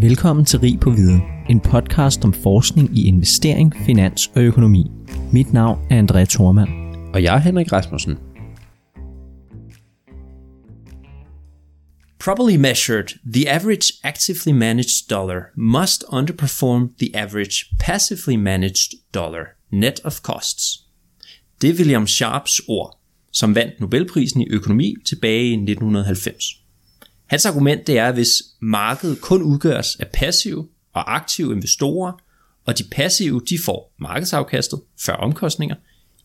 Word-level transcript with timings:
Velkommen 0.00 0.44
til 0.44 0.58
Rig 0.58 0.80
på 0.80 0.90
Viden, 0.90 1.22
en 1.50 1.60
podcast 1.60 2.24
om 2.24 2.32
forskning 2.32 2.98
i 2.98 3.06
investering, 3.06 3.76
finans 3.86 4.30
og 4.36 4.42
økonomi. 4.42 4.90
Mit 5.32 5.52
navn 5.52 5.86
er 5.90 6.02
André 6.02 6.24
Thormand. 6.24 6.68
Og 7.14 7.22
jeg 7.22 7.34
er 7.34 7.38
Henrik 7.38 7.72
Rasmussen. 7.72 8.18
Properly 12.18 12.56
measured, 12.56 13.08
the 13.34 13.50
average 13.50 13.92
actively 14.04 14.52
managed 14.52 15.08
dollar 15.10 15.40
must 15.56 16.04
underperform 16.08 16.88
the 16.98 17.16
average 17.16 17.64
passively 17.80 18.36
managed 18.36 18.90
dollar, 19.14 19.44
net 19.72 20.00
of 20.04 20.20
costs. 20.20 20.64
Det 21.62 21.70
er 21.70 21.74
William 21.74 22.06
Sharps 22.06 22.60
ord, 22.68 22.98
som 23.32 23.54
vandt 23.54 23.80
Nobelprisen 23.80 24.40
i 24.40 24.48
økonomi 24.50 24.94
tilbage 25.06 25.50
i 25.50 25.52
1990. 25.52 26.67
Hans 27.28 27.46
argument 27.46 27.86
det 27.86 27.98
er, 27.98 28.08
at 28.08 28.14
hvis 28.14 28.42
markedet 28.60 29.20
kun 29.20 29.42
udgøres 29.42 29.96
af 29.96 30.06
passive 30.14 30.68
og 30.92 31.14
aktive 31.14 31.52
investorer, 31.52 32.12
og 32.66 32.78
de 32.78 32.84
passive 32.92 33.40
de 33.48 33.58
får 33.64 33.94
markedsafkastet 34.00 34.80
før 35.00 35.12
omkostninger, 35.12 35.76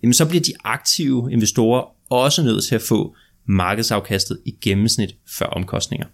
jamen 0.04 0.14
så 0.14 0.26
bliver 0.26 0.42
de 0.42 0.54
aktive 0.64 1.32
investorer 1.32 1.86
også 2.10 2.44
nødt 2.44 2.64
til 2.64 2.76
at 2.76 2.82
få 2.82 3.16
markedsafkastet 3.46 4.40
i 4.46 4.52
gennemsnit 4.62 5.16
før 5.28 5.46
omkostninger. 5.46 6.08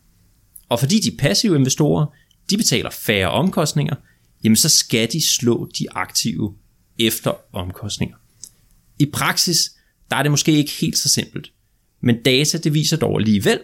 Og 0.70 0.80
fordi 0.80 1.00
de 1.00 1.18
passive 1.18 1.56
investorer 1.56 2.06
de 2.50 2.58
betaler 2.58 2.90
færre 2.90 3.32
omkostninger, 3.32 3.96
jamen 4.44 4.56
så 4.56 4.70
skal 4.70 5.12
de 5.12 5.22
slå 5.22 5.70
de 5.80 5.86
aktive 5.92 6.56
efter 7.00 7.34
omkostninger. 7.54 8.16
I 9.00 9.06
praksis 9.06 9.72
der 10.10 10.16
er 10.16 10.24
det 10.24 10.32
måske 10.32 10.52
ikke 10.52 10.72
helt 10.72 10.98
så 10.98 11.10
simpelt, 11.10 11.52
men 12.02 12.24
data 12.24 12.58
det 12.58 12.74
viser 12.74 12.98
dog 12.98 13.20
alligevel, 13.20 13.60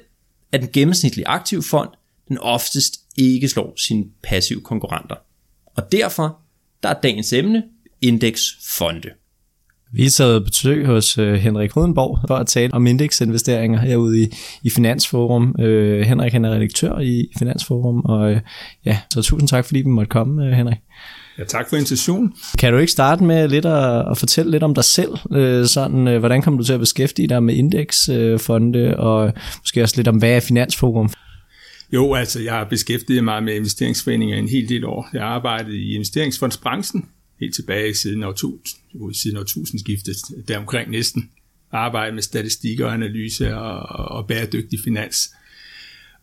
at 0.51 0.61
den 0.61 0.69
gennemsnitlige 0.73 1.27
aktiv 1.27 1.61
fond 1.63 1.89
den 2.27 2.37
oftest 2.37 2.99
ikke 3.17 3.47
slår 3.47 3.73
sine 3.87 4.05
passive 4.23 4.61
konkurrenter. 4.61 5.15
Og 5.75 5.91
derfor 5.91 6.39
der 6.83 6.89
er 6.89 7.01
dagens 7.01 7.33
emne 7.33 7.63
indeksfonde. 8.01 9.09
Vi 9.91 10.09
sad 10.09 10.39
på 10.39 10.43
besøg 10.43 10.85
hos 10.85 11.17
øh, 11.17 11.33
Henrik 11.33 11.71
Hodenborg 11.71 12.19
for 12.27 12.35
at 12.35 12.47
tale 12.47 12.73
om 12.73 12.87
indeksinvesteringer 12.87 13.79
herude 13.79 14.21
i, 14.23 14.27
i 14.63 14.69
Finansforum. 14.69 15.55
Øh, 15.59 16.01
Henrik 16.01 16.33
han 16.33 16.45
er 16.45 16.51
redaktør 16.51 16.99
i 16.99 17.27
Finansforum, 17.39 17.99
og 18.05 18.31
øh, 18.31 18.41
ja, 18.85 18.99
så 19.13 19.21
tusind 19.21 19.49
tak 19.49 19.65
fordi 19.65 19.79
vi 19.79 19.89
måtte 19.89 20.09
komme, 20.09 20.45
øh, 20.45 20.51
Henrik. 20.51 20.77
Ja, 21.39 21.43
tak 21.43 21.69
for 21.69 21.75
invitationen. 21.75 22.33
Kan 22.59 22.73
du 22.73 22.79
ikke 22.79 22.91
starte 22.91 23.23
med 23.23 23.47
lidt 23.47 23.65
at, 23.65 24.11
at 24.11 24.17
fortælle 24.17 24.51
lidt 24.51 24.63
om 24.63 24.75
dig 24.75 24.83
selv? 24.83 25.09
Øh, 25.31 25.65
sådan, 25.65 26.07
øh, 26.07 26.19
hvordan 26.19 26.41
kom 26.41 26.57
du 26.57 26.63
til 26.63 26.73
at 26.73 26.79
beskæftige 26.79 27.27
dig 27.27 27.43
med 27.43 27.55
indeksfonde, 27.55 28.79
øh, 28.79 28.93
og 28.97 29.33
måske 29.59 29.83
også 29.83 29.95
lidt 29.97 30.07
om, 30.07 30.17
hvad 30.17 30.29
er 30.29 30.39
Finansforum? 30.39 31.09
Jo, 31.93 32.13
altså 32.13 32.41
jeg 32.41 32.53
har 32.53 32.63
beskæftiget 32.63 33.23
mig 33.23 33.43
med 33.43 33.55
investeringsforeninger 33.55 34.37
en 34.37 34.49
hel 34.49 34.69
del 34.69 34.85
år. 34.85 35.09
Jeg 35.13 35.21
har 35.21 35.29
arbejdet 35.29 35.73
i 35.73 35.93
investeringsfondsbranchen 35.93 37.05
helt 37.39 37.55
tilbage 37.55 37.95
siden, 37.95 38.23
årtusind, 38.23 39.13
siden 39.13 39.37
årtusindskiftet, 39.37 40.15
deromkring 40.47 40.91
næsten. 40.91 41.29
Arbejdet 41.71 42.13
med 42.13 42.23
statistikker 42.23 42.85
og 42.85 42.93
analyse 42.93 43.55
og, 43.55 43.79
og 44.17 44.27
bæredygtig 44.27 44.79
finans. 44.83 45.29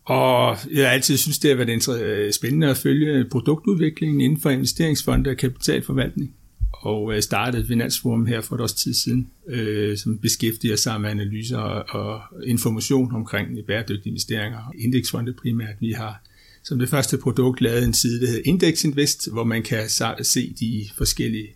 Og 0.04 0.56
jeg 0.72 0.86
har 0.86 0.92
altid 0.92 1.16
synes, 1.16 1.38
det 1.38 1.50
har 1.50 1.64
været 1.64 2.02
øh, 2.02 2.32
spændende 2.32 2.70
at 2.70 2.76
følge 2.76 3.24
produktudviklingen 3.30 4.20
inden 4.20 4.40
for 4.40 4.50
investeringsfonde 4.50 5.30
og 5.30 5.36
kapitalforvaltning. 5.36 6.34
Og 6.72 7.14
jeg 7.14 7.22
startede 7.22 7.66
Finansforum 7.66 8.26
her 8.26 8.40
for 8.40 8.54
et 8.54 8.60
års 8.60 8.72
tid 8.72 8.94
siden, 8.94 9.30
øh, 9.48 9.98
som 9.98 10.18
beskæftiger 10.18 10.76
sig 10.76 11.00
med 11.00 11.10
analyser 11.10 11.58
og, 11.58 11.84
og 12.00 12.20
information 12.46 13.14
omkring 13.14 13.48
bæredygtige 13.66 14.10
investeringer 14.10 14.58
og 14.58 14.74
indeksfonde 14.78 15.32
primært. 15.32 15.74
Vi 15.80 15.92
har 15.92 16.22
som 16.64 16.78
det 16.78 16.88
første 16.88 17.18
produkt 17.18 17.60
lavet 17.60 17.84
en 17.84 17.94
side, 17.94 18.20
der 18.20 18.26
hedder 18.26 18.42
Index 18.44 18.84
Invest, 18.84 19.32
hvor 19.32 19.44
man 19.44 19.62
kan 19.62 19.88
se 20.22 20.54
de 20.60 20.88
forskellige 20.96 21.48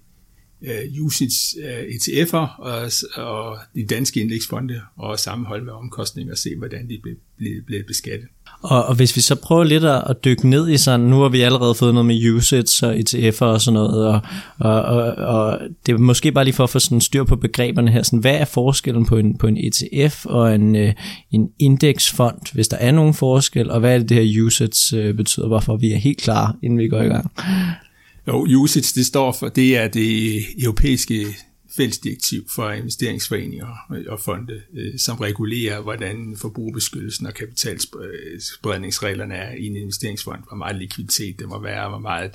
øh, 0.62 1.04
usage 1.04 1.64
øh, 1.64 1.84
ETF'er 1.84 2.60
og, 2.60 2.90
og 3.16 3.58
de 3.74 3.86
danske 3.86 4.20
indeksfonde 4.20 4.80
og 4.96 5.18
sammenholde 5.18 5.64
med 5.64 5.72
omkostninger 5.72 6.32
og 6.32 6.38
se, 6.38 6.56
hvordan 6.56 6.88
de 6.88 6.98
blev, 7.02 7.16
blev, 7.36 7.62
bliver 7.62 7.82
beskattet. 7.86 8.28
Og, 8.66 8.84
og 8.84 8.94
hvis 8.94 9.16
vi 9.16 9.20
så 9.20 9.34
prøver 9.34 9.64
lidt 9.64 9.84
at, 9.84 10.02
at 10.06 10.24
dykke 10.24 10.48
ned 10.48 10.68
i 10.68 10.76
sådan, 10.76 11.00
nu 11.00 11.20
har 11.20 11.28
vi 11.28 11.40
allerede 11.40 11.74
fået 11.74 11.94
noget 11.94 12.06
med 12.06 12.30
usage 12.30 12.86
og 12.86 12.94
ETF'er 12.96 13.44
og 13.44 13.60
sådan 13.60 13.74
noget, 13.74 14.06
og, 14.06 14.20
og, 14.60 14.82
og, 14.82 15.14
og 15.14 15.58
det 15.86 15.92
er 15.92 15.98
måske 15.98 16.32
bare 16.32 16.44
lige 16.44 16.54
for 16.54 16.64
at 16.64 16.70
få 16.70 16.78
sådan 16.78 17.00
styr 17.00 17.24
på 17.24 17.36
begreberne 17.36 17.90
her, 17.90 18.02
sådan, 18.02 18.18
hvad 18.18 18.34
er 18.34 18.44
forskellen 18.44 19.06
på 19.06 19.16
en, 19.16 19.38
på 19.38 19.46
en 19.46 19.56
ETF 19.56 20.26
og 20.26 20.54
en, 20.54 20.76
øh, 20.76 20.92
en 21.30 21.48
indeksfond, 21.58 22.52
hvis 22.52 22.68
der 22.68 22.76
er 22.76 22.92
nogen 22.92 23.14
forskel, 23.14 23.70
og 23.70 23.80
hvad 23.80 23.94
er 23.94 23.98
det, 23.98 24.08
det 24.08 24.16
her 24.16 24.42
usage 24.42 25.02
øh, 25.02 25.14
betyder, 25.14 25.46
hvorfor 25.46 25.76
vi 25.76 25.92
er 25.92 25.98
helt 25.98 26.18
klar, 26.18 26.56
inden 26.62 26.78
vi 26.78 26.88
går 26.88 27.00
i 27.00 27.08
gang? 27.08 27.30
Jo, 28.28 28.46
usage, 28.56 28.92
det 28.94 29.06
står 29.06 29.32
for, 29.32 29.48
det 29.48 29.78
er 29.78 29.88
det 29.88 30.38
europæiske 30.62 31.26
fællesdirektiv 31.76 32.48
for 32.54 32.70
investeringsforeninger 32.70 33.66
og 34.08 34.20
fonde, 34.20 34.62
øh, 34.74 34.98
som 34.98 35.16
regulerer, 35.16 35.80
hvordan 35.80 36.36
forbrugerbeskyttelsen 36.36 37.26
og 37.26 37.34
kapitalspredningsreglerne 37.34 39.34
er 39.34 39.54
i 39.54 39.66
en 39.66 39.76
investeringsfond. 39.76 40.40
Hvor 40.48 40.56
meget 40.56 40.76
likviditet 40.76 41.38
det 41.38 41.48
må 41.48 41.62
være, 41.62 41.88
hvor 41.88 41.98
meget 41.98 42.30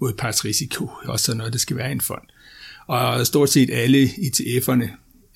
modpartsrisiko, 0.00 0.90
også 1.04 1.24
sådan 1.24 1.38
noget, 1.38 1.52
det 1.52 1.60
skal 1.60 1.76
være 1.76 1.88
i 1.88 1.92
en 1.92 2.00
fond. 2.00 2.22
Og 2.86 3.26
stort 3.26 3.50
set 3.50 3.70
alle 3.70 4.04
ETF'erne 4.04 4.88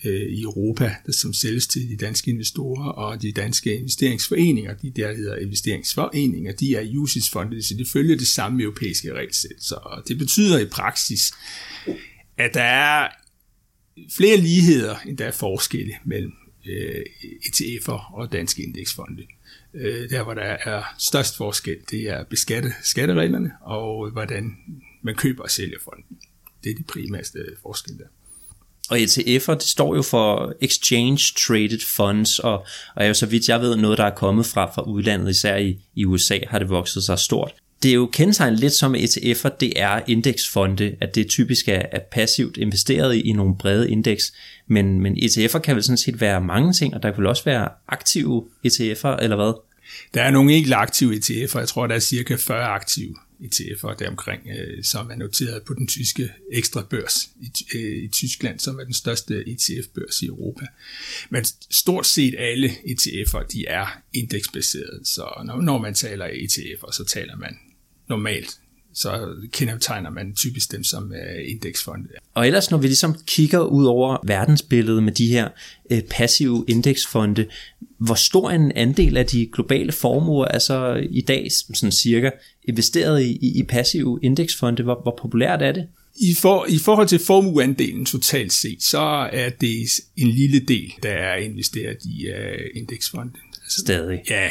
øh, 0.04 0.22
i 0.22 0.42
Europa, 0.42 0.94
der 1.06 1.12
som 1.12 1.32
sælges 1.32 1.66
til 1.66 1.88
de 1.88 1.96
danske 1.96 2.30
investorer 2.30 2.88
og 2.88 3.22
de 3.22 3.32
danske 3.32 3.76
investeringsforeninger, 3.76 4.74
de 4.74 4.90
der 4.90 5.14
hedder 5.14 5.36
investeringsforeninger, 5.36 6.52
de 6.52 6.74
er 6.74 6.98
USIS-fonde, 6.98 7.62
så 7.62 7.74
de 7.74 7.86
følger 7.92 8.16
det 8.16 8.28
samme 8.28 8.62
europæiske 8.62 9.12
regelsæt. 9.12 9.56
Så 9.60 10.02
det 10.08 10.18
betyder 10.18 10.58
i 10.58 10.64
praksis, 10.64 11.32
at 12.38 12.54
der 12.54 12.62
er 12.62 13.08
flere 14.16 14.36
ligheder, 14.36 14.96
end 15.06 15.18
der 15.18 15.24
er 15.24 15.30
forskelle 15.30 15.94
mellem 16.04 16.32
øh, 16.66 17.04
ETF'er 17.46 18.14
og 18.14 18.32
danske 18.32 18.62
indeksfonde. 18.62 19.22
Øh, 19.74 20.10
der, 20.10 20.22
hvor 20.22 20.34
der 20.34 20.56
er 20.64 20.82
størst 20.98 21.36
forskel, 21.36 21.76
det 21.90 22.00
er 22.00 22.24
beskatte, 22.24 22.72
skattereglerne 22.82 23.52
og 23.60 24.10
hvordan 24.10 24.56
man 25.02 25.14
køber 25.14 25.42
og 25.42 25.50
sælger 25.50 25.78
fonden. 25.84 26.18
Det 26.64 26.70
er 26.70 26.74
de 26.74 26.82
primærste 26.82 27.38
forskelle 27.62 27.98
der. 27.98 28.08
Og 28.90 28.98
ETF'er, 28.98 29.54
det 29.54 29.62
står 29.62 29.96
jo 29.96 30.02
for 30.02 30.54
Exchange 30.60 31.34
Traded 31.36 31.80
Funds, 31.96 32.38
og, 32.38 32.58
og 32.96 33.04
er 33.04 33.06
jo 33.06 33.14
så 33.14 33.26
vidt 33.26 33.48
jeg 33.48 33.60
ved 33.60 33.76
noget, 33.76 33.98
der 33.98 34.04
er 34.04 34.14
kommet 34.14 34.46
fra, 34.46 34.70
fra 34.74 34.82
udlandet, 34.82 35.30
især 35.30 35.56
i, 35.56 35.78
i 35.94 36.04
USA 36.04 36.38
har 36.48 36.58
det 36.58 36.68
vokset 36.68 37.04
sig 37.04 37.18
stort 37.18 37.54
det 37.84 37.90
er 37.90 37.94
jo 37.94 38.06
kendetegnet 38.12 38.60
lidt 38.60 38.72
som 38.72 38.94
ETF'er, 38.94 39.48
det 39.60 39.72
er 39.76 40.00
indeksfonde, 40.06 40.96
at 41.00 41.14
det 41.14 41.28
typisk 41.28 41.68
er, 41.68 41.82
er 41.92 42.00
passivt 42.12 42.56
investeret 42.56 43.16
i, 43.16 43.20
i 43.20 43.32
nogle 43.32 43.56
brede 43.58 43.90
indeks, 43.90 44.32
men, 44.66 45.00
men 45.00 45.16
ETF'er 45.18 45.58
kan 45.58 45.74
vel 45.74 45.82
sådan 45.82 45.96
set 45.96 46.20
være 46.20 46.40
mange 46.40 46.72
ting, 46.72 46.94
og 46.94 47.02
der 47.02 47.10
kan 47.10 47.18
vel 47.18 47.26
også 47.26 47.44
være 47.44 47.68
aktive 47.88 48.44
ETF'er, 48.66 49.22
eller 49.22 49.36
hvad? 49.36 49.60
Der 50.14 50.22
er 50.22 50.30
nogle 50.30 50.54
ikke 50.54 50.74
aktive 50.74 51.14
ETF'er, 51.14 51.58
jeg 51.58 51.68
tror, 51.68 51.86
der 51.86 51.94
er 51.94 51.98
cirka 51.98 52.36
40 52.36 52.64
aktive 52.64 53.14
ETF'er 53.40 53.94
deromkring, 53.98 54.42
øh, 54.58 54.84
som 54.84 55.10
er 55.10 55.16
noteret 55.16 55.62
på 55.62 55.74
den 55.74 55.86
tyske 55.86 56.30
ekstra 56.52 56.82
børs 56.90 57.28
i, 57.40 57.76
øh, 57.78 58.04
i 58.04 58.08
Tyskland, 58.08 58.58
som 58.58 58.78
er 58.78 58.84
den 58.84 58.94
største 58.94 59.44
ETF-børs 59.48 60.22
i 60.22 60.26
Europa. 60.26 60.66
Men 61.30 61.44
stort 61.70 62.06
set 62.06 62.34
alle 62.38 62.68
ETF'er, 62.68 63.46
de 63.46 63.66
er 63.66 64.02
indeksbaserede, 64.12 65.00
så 65.04 65.42
når, 65.46 65.60
når 65.60 65.78
man 65.78 65.94
taler 65.94 66.26
ETF'er, 66.26 66.92
så 66.92 67.04
taler 67.04 67.36
man 67.36 67.58
normalt 68.08 68.58
så 68.94 69.34
kendetegner 69.52 70.10
man 70.10 70.34
typisk 70.34 70.72
dem 70.72 70.84
som 70.84 71.04
uh, 71.10 71.50
indeksfonde. 71.50 72.08
Og 72.34 72.46
ellers, 72.46 72.70
når 72.70 72.78
vi 72.78 72.86
ligesom 72.86 73.16
kigger 73.26 73.60
ud 73.60 73.86
over 73.86 74.16
verdensbilledet 74.26 75.02
med 75.02 75.12
de 75.12 75.26
her 75.26 75.48
uh, 75.90 75.98
passive 76.10 76.64
indeksfonde, 76.68 77.46
hvor 77.98 78.14
stor 78.14 78.50
en 78.50 78.72
andel 78.72 79.16
af 79.16 79.26
de 79.26 79.46
globale 79.52 79.92
formuer 79.92 80.46
er 80.50 80.58
så 80.58 81.06
i 81.10 81.20
dag 81.20 81.48
sådan 81.74 81.92
cirka 81.92 82.30
investeret 82.64 83.22
i, 83.22 83.38
i, 83.42 83.58
i 83.58 83.62
passive 83.62 84.18
indeksfonde? 84.22 84.82
Hvor, 84.82 85.00
hvor 85.02 85.18
populært 85.22 85.62
er 85.62 85.72
det? 85.72 85.86
I, 86.16 86.34
for, 86.34 86.66
I 86.68 86.78
forhold 86.78 87.08
til 87.08 87.18
formueandelen 87.18 88.06
totalt 88.06 88.52
set, 88.52 88.82
så 88.82 89.28
er 89.32 89.48
det 89.48 89.86
en 90.16 90.28
lille 90.28 90.60
del, 90.60 90.92
der 91.02 91.10
er 91.10 91.36
investeret 91.36 91.96
i 92.04 92.28
uh, 92.28 92.64
indeksfonde. 92.74 93.32
Stadig. 93.68 94.22
Ja, 94.30 94.50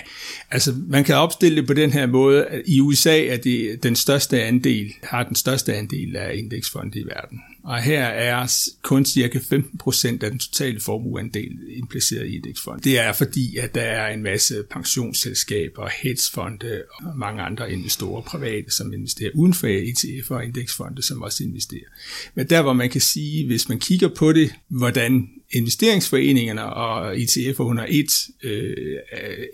altså 0.51 0.75
man 0.87 1.03
kan 1.03 1.15
opstille 1.15 1.57
det 1.57 1.67
på 1.67 1.73
den 1.73 1.91
her 1.91 2.05
måde. 2.05 2.45
At 2.45 2.61
I 2.65 2.79
USA 2.79 3.25
er 3.25 3.37
det 3.37 3.83
den 3.83 3.95
største 3.95 4.43
andel, 4.43 4.93
har 5.03 5.23
den 5.23 5.35
største 5.35 5.75
andel 5.75 6.15
af 6.15 6.35
indeksfonde 6.35 6.99
i 6.99 7.03
verden. 7.03 7.41
Og 7.63 7.81
her 7.81 8.03
er 8.03 8.51
kun 8.81 9.05
cirka 9.05 9.39
15% 9.39 10.07
af 10.07 10.29
den 10.31 10.39
totale 10.39 10.79
formueandel 10.79 11.57
impliceret 11.69 12.27
i 12.27 12.35
indeksfond. 12.35 12.81
Det 12.81 12.99
er 12.99 13.13
fordi, 13.13 13.57
at 13.57 13.75
der 13.75 13.81
er 13.81 14.13
en 14.13 14.23
masse 14.23 14.63
pensionsselskaber, 14.71 15.89
hedgefonde 16.03 16.83
og 17.03 17.17
mange 17.17 17.41
andre 17.41 17.71
investorer 17.71 18.21
private, 18.21 18.71
som 18.71 18.93
investerer 18.93 19.31
uden 19.35 19.53
for 19.53 19.67
ETF'er 19.67 20.33
og 20.33 20.45
indeksfonde, 20.45 21.03
som 21.03 21.21
også 21.21 21.43
investerer. 21.43 21.89
Men 22.35 22.49
der, 22.49 22.61
hvor 22.61 22.73
man 22.73 22.89
kan 22.89 23.01
sige, 23.01 23.45
hvis 23.45 23.69
man 23.69 23.79
kigger 23.79 24.07
på 24.07 24.33
det, 24.33 24.53
hvordan 24.69 25.29
investeringsforeningerne 25.53 26.63
og 26.73 27.15
ETF'er 27.15 27.59
under 27.59 27.85
et 27.89 28.27
øh, 28.43 28.87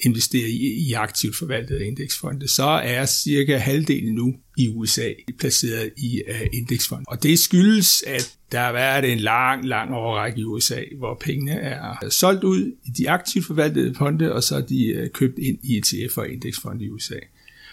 investerer 0.05 0.47
i, 0.47 0.87
i 0.87 0.93
aktivt 0.93 1.37
forvaltede 1.37 1.87
indeksfonde, 1.87 2.47
så 2.47 2.63
er 2.63 3.05
cirka 3.05 3.57
halvdelen 3.57 4.15
nu 4.15 4.35
i 4.57 4.69
USA 4.69 5.11
placeret 5.39 5.91
i 5.97 6.21
øh, 6.27 6.41
uh, 6.41 6.47
indeksfonde. 6.53 7.05
Og 7.07 7.23
det 7.23 7.39
skyldes, 7.39 8.03
at 8.07 8.35
der 8.51 8.59
har 8.59 8.71
været 8.71 9.11
en 9.11 9.19
lang, 9.19 9.65
lang 9.65 9.93
overrække 9.93 10.39
i 10.39 10.43
USA, 10.43 10.81
hvor 10.97 11.17
pengene 11.21 11.51
er 11.51 12.09
solgt 12.09 12.43
ud 12.43 12.71
i 12.85 12.89
de 12.97 13.09
aktivt 13.09 13.45
forvaltede 13.45 13.95
fonde, 13.95 14.33
og 14.33 14.43
så 14.43 14.55
er 14.55 14.61
de 14.61 15.01
uh, 15.01 15.09
købt 15.09 15.39
ind 15.39 15.57
i 15.63 15.79
ETF'er 15.79 16.17
og 16.17 16.29
indeksfonde 16.29 16.85
i 16.85 16.89
USA. 16.89 17.19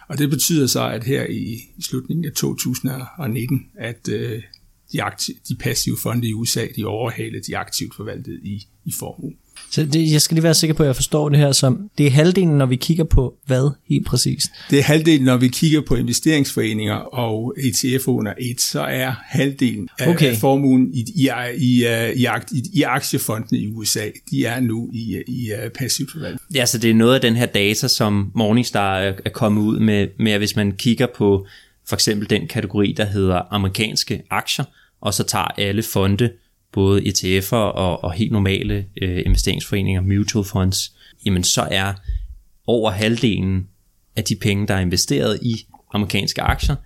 Og 0.08 0.18
det 0.18 0.30
betyder 0.30 0.66
så, 0.66 0.88
at 0.88 1.04
her 1.04 1.26
i 1.26 1.60
slutningen 1.80 2.24
af 2.24 2.32
2019, 2.32 3.66
at 3.78 4.08
uh, 4.08 4.42
de, 4.92 5.02
aktiv, 5.02 5.34
de 5.48 5.54
passive 5.54 5.96
fonde 6.02 6.28
i 6.28 6.32
USA, 6.32 6.66
de 6.76 6.84
overhaler 6.84 7.40
de 7.46 7.56
aktivt 7.56 7.96
forvaltede 7.96 8.38
i, 8.42 8.66
i 8.84 8.92
formue. 8.98 9.32
Så 9.70 9.84
det, 9.84 10.12
jeg 10.12 10.22
skal 10.22 10.34
lige 10.34 10.42
være 10.42 10.54
sikker 10.54 10.74
på, 10.74 10.82
at 10.82 10.86
jeg 10.86 10.96
forstår 10.96 11.28
det 11.28 11.38
her 11.38 11.52
som, 11.52 11.90
det 11.98 12.06
er 12.06 12.10
halvdelen, 12.10 12.58
når 12.58 12.66
vi 12.66 12.76
kigger 12.76 13.04
på 13.04 13.34
hvad 13.46 13.70
helt 13.88 14.06
præcist? 14.06 14.50
Det 14.70 14.78
er 14.78 14.82
halvdelen, 14.82 15.24
når 15.24 15.36
vi 15.36 15.48
kigger 15.48 15.80
på 15.80 15.94
investeringsforeninger 15.94 16.94
og 16.94 17.54
ETF 17.58 18.08
under 18.08 18.32
et, 18.40 18.60
så 18.60 18.80
er 18.80 19.12
halvdelen 19.24 19.88
af, 19.98 20.08
okay. 20.08 20.30
af 20.30 20.36
formuen 20.36 20.94
i, 20.94 21.04
i, 21.14 21.30
i, 21.56 21.86
i, 22.14 22.26
i, 22.52 22.62
i 22.72 22.82
aktiefondene 22.82 23.58
i 23.58 23.66
USA, 23.66 24.08
de 24.30 24.44
er 24.44 24.60
nu 24.60 24.90
i, 24.92 25.22
i 25.26 25.50
passivt 25.74 26.12
forvaltning. 26.12 26.40
Ja, 26.54 26.66
så 26.66 26.78
det 26.78 26.90
er 26.90 26.94
noget 26.94 27.14
af 27.14 27.20
den 27.20 27.36
her 27.36 27.46
data, 27.46 27.88
som 27.88 28.30
Morningstar 28.34 28.98
er 28.98 29.30
kommet 29.32 29.62
ud 29.62 29.78
med, 29.78 30.08
med 30.18 30.32
at 30.32 30.40
hvis 30.40 30.56
man 30.56 30.72
kigger 30.72 31.06
på 31.16 31.46
for 31.88 31.96
eksempel 31.96 32.30
den 32.30 32.48
kategori, 32.48 32.94
der 32.96 33.04
hedder 33.04 33.42
amerikanske 33.50 34.22
aktier, 34.30 34.64
og 35.00 35.14
så 35.14 35.24
tager 35.24 35.44
alle 35.44 35.82
fonde, 35.82 36.32
både 36.72 37.02
ETF'er 37.02 37.56
og, 37.56 38.04
og 38.04 38.12
helt 38.12 38.32
normale 38.32 38.86
øh, 39.02 39.22
investeringsforeninger, 39.26 40.00
mutual 40.00 40.44
funds, 40.44 40.92
jamen 41.24 41.44
så 41.44 41.68
er 41.70 41.94
over 42.66 42.90
halvdelen 42.90 43.68
af 44.16 44.24
de 44.24 44.36
penge, 44.36 44.66
der 44.66 44.74
er 44.74 44.80
investeret 44.80 45.38
i 45.42 45.66
amerikanske 45.94 46.42
aktier, 46.42 46.76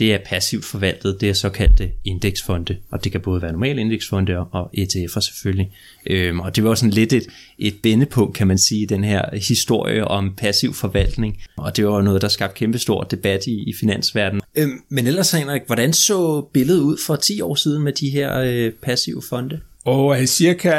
det 0.00 0.14
er 0.14 0.18
passivt 0.26 0.64
forvaltet, 0.64 1.20
det 1.20 1.28
er 1.28 1.32
såkaldte 1.32 1.90
indeksfonde, 2.04 2.76
og 2.90 3.04
det 3.04 3.12
kan 3.12 3.20
både 3.20 3.42
være 3.42 3.52
normale 3.52 3.80
indeksfonde 3.80 4.38
og 4.38 4.70
ETF'er 4.78 5.20
selvfølgelig. 5.20 5.72
Øhm, 6.06 6.40
og 6.40 6.56
det 6.56 6.64
var 6.64 6.74
sådan 6.74 6.90
lidt 6.90 7.12
et, 7.12 7.26
et 7.58 7.74
bendepunkt, 7.82 8.36
kan 8.36 8.46
man 8.46 8.58
sige, 8.58 8.86
den 8.86 9.04
her 9.04 9.22
historie 9.36 10.04
om 10.04 10.34
passiv 10.36 10.74
forvaltning, 10.74 11.42
og 11.56 11.76
det 11.76 11.86
var 11.86 12.02
noget, 12.02 12.22
der 12.22 12.28
skabte 12.28 12.58
kæmpe 12.58 12.78
stor 12.78 13.02
debat 13.02 13.46
i, 13.46 13.70
i 13.70 13.74
finansverdenen. 13.80 14.42
Øhm, 14.56 14.82
men 14.88 15.06
ellers, 15.06 15.30
Henrik, 15.30 15.62
hvordan 15.66 15.92
så 15.92 16.40
billedet 16.52 16.80
ud 16.80 16.96
for 17.06 17.16
10 17.16 17.40
år 17.40 17.54
siden 17.54 17.82
med 17.82 17.92
de 17.92 18.10
her 18.10 18.40
øh, 18.40 18.72
passive 18.72 19.22
fonde? 19.28 19.60
Og 19.84 20.16
cirka 20.26 20.72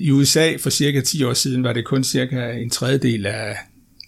i 0.00 0.10
USA 0.10 0.56
for 0.56 0.70
cirka 0.70 1.00
10 1.00 1.24
år 1.24 1.32
siden 1.32 1.62
var 1.64 1.72
det 1.72 1.84
kun 1.84 2.04
cirka 2.04 2.52
en 2.52 2.70
tredjedel 2.70 3.26
af 3.26 3.56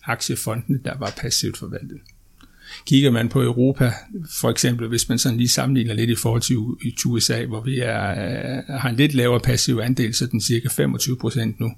aktiefondene, 0.05 0.79
der 0.85 0.99
var 0.99 1.15
passivt 1.17 1.59
forvaltet. 1.59 1.99
Kigger 2.88 3.11
man 3.11 3.29
på 3.29 3.43
Europa, 3.43 3.93
for 4.40 4.50
eksempel, 4.50 4.88
hvis 4.88 5.08
man 5.08 5.19
sådan 5.19 5.38
lige 5.38 5.49
sammenligner 5.49 5.94
lidt 5.94 6.11
i 6.11 6.14
forhold 6.14 6.43
til 6.43 6.56
USA, 7.06 7.44
hvor 7.44 7.61
vi 7.61 7.79
er, 7.79 8.11
øh, 8.11 8.64
har 8.81 8.88
en 8.88 8.96
lidt 8.96 9.14
lavere 9.14 9.40
passiv 9.40 9.79
andel, 9.82 10.14
så 10.14 10.26
den 10.26 10.40
cirka 10.40 10.69
25 10.69 11.17
procent 11.17 11.61
nu, 11.61 11.70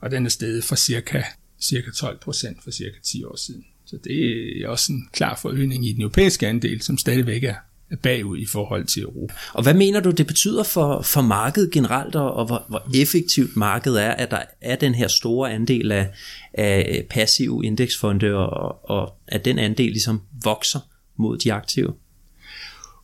og 0.00 0.10
den 0.10 0.26
er 0.26 0.30
steget 0.30 0.64
fra 0.64 0.76
cirka, 0.76 1.22
cirka 1.60 1.90
12 1.90 2.18
procent 2.20 2.62
for 2.64 2.70
cirka 2.70 2.96
10 3.02 3.24
år 3.24 3.36
siden. 3.36 3.64
Så 3.86 3.98
det 4.04 4.62
er 4.62 4.68
også 4.68 4.92
en 4.92 5.08
klar 5.12 5.38
forøgning 5.42 5.88
i 5.88 5.92
den 5.92 6.00
europæiske 6.00 6.48
andel, 6.48 6.82
som 6.82 6.98
stadigvæk 6.98 7.44
er 7.44 7.54
bagud 8.02 8.38
i 8.38 8.46
forhold 8.46 8.84
til 8.84 9.02
Europa. 9.02 9.34
Og 9.52 9.62
hvad 9.62 9.74
mener 9.74 10.00
du, 10.00 10.10
det 10.10 10.26
betyder 10.26 10.62
for, 10.62 11.02
for 11.02 11.20
markedet 11.20 11.70
generelt, 11.70 12.14
og, 12.16 12.34
og 12.34 12.46
hvor, 12.46 12.64
hvor 12.68 12.82
effektivt 12.94 13.56
markedet 13.56 14.02
er, 14.02 14.10
at 14.10 14.30
der 14.30 14.42
er 14.60 14.76
den 14.76 14.94
her 14.94 15.08
store 15.08 15.52
andel 15.52 15.92
af, 15.92 16.10
af 16.54 17.06
passive 17.10 17.64
indeksfonde, 17.64 18.34
og, 18.34 18.90
og 18.90 19.14
at 19.28 19.44
den 19.44 19.58
andel 19.58 19.90
ligesom 19.90 20.20
vokser 20.44 20.80
mod 21.16 21.38
de 21.38 21.52
aktive? 21.52 21.92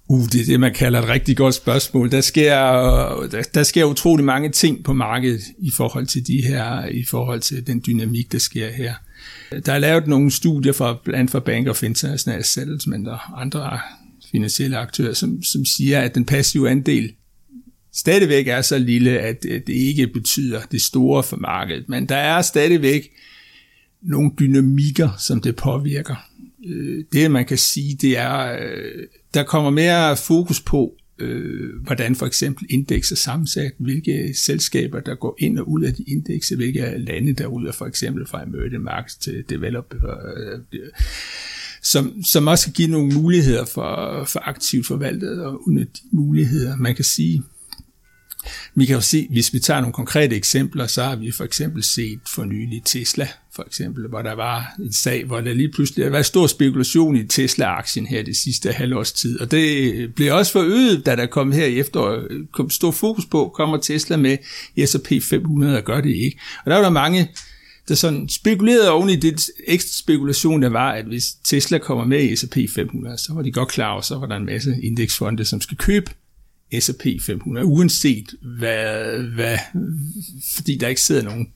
Uh, 0.08 0.26
det 0.26 0.40
er 0.40 0.44
det, 0.44 0.60
man 0.60 0.74
kalder 0.74 1.02
et 1.02 1.08
rigtig 1.08 1.36
godt 1.36 1.54
spørgsmål. 1.54 2.10
Der 2.10 2.20
sker, 2.20 2.54
der, 3.30 3.42
der 3.54 3.62
sker 3.62 3.84
utrolig 3.84 4.24
mange 4.24 4.48
ting 4.48 4.84
på 4.84 4.92
markedet 4.92 5.40
i 5.58 5.70
forhold 5.70 6.06
til 6.06 6.26
de 6.26 6.42
her, 6.42 6.86
i 6.86 7.04
forhold 7.04 7.40
til 7.40 7.66
den 7.66 7.82
dynamik, 7.86 8.32
der 8.32 8.38
sker 8.38 8.70
her. 8.70 8.94
Der 9.66 9.72
er 9.72 9.78
lavet 9.78 10.06
nogle 10.06 10.30
studier 10.30 10.72
fra 10.72 10.96
blandt 11.04 11.30
for 11.30 11.40
Bank 11.40 11.68
of 11.68 11.82
International 11.82 12.44
Settlement 12.44 13.08
og 13.08 13.40
andre 13.40 13.78
finansielle 14.32 14.76
aktører, 14.76 15.12
som, 15.12 15.42
som 15.42 15.64
siger, 15.64 16.00
at 16.00 16.14
den 16.14 16.24
passive 16.24 16.70
andel 16.70 17.12
stadigvæk 17.92 18.48
er 18.48 18.62
så 18.62 18.78
lille, 18.78 19.18
at 19.18 19.42
det 19.42 19.68
ikke 19.68 20.06
betyder 20.06 20.60
det 20.72 20.82
store 20.82 21.22
for 21.22 21.36
markedet. 21.36 21.88
Men 21.88 22.08
der 22.08 22.16
er 22.16 22.42
stadigvæk 22.42 23.10
nogle 24.02 24.30
dynamikker, 24.38 25.10
som 25.18 25.40
det 25.40 25.56
påvirker. 25.56 26.16
Øh, 26.66 27.04
det, 27.12 27.30
man 27.30 27.46
kan 27.46 27.58
sige, 27.58 27.96
det 27.96 28.18
er, 28.18 28.52
øh, 28.52 29.06
der 29.34 29.42
kommer 29.42 29.70
mere 29.70 30.16
fokus 30.16 30.60
på, 30.60 30.94
øh, 31.18 31.82
hvordan 31.82 32.16
for 32.16 32.26
eksempel 32.26 32.66
indeks 32.70 33.12
er 33.12 33.16
sammensat, 33.16 33.72
hvilke 33.78 34.34
selskaber, 34.34 35.00
der 35.00 35.14
går 35.14 35.36
ind 35.38 35.58
og 35.58 35.68
ud 35.68 35.82
af 35.82 35.94
de 35.94 36.02
indekser, 36.02 36.56
hvilke 36.56 36.94
lande, 36.98 37.32
der 37.32 37.46
ud 37.46 37.66
af 37.66 37.74
for 37.74 37.86
eksempel 37.86 38.26
fra 38.26 38.42
emerging 38.42 38.82
markets 38.82 39.16
til 39.16 39.44
developer 39.48 39.96
som, 41.82 42.22
som 42.24 42.46
også 42.46 42.64
kan 42.64 42.72
give 42.72 42.88
nogle 42.88 43.14
muligheder 43.14 43.64
for, 43.64 44.24
for 44.28 44.48
aktivt 44.48 44.86
forvaltet 44.86 45.44
og 45.44 45.68
under 45.68 45.84
de 45.84 46.00
muligheder. 46.12 46.76
Man 46.76 46.94
kan 46.94 47.04
sige, 47.04 47.42
vi 48.74 48.86
kan 48.86 48.94
jo 48.94 49.00
se, 49.00 49.26
hvis 49.30 49.52
vi 49.52 49.58
tager 49.58 49.80
nogle 49.80 49.92
konkrete 49.92 50.36
eksempler, 50.36 50.86
så 50.86 51.02
har 51.02 51.16
vi 51.16 51.30
for 51.30 51.44
eksempel 51.44 51.82
set 51.82 52.20
for 52.34 52.44
nylig 52.44 52.82
Tesla, 52.84 53.28
for 53.54 53.62
eksempel, 53.66 54.08
hvor 54.08 54.22
der 54.22 54.32
var 54.32 54.74
en 54.78 54.92
sag, 54.92 55.24
hvor 55.24 55.40
der 55.40 55.54
lige 55.54 55.72
pludselig 55.72 56.12
var 56.12 56.22
stor 56.22 56.46
spekulation 56.46 57.16
i 57.16 57.26
Tesla-aktien 57.26 58.06
her 58.06 58.22
det 58.22 58.36
sidste 58.36 58.72
halvårs 58.72 59.12
tid, 59.12 59.40
og 59.40 59.50
det 59.50 60.14
blev 60.14 60.34
også 60.34 60.52
forøget, 60.52 61.06
da 61.06 61.16
der 61.16 61.26
kom 61.26 61.52
her 61.52 61.66
i 61.66 61.78
efteråret, 61.78 62.46
kom 62.52 62.70
stor 62.70 62.90
fokus 62.90 63.26
på, 63.26 63.52
kommer 63.56 63.76
Tesla 63.76 64.16
med 64.16 64.36
S&P 64.86 65.22
500 65.22 65.76
og 65.76 65.84
gør 65.84 66.00
det 66.00 66.14
ikke. 66.14 66.40
Og 66.64 66.70
der 66.70 66.76
var 66.76 66.82
der 66.82 66.90
mange 66.90 67.28
der 67.90 67.96
sådan 67.96 68.28
spekulerede 68.28 68.90
oven 68.90 69.08
i 69.08 69.16
det 69.16 69.50
ekstra 69.66 70.02
spekulation, 70.02 70.62
der 70.62 70.68
var, 70.68 70.92
at 70.92 71.04
hvis 71.04 71.32
Tesla 71.44 71.78
kommer 71.78 72.04
med 72.04 72.22
i 72.22 72.36
S&P 72.36 72.56
500, 72.74 73.18
så 73.18 73.34
var 73.34 73.42
de 73.42 73.52
godt 73.52 73.68
klar 73.68 73.92
over, 73.92 74.00
så 74.00 74.18
var 74.18 74.26
der 74.26 74.36
en 74.36 74.46
masse 74.46 74.76
indeksfonde, 74.82 75.44
som 75.44 75.60
skal 75.60 75.76
købe 75.76 76.10
S&P 76.80 77.06
500, 77.20 77.66
uanset 77.66 78.34
hvad, 78.58 79.18
hvad, 79.22 79.58
fordi 80.56 80.76
der 80.76 80.88
ikke 80.88 81.00
sidder 81.00 81.22
nogen 81.22 81.48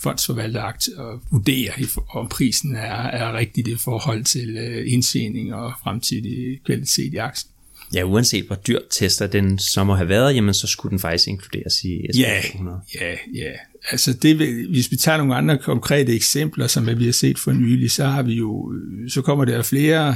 fondsforvalter 0.00 0.72
og 0.96 1.20
vurderer, 1.30 1.72
om 2.10 2.28
prisen 2.28 2.76
er, 2.76 3.02
er 3.02 3.32
rigtigt 3.32 3.68
i 3.68 3.76
forhold 3.76 4.24
til 4.24 4.56
øh, 4.56 4.92
indtjening 4.92 5.54
og 5.54 5.72
fremtidig 5.82 6.60
kvalitet 6.64 7.14
i 7.14 7.16
aktien. 7.16 7.52
Ja, 7.94 8.02
uanset 8.02 8.44
hvor 8.44 8.56
dyrt 8.56 8.82
tester 8.90 9.26
den 9.26 9.58
så 9.58 9.84
må 9.84 9.94
have 9.94 10.08
været, 10.08 10.34
jamen 10.34 10.54
så 10.54 10.66
skulle 10.66 10.90
den 10.90 10.98
faktisk 10.98 11.28
inkluderes 11.28 11.84
i 11.84 12.06
S&P 12.12 12.18
ja, 12.18 12.40
500. 12.52 12.80
Ja, 13.00 13.10
ja. 13.34 13.52
Altså 13.90 14.12
det, 14.12 14.36
hvis 14.70 14.90
vi 14.90 14.96
tager 14.96 15.18
nogle 15.18 15.34
andre 15.34 15.58
konkrete 15.58 16.14
eksempler, 16.14 16.66
som 16.66 16.98
vi 16.98 17.04
har 17.04 17.12
set 17.12 17.38
for 17.38 17.52
nylig, 17.52 17.90
så 17.90 18.04
har 18.04 18.22
vi 18.22 18.34
jo, 18.34 18.72
øh, 18.72 19.10
så 19.10 19.22
kommer 19.22 19.44
der 19.44 19.62
flere 19.62 20.14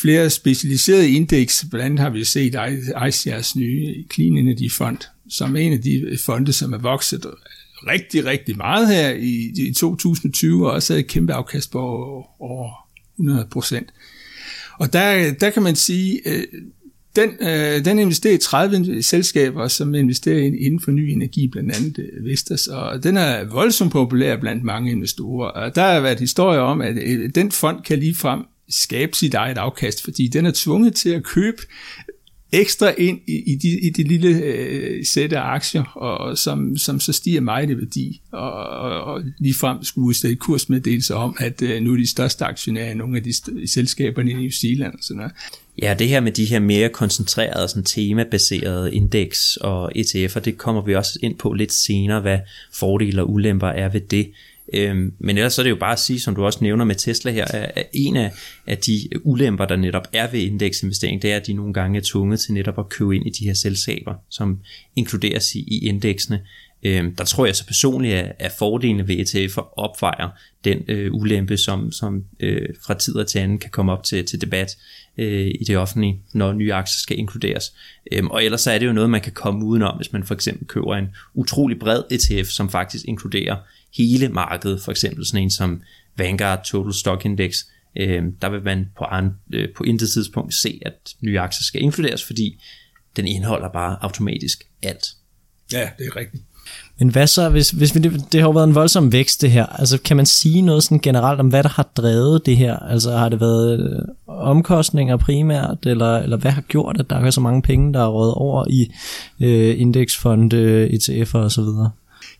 flere 0.00 0.30
specialiserede 0.30 1.10
indeks. 1.10 1.64
Blandt 1.70 1.84
andet 1.84 2.00
har 2.00 2.10
vi 2.10 2.24
set 2.24 2.54
ICR's 2.54 3.58
nye 3.58 4.04
Clean 4.14 4.36
Energy 4.36 4.72
Fund, 4.72 4.98
som 5.28 5.56
er 5.56 5.60
en 5.60 5.72
af 5.72 5.82
de 5.82 6.00
øh, 6.00 6.18
fonde, 6.18 6.52
som 6.52 6.72
er 6.72 6.78
vokset 6.78 7.26
rigtig, 7.86 8.24
rigtig 8.24 8.56
meget 8.56 8.88
her 8.88 9.10
i, 9.10 9.52
i 9.56 9.72
2020, 9.72 10.66
og 10.66 10.72
også 10.72 10.92
havde 10.92 11.00
et 11.00 11.06
kæmpe 11.10 11.32
afkast 11.32 11.70
på 11.70 11.78
over 12.38 12.70
100 13.16 13.46
procent. 13.50 13.92
Og 14.78 14.92
der, 14.92 15.32
der 15.32 15.50
kan 15.50 15.62
man 15.62 15.76
sige, 15.76 16.20
øh, 16.26 16.44
den, 17.16 17.30
øh, 17.40 17.84
den 17.84 17.98
investerer 17.98 18.34
i 18.34 18.38
30 18.38 19.02
selskaber, 19.02 19.68
som 19.68 19.94
investerer 19.94 20.38
inden 20.38 20.80
for 20.80 20.90
ny 20.90 21.00
energi, 21.00 21.48
blandt 21.48 21.76
andet 21.76 21.98
øh, 21.98 22.24
Vestas, 22.24 22.66
og 22.66 23.02
den 23.02 23.16
er 23.16 23.44
voldsomt 23.44 23.92
populær 23.92 24.36
blandt 24.36 24.64
mange 24.64 24.90
investorer. 24.90 25.48
Og 25.48 25.74
der 25.74 25.92
har 25.92 26.00
været 26.00 26.20
historier 26.20 26.60
om, 26.60 26.80
at 26.80 26.96
øh, 26.96 27.30
den 27.34 27.52
fond 27.52 27.82
kan 27.82 27.98
lige 27.98 28.14
frem 28.14 28.40
skabe 28.68 29.16
sit 29.16 29.34
eget 29.34 29.58
afkast, 29.58 30.04
fordi 30.04 30.28
den 30.28 30.46
er 30.46 30.52
tvunget 30.54 30.94
til 30.94 31.10
at 31.10 31.24
købe 31.24 31.62
ekstra 32.54 32.94
ind 32.98 33.20
i, 33.26 33.52
i, 33.52 33.56
de, 33.56 33.80
i 33.80 33.90
det 33.90 34.08
lille 34.08 34.28
øh, 34.28 35.04
sæt 35.04 35.32
af 35.32 35.40
aktier, 35.40 35.84
og, 35.84 36.38
som, 36.38 36.76
som 36.76 37.00
så 37.00 37.12
stiger 37.12 37.40
meget 37.40 37.70
i 37.70 37.76
værdi, 37.76 38.20
og, 38.32 38.52
og, 38.52 39.04
og 39.04 39.22
ligefrem 39.38 39.84
skulle 39.84 40.06
udstede 40.06 40.36
kursmeddelelse 40.36 41.14
om, 41.14 41.36
at 41.38 41.62
øh, 41.62 41.82
nu 41.82 41.92
er 41.92 41.96
de 41.96 42.10
største 42.10 42.44
aktionærer 42.44 42.90
i 42.90 42.94
nogle 42.94 43.16
af 43.16 43.22
de 43.22 43.30
st- 43.30 43.66
selskaberne 43.66 44.30
i 44.30 44.34
New 44.34 44.50
Zealand 44.50 44.92
og 44.92 44.98
sådan 45.02 45.16
noget. 45.16 45.32
Ja, 45.82 45.94
det 45.98 46.08
her 46.08 46.20
med 46.20 46.32
de 46.32 46.44
her 46.44 46.58
mere 46.60 46.88
koncentrerede, 46.88 47.68
sådan 47.68 47.84
temabaserede 47.84 48.94
indeks 48.94 49.56
og 49.56 49.92
ETF'er, 49.96 50.40
det 50.40 50.58
kommer 50.58 50.82
vi 50.82 50.94
også 50.94 51.18
ind 51.22 51.34
på 51.38 51.52
lidt 51.52 51.72
senere, 51.72 52.20
hvad 52.20 52.38
fordele 52.72 53.22
og 53.22 53.30
ulemper 53.30 53.68
er 53.68 53.88
ved 53.88 54.00
det. 54.00 54.30
Øhm, 54.72 55.12
men 55.18 55.36
ellers 55.38 55.52
så 55.52 55.60
er 55.60 55.62
det 55.62 55.70
jo 55.70 55.76
bare 55.76 55.92
at 55.92 55.98
sige, 55.98 56.20
som 56.20 56.34
du 56.34 56.44
også 56.44 56.58
nævner 56.62 56.84
med 56.84 56.94
Tesla 56.94 57.30
her, 57.30 57.44
at 57.44 57.86
en 57.92 58.16
af, 58.16 58.32
af 58.66 58.78
de 58.78 59.08
ulemper, 59.22 59.64
der 59.64 59.76
netop 59.76 60.08
er 60.12 60.30
ved 60.30 60.40
indeksinvestering, 60.40 61.22
det 61.22 61.32
er, 61.32 61.36
at 61.36 61.46
de 61.46 61.52
nogle 61.52 61.72
gange 61.74 61.98
er 61.98 62.02
tvunget 62.04 62.40
til 62.40 62.54
netop 62.54 62.78
at 62.78 62.88
købe 62.88 63.16
ind 63.16 63.26
i 63.26 63.30
de 63.30 63.44
her 63.44 63.54
selskaber, 63.54 64.14
som 64.30 64.58
inkluderes 64.96 65.54
i, 65.54 65.58
i 65.58 65.86
indeksene. 65.86 66.40
Øhm, 66.82 67.16
der 67.16 67.24
tror 67.24 67.46
jeg 67.46 67.56
så 67.56 67.66
personligt, 67.66 68.14
at, 68.14 68.32
at 68.38 68.52
fordelene 68.58 69.08
ved 69.08 69.16
ETF'er 69.16 69.72
opvejer 69.76 70.28
den 70.64 70.82
øh, 70.88 71.14
ulempe, 71.14 71.56
som, 71.56 71.92
som 71.92 72.24
øh, 72.40 72.68
fra 72.86 72.94
tid 72.94 73.24
til 73.24 73.38
anden 73.38 73.58
kan 73.58 73.70
komme 73.70 73.92
op 73.92 74.04
til, 74.04 74.24
til 74.24 74.40
debat 74.40 74.76
øh, 75.18 75.46
i 75.46 75.64
det 75.66 75.76
offentlige, 75.76 76.20
når 76.32 76.52
nye 76.52 76.74
aktier 76.74 76.98
skal 77.02 77.18
inkluderes. 77.18 77.72
Øhm, 78.12 78.30
og 78.30 78.44
ellers 78.44 78.60
så 78.60 78.70
er 78.70 78.78
det 78.78 78.86
jo 78.86 78.92
noget, 78.92 79.10
man 79.10 79.20
kan 79.20 79.32
komme 79.32 79.64
udenom, 79.64 79.96
hvis 79.96 80.12
man 80.12 80.24
for 80.24 80.34
eksempel 80.34 80.66
køber 80.66 80.94
en 80.94 81.08
utrolig 81.34 81.78
bred 81.78 82.02
ETF, 82.10 82.48
som 82.48 82.70
faktisk 82.70 83.04
inkluderer 83.08 83.56
hele 83.96 84.28
markedet, 84.28 84.82
for 84.82 84.90
eksempel 84.90 85.26
sådan 85.26 85.42
en 85.42 85.50
som 85.50 85.82
Vanguard 86.16 86.64
Total 86.64 86.92
Stock 86.92 87.24
Index, 87.24 87.56
øh, 87.96 88.22
der 88.42 88.50
vil 88.50 88.62
man 88.62 88.86
på, 88.98 89.04
an, 89.04 89.30
øh, 89.52 89.68
på 89.76 89.84
intet 89.84 90.10
tidspunkt 90.10 90.54
se, 90.54 90.80
at 90.86 91.14
nye 91.20 91.40
aktier 91.40 91.62
skal 91.62 91.82
inkluderes, 91.82 92.24
fordi 92.24 92.62
den 93.16 93.26
indeholder 93.26 93.68
bare 93.68 93.96
automatisk 94.00 94.64
alt. 94.82 95.06
Ja, 95.72 95.88
det 95.98 96.06
er 96.06 96.16
rigtigt. 96.16 96.42
Men 96.98 97.08
hvad 97.08 97.26
så, 97.26 97.48
hvis, 97.48 97.70
hvis 97.70 97.94
vi, 97.94 98.00
det 98.00 98.40
har 98.40 98.48
jo 98.48 98.50
været 98.50 98.68
en 98.68 98.74
voldsom 98.74 99.12
vækst 99.12 99.42
det 99.42 99.50
her, 99.50 99.66
altså 99.66 99.98
kan 99.98 100.16
man 100.16 100.26
sige 100.26 100.62
noget 100.62 100.82
sådan 100.82 100.98
generelt 100.98 101.40
om, 101.40 101.48
hvad 101.48 101.62
der 101.62 101.68
har 101.68 101.90
drevet 101.96 102.46
det 102.46 102.56
her? 102.56 102.76
Altså 102.76 103.16
har 103.16 103.28
det 103.28 103.40
været 103.40 103.80
øh, 103.80 104.02
omkostninger 104.26 105.16
primært, 105.16 105.86
eller, 105.86 106.18
eller 106.18 106.36
hvad 106.36 106.50
har 106.50 106.60
gjort, 106.60 107.00
at 107.00 107.10
der 107.10 107.16
er 107.16 107.30
så 107.30 107.40
mange 107.40 107.62
penge, 107.62 107.92
der 107.92 108.00
er 108.00 108.08
rådet 108.08 108.34
over 108.34 108.64
i 108.70 108.92
øh, 109.40 109.80
indeksfonde, 109.80 110.88
ETF'er 110.92 111.38
osv.? 111.38 111.64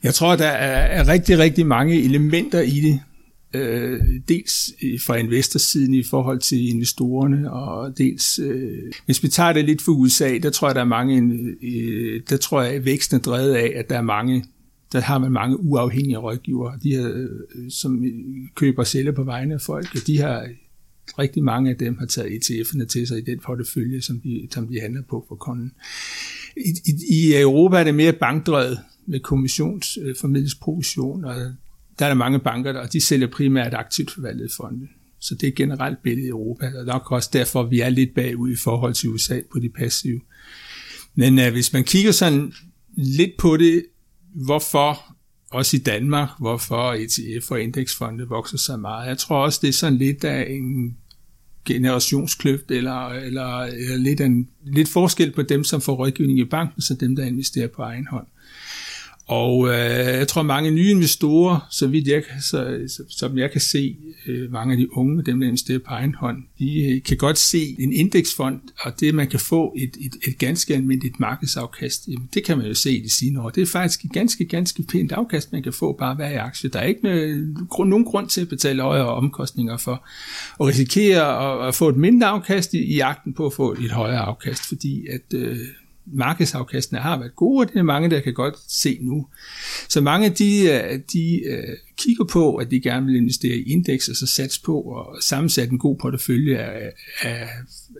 Jeg 0.04 0.14
tror, 0.14 0.36
der 0.36 0.46
er 0.46 1.08
rigtig, 1.08 1.38
rigtig 1.38 1.66
mange 1.66 2.02
elementer 2.02 2.60
i 2.60 2.80
det. 2.80 3.00
Øh, 3.54 4.00
dels 4.28 4.72
øh, 4.82 5.00
fra 5.06 5.16
investorsiden 5.16 5.94
i 5.94 6.02
forhold 6.02 6.38
til 6.38 6.68
investorerne, 6.68 7.52
og 7.52 7.98
dels, 7.98 8.38
øh, 8.38 8.92
hvis 9.06 9.22
vi 9.22 9.28
tager 9.28 9.52
det 9.52 9.64
lidt 9.64 9.82
for 9.82 9.92
USA, 9.92 10.38
der 10.38 10.50
tror 10.50 10.68
jeg, 10.68 10.74
der 10.74 10.80
er 10.80 10.84
mange, 10.84 11.38
øh, 11.62 12.20
der 12.30 12.36
tror 12.36 12.62
jeg, 12.62 12.72
at 12.72 12.84
væksten 12.84 13.16
er 13.16 13.20
drevet 13.20 13.54
af, 13.54 13.72
at 13.76 13.90
der 13.90 13.96
er 13.96 14.02
mange, 14.02 14.44
der 14.92 15.00
har 15.00 15.18
man 15.18 15.32
mange 15.32 15.60
uafhængige 15.60 16.16
rådgivere, 16.16 16.78
de 16.82 16.96
her, 16.96 17.10
øh, 17.14 17.70
som 17.70 18.04
øh, 18.04 18.12
køber 18.54 18.82
og 18.82 18.86
sælger 18.86 19.12
på 19.12 19.24
vegne 19.24 19.54
af 19.54 19.60
folk, 19.60 19.94
og 19.94 20.00
de 20.06 20.18
har 20.18 20.46
rigtig 21.18 21.44
mange 21.44 21.70
af 21.70 21.76
dem 21.76 21.98
har 21.98 22.06
taget 22.06 22.30
ETF'erne 22.30 22.86
til 22.86 23.06
sig 23.06 23.18
i 23.18 23.24
den 23.24 23.38
portefølje, 23.38 24.00
som 24.00 24.20
de, 24.20 24.48
som 24.50 24.66
de 24.66 24.80
handler 24.80 25.02
på 25.10 25.24
for 25.28 25.34
kunden. 25.34 25.72
I, 26.56 26.70
i, 26.86 26.92
I 27.10 27.40
Europa 27.40 27.76
er 27.76 27.84
det 27.84 27.94
mere 27.94 28.12
bankdrevet, 28.12 28.78
med 29.06 29.20
kommissionsformidlingsprovision, 29.20 31.24
øh, 31.24 31.30
og 31.30 31.36
der 31.98 32.04
er 32.04 32.08
der 32.08 32.14
mange 32.14 32.38
banker, 32.38 32.78
og 32.78 32.92
de 32.92 33.06
sælger 33.06 33.26
primært 33.26 33.74
aktivt 33.74 34.10
forvaltet 34.10 34.52
fonde. 34.56 34.88
Så 35.20 35.34
det 35.34 35.46
er 35.46 35.52
generelt 35.52 36.02
billedet 36.02 36.26
i 36.26 36.30
Europa, 36.30 36.72
og 36.78 36.84
nok 36.84 37.12
også 37.12 37.30
derfor, 37.32 37.62
at 37.62 37.70
vi 37.70 37.80
er 37.80 37.88
lidt 37.88 38.14
bagud 38.14 38.50
i 38.50 38.56
forhold 38.56 38.94
til 38.94 39.10
USA 39.10 39.40
på 39.52 39.58
de 39.58 39.68
passive. 39.68 40.20
Men 41.14 41.38
uh, 41.38 41.52
hvis 41.52 41.72
man 41.72 41.84
kigger 41.84 42.12
sådan 42.12 42.52
lidt 42.96 43.36
på 43.38 43.56
det, 43.56 43.84
hvorfor 44.34 45.16
også 45.50 45.76
i 45.76 45.80
Danmark, 45.80 46.28
hvorfor 46.38 46.92
ETF 46.92 47.50
og 47.50 47.60
indeksfonde 47.60 48.28
vokser 48.28 48.58
så 48.58 48.76
meget. 48.76 49.08
Jeg 49.08 49.18
tror 49.18 49.44
også, 49.44 49.58
det 49.62 49.68
er 49.68 49.72
sådan 49.72 49.98
lidt 49.98 50.24
af 50.24 50.46
en 50.50 50.96
generationskløft, 51.64 52.70
eller, 52.70 53.08
eller, 53.08 53.58
eller 53.58 53.96
lidt, 53.96 54.20
en, 54.20 54.48
lidt 54.64 54.88
forskel 54.88 55.32
på 55.32 55.42
dem, 55.42 55.64
som 55.64 55.80
får 55.80 55.94
rådgivning 55.94 56.38
i 56.38 56.44
banken, 56.44 56.82
så 56.82 56.94
dem, 56.94 57.16
der 57.16 57.24
investerer 57.24 57.68
på 57.68 57.82
egen 57.82 58.06
hånd. 58.06 58.26
Og 59.26 59.68
øh, 59.68 60.18
jeg 60.18 60.28
tror, 60.28 60.42
mange 60.42 60.70
nye 60.70 60.90
investorer, 60.90 61.66
så 61.70 61.86
vidt 61.86 62.08
jeg, 62.08 62.22
så, 62.40 62.80
så, 62.88 63.02
som 63.08 63.38
jeg 63.38 63.50
kan 63.50 63.60
se, 63.60 63.96
øh, 64.26 64.52
mange 64.52 64.72
af 64.72 64.78
de 64.78 64.96
unge, 64.96 65.22
dem 65.22 65.40
der 65.40 65.46
investerer 65.46 65.78
på 65.78 65.90
egen 65.90 66.14
hånd, 66.14 66.38
de 66.58 66.84
øh, 66.84 67.02
kan 67.02 67.16
godt 67.16 67.38
se 67.38 67.76
en 67.78 67.92
indeksfond, 67.92 68.60
og 68.80 69.00
det, 69.00 69.14
man 69.14 69.28
kan 69.28 69.40
få 69.40 69.74
et, 69.76 69.96
et, 70.00 70.12
et 70.28 70.38
ganske 70.38 70.74
almindeligt 70.74 71.20
markedsafkast, 71.20 72.08
jamen, 72.08 72.28
det 72.34 72.44
kan 72.44 72.58
man 72.58 72.66
jo 72.66 72.74
se 72.74 72.96
i 72.96 73.02
de 73.02 73.10
sine 73.10 73.42
år. 73.42 73.50
Det 73.50 73.62
er 73.62 73.66
faktisk 73.66 74.04
et 74.04 74.12
ganske, 74.12 74.44
ganske 74.44 74.82
pænt 74.82 75.12
afkast, 75.12 75.52
man 75.52 75.62
kan 75.62 75.72
få 75.72 75.92
bare 75.92 76.14
hver 76.14 76.42
aktie. 76.42 76.70
Der 76.70 76.78
er 76.78 76.86
ikke 76.86 77.02
noget, 77.02 77.56
nogen 77.78 78.04
grund 78.04 78.28
til 78.28 78.40
at 78.40 78.48
betale 78.48 78.82
højere 78.82 79.08
omkostninger 79.08 79.76
for 79.76 80.06
at 80.60 80.66
risikere 80.66 81.62
at, 81.62 81.68
at 81.68 81.74
få 81.74 81.88
et 81.88 81.96
mindre 81.96 82.26
afkast 82.26 82.74
i, 82.74 82.78
i 82.78 82.96
jagten 82.96 83.34
på 83.34 83.46
at 83.46 83.52
få 83.52 83.72
et 83.72 83.90
højere 83.90 84.20
afkast, 84.20 84.68
fordi 84.68 85.06
at 85.06 85.34
øh, 85.34 85.58
markedsafkastene 86.06 87.00
har 87.00 87.18
været 87.18 87.36
gode, 87.36 87.60
og 87.60 87.72
det 87.72 87.78
er 87.78 87.82
mange, 87.82 88.10
der 88.10 88.20
kan 88.20 88.34
godt 88.34 88.54
se 88.68 88.98
nu. 89.00 89.26
Så 89.88 90.00
mange 90.00 90.30
de, 90.30 90.60
øh, 90.60 91.00
de 91.12 91.44
øh, 91.46 91.76
kigger 91.96 92.24
på, 92.24 92.56
at 92.56 92.70
de 92.70 92.80
gerne 92.80 93.06
vil 93.06 93.16
investere 93.16 93.56
i 93.56 93.72
indeks, 93.72 94.08
og 94.08 94.16
så 94.16 94.26
sats 94.26 94.58
på 94.58 94.80
og 94.80 95.16
sammensætte 95.22 95.72
en 95.72 95.78
god 95.78 95.96
portefølje 95.96 96.58
af, 96.58 96.92
af, 97.22 97.48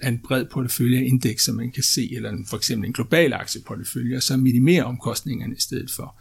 af 0.03 0.09
en 0.09 0.19
bred 0.19 0.45
portefølje 0.45 0.99
af 0.99 1.05
indeks, 1.05 1.45
som 1.45 1.55
man 1.55 1.71
kan 1.71 1.83
se, 1.83 2.15
eller 2.17 2.31
en, 2.31 2.47
for 2.47 2.57
eksempel 2.57 2.87
en 2.87 2.93
global 2.93 3.33
aktieportefølje, 3.33 4.17
og 4.17 4.23
så 4.23 4.37
minimere 4.37 4.85
omkostningerne 4.85 5.55
i 5.57 5.61
stedet 5.61 5.91
for. 5.91 6.17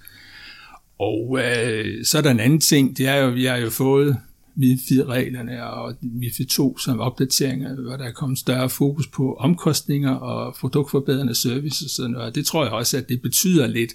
Og 0.99 1.39
øh, 1.39 2.05
så 2.05 2.17
er 2.17 2.21
der 2.21 2.31
en 2.31 2.39
anden 2.39 2.59
ting, 2.59 2.97
det 2.97 3.07
er 3.07 3.15
jo, 3.15 3.29
vi 3.29 3.45
har 3.45 3.57
jo 3.57 3.69
fået 3.69 4.17
MIFI-reglerne 4.55 5.63
og 5.63 5.95
MIFI 6.01 6.45
2 6.45 6.77
som 6.77 6.99
opdateringer, 6.99 7.75
hvor 7.75 7.97
der 7.97 8.05
er 8.05 8.11
kommet 8.11 8.39
større 8.39 8.69
fokus 8.69 9.07
på 9.07 9.33
omkostninger 9.33 10.11
og 10.11 10.55
produktforbedrende 10.55 11.35
services 11.35 11.81
og 11.81 11.89
sådan 11.89 12.11
noget. 12.11 12.35
Det 12.35 12.45
tror 12.45 12.63
jeg 12.63 12.73
også, 12.73 12.97
at 12.97 13.09
det 13.09 13.21
betyder 13.21 13.67
lidt, 13.67 13.93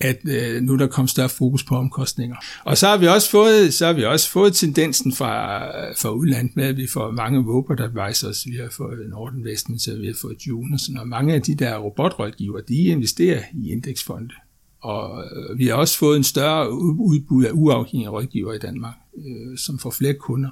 at 0.00 0.18
øh, 0.24 0.62
nu 0.62 0.76
der 0.76 0.86
kommer 0.86 1.06
større 1.06 1.28
fokus 1.28 1.64
på 1.64 1.76
omkostninger. 1.76 2.36
Og 2.64 2.78
så 2.78 2.88
har 2.88 2.96
vi 2.96 3.06
også 3.06 3.30
fået, 3.30 3.74
så 3.74 3.86
har 3.86 3.92
vi 3.92 4.04
også 4.04 4.30
fået 4.30 4.54
tendensen 4.54 5.12
fra, 5.12 5.64
fra 5.92 6.10
udlandet 6.10 6.56
med, 6.56 6.64
at 6.64 6.76
vi 6.76 6.86
får 6.86 7.10
mange 7.10 7.40
robot 7.40 7.80
advisors, 7.80 8.46
vi 8.46 8.56
har 8.56 8.68
fået 8.76 8.98
Norden 9.10 9.38
Investments, 9.38 9.88
vi 10.00 10.06
har 10.06 10.16
fået 10.20 10.46
June 10.46 10.74
og 10.74 10.80
sådan 10.80 10.94
noget. 10.94 11.08
Mange 11.08 11.34
af 11.34 11.42
de 11.42 11.54
der 11.54 11.76
robotrådgiver, 11.76 12.60
de 12.60 12.74
investerer 12.74 13.42
i 13.54 13.72
indeksfonde. 13.72 14.34
Og 14.80 15.24
øh, 15.24 15.58
vi 15.58 15.66
har 15.66 15.74
også 15.74 15.98
fået 15.98 16.16
en 16.16 16.24
større 16.24 16.72
udbud 16.72 17.44
af 17.44 17.50
uafhængige 17.52 18.08
rådgiver 18.08 18.52
i 18.52 18.58
Danmark 18.58 18.94
øh, 19.16 19.58
som 19.58 19.78
får 19.78 19.90
flere 19.90 20.14
kunder. 20.14 20.50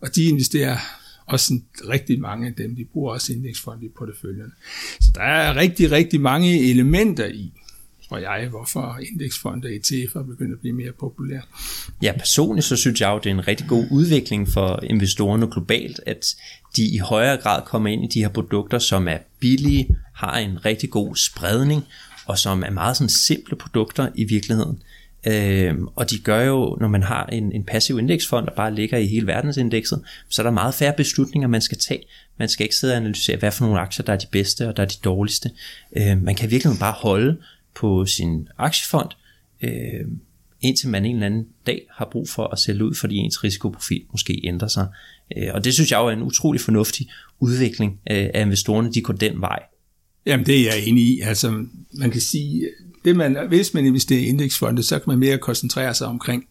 Og 0.00 0.14
de 0.14 0.24
investerer 0.24 0.76
også 1.26 1.54
en, 1.54 1.64
rigtig 1.88 2.20
mange 2.20 2.46
af 2.46 2.54
dem, 2.54 2.76
de 2.76 2.84
bruger 2.84 3.12
også 3.12 3.32
indeksfond 3.32 3.82
i 3.82 3.88
porteføljen. 3.88 4.52
Så 5.00 5.10
der 5.14 5.20
er 5.20 5.56
rigtig, 5.56 5.90
rigtig 5.90 6.20
mange 6.20 6.70
elementer 6.70 7.26
i, 7.26 7.52
tror 8.08 8.18
jeg, 8.18 8.48
hvorfor 8.48 8.98
indeksfonde 9.12 9.66
og 9.66 9.72
ETF'er 9.72 10.18
er 10.18 10.22
begyndt 10.22 10.52
at 10.52 10.60
blive 10.60 10.74
mere 10.74 10.92
populære. 10.92 11.42
Ja, 12.02 12.12
personligt 12.18 12.66
så 12.66 12.76
synes 12.76 13.00
jeg 13.00 13.08
jo, 13.08 13.18
det 13.18 13.26
er 13.26 13.34
en 13.34 13.48
rigtig 13.48 13.68
god 13.68 13.86
udvikling 13.90 14.48
for 14.48 14.80
investorerne 14.82 15.50
globalt, 15.50 16.00
at 16.06 16.36
de 16.76 16.88
i 16.88 16.98
højere 16.98 17.36
grad 17.36 17.62
kommer 17.66 17.88
ind 17.88 18.04
i 18.04 18.08
de 18.14 18.20
her 18.20 18.28
produkter, 18.28 18.78
som 18.78 19.08
er 19.08 19.18
billige, 19.40 19.96
har 20.14 20.38
en 20.38 20.64
rigtig 20.64 20.90
god 20.90 21.16
spredning, 21.16 21.82
og 22.26 22.38
som 22.38 22.62
er 22.62 22.70
meget 22.70 22.96
sådan 22.96 23.08
simple 23.08 23.56
produkter 23.56 24.08
i 24.14 24.24
virkeligheden. 24.24 24.82
Øh, 25.26 25.74
og 25.96 26.10
de 26.10 26.18
gør 26.18 26.40
jo, 26.42 26.76
når 26.80 26.88
man 26.88 27.02
har 27.02 27.26
en, 27.26 27.52
en 27.52 27.64
passiv 27.64 27.98
indeksfond, 27.98 28.46
der 28.46 28.54
bare 28.54 28.74
ligger 28.74 28.98
i 28.98 29.06
hele 29.06 29.26
verdensindekset, 29.26 30.02
så 30.28 30.42
er 30.42 30.44
der 30.44 30.50
meget 30.50 30.74
færre 30.74 30.94
beslutninger, 30.96 31.48
man 31.48 31.60
skal 31.60 31.78
tage. 31.78 32.02
Man 32.38 32.48
skal 32.48 32.64
ikke 32.64 32.76
sidde 32.76 32.92
og 32.92 32.96
analysere, 32.96 33.36
hvad 33.36 33.52
for 33.52 33.64
nogle 33.64 33.80
aktier, 33.80 34.04
der 34.04 34.12
er 34.12 34.18
de 34.18 34.26
bedste 34.32 34.68
og 34.68 34.76
der 34.76 34.82
er 34.82 34.86
de 34.86 34.98
dårligste. 35.04 35.50
Øh, 35.96 36.22
man 36.22 36.34
kan 36.34 36.50
virkelig 36.50 36.78
bare 36.80 36.92
holde 36.92 37.36
på 37.74 38.06
sin 38.06 38.48
aktiefond, 38.58 39.08
øh, 39.62 40.06
indtil 40.60 40.88
man 40.88 41.04
en 41.04 41.14
eller 41.14 41.26
anden 41.26 41.46
dag 41.66 41.86
har 41.90 42.08
brug 42.12 42.28
for 42.28 42.46
at 42.46 42.58
sælge 42.58 42.84
ud, 42.84 42.94
fordi 42.94 43.16
ens 43.16 43.44
risikoprofil 43.44 44.02
måske 44.12 44.40
ændrer 44.44 44.68
sig. 44.68 44.86
Øh, 45.36 45.48
og 45.54 45.64
det 45.64 45.74
synes 45.74 45.90
jeg 45.90 45.98
jo 45.98 46.06
er 46.06 46.12
en 46.12 46.22
utrolig 46.22 46.60
fornuftig 46.60 47.08
udvikling 47.40 48.00
øh, 48.10 48.30
af 48.34 48.42
investorerne, 48.42 48.92
de 48.92 49.00
går 49.00 49.14
den 49.14 49.40
vej. 49.40 49.62
Jamen 50.26 50.46
det 50.46 50.60
er 50.60 50.74
jeg 50.74 50.86
enig 50.86 51.04
i. 51.04 51.20
Altså 51.20 51.66
man 51.92 52.10
kan 52.10 52.20
sige, 52.20 52.68
det 53.04 53.16
man, 53.16 53.38
hvis 53.48 53.74
man 53.74 53.86
investerer 53.86 54.20
i 54.20 54.24
indeksfonde, 54.24 54.82
så 54.82 54.98
kan 54.98 55.04
man 55.06 55.18
mere 55.18 55.38
koncentrere 55.38 55.94
sig 55.94 56.06
omkring 56.06 56.44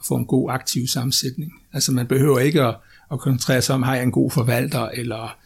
at 0.00 0.06
få 0.08 0.14
en 0.14 0.26
god 0.26 0.50
aktiv 0.50 0.86
sammensætning. 0.86 1.52
Altså 1.72 1.92
man 1.92 2.06
behøver 2.06 2.38
ikke 2.38 2.62
at, 2.62 2.74
at 3.12 3.18
koncentrere 3.18 3.62
sig 3.62 3.74
om, 3.74 3.82
har 3.82 3.94
jeg 3.94 4.04
en 4.04 4.12
god 4.12 4.30
forvalter, 4.30 4.88
eller 4.88 5.36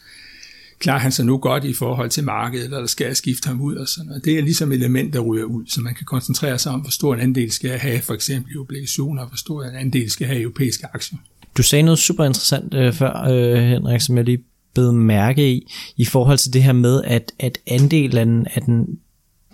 klarer 0.79 0.99
han 0.99 1.13
sig 1.13 1.25
nu 1.25 1.39
godt 1.39 1.65
i 1.65 1.75
forhold 1.75 2.11
til 2.11 2.25
markedet, 2.25 2.65
eller 2.65 2.87
skal 2.87 3.07
jeg 3.07 3.17
skifte 3.17 3.47
ham 3.49 3.61
ud 3.61 3.77
og 3.77 3.89
sådan 3.89 4.07
noget. 4.07 4.25
Det 4.25 4.39
er 4.39 4.43
ligesom 4.43 4.73
element, 4.73 5.13
der 5.13 5.21
ryger 5.21 5.45
ud, 5.45 5.65
så 5.67 5.81
man 5.81 5.95
kan 5.95 6.07
koncentrere 6.07 6.59
sig 6.59 6.73
om, 6.73 6.81
hvor 6.81 6.91
stor 6.91 7.15
en 7.15 7.21
andel 7.21 7.53
skal 7.53 7.71
jeg 7.71 7.81
have, 7.81 8.01
for 8.01 8.15
eksempel 8.15 8.53
i 8.53 8.57
obligationer, 8.57 9.23
og 9.23 9.29
hvor 9.29 9.37
stor 9.37 9.65
en 9.65 9.75
andel 9.75 10.11
skal 10.11 10.25
jeg 10.25 10.29
have 10.29 10.41
i 10.41 10.43
europæiske 10.43 10.87
aktier. 10.95 11.19
Du 11.57 11.63
sagde 11.63 11.83
noget 11.83 11.99
super 11.99 12.25
interessant 12.25 12.75
øh, 12.75 12.93
før, 12.93 13.25
øh, 13.31 13.63
Henrik, 13.63 14.01
som 14.01 14.17
jeg 14.17 14.25
lige 14.25 14.45
bed 14.75 14.93
mærke 14.93 15.53
i, 15.53 15.73
i 15.97 16.05
forhold 16.05 16.39
til 16.39 16.53
det 16.53 16.63
her 16.63 16.73
med, 16.73 17.03
at, 17.05 17.33
at 17.39 17.59
andelen 17.67 18.47
af 18.47 18.63
den 18.63 18.99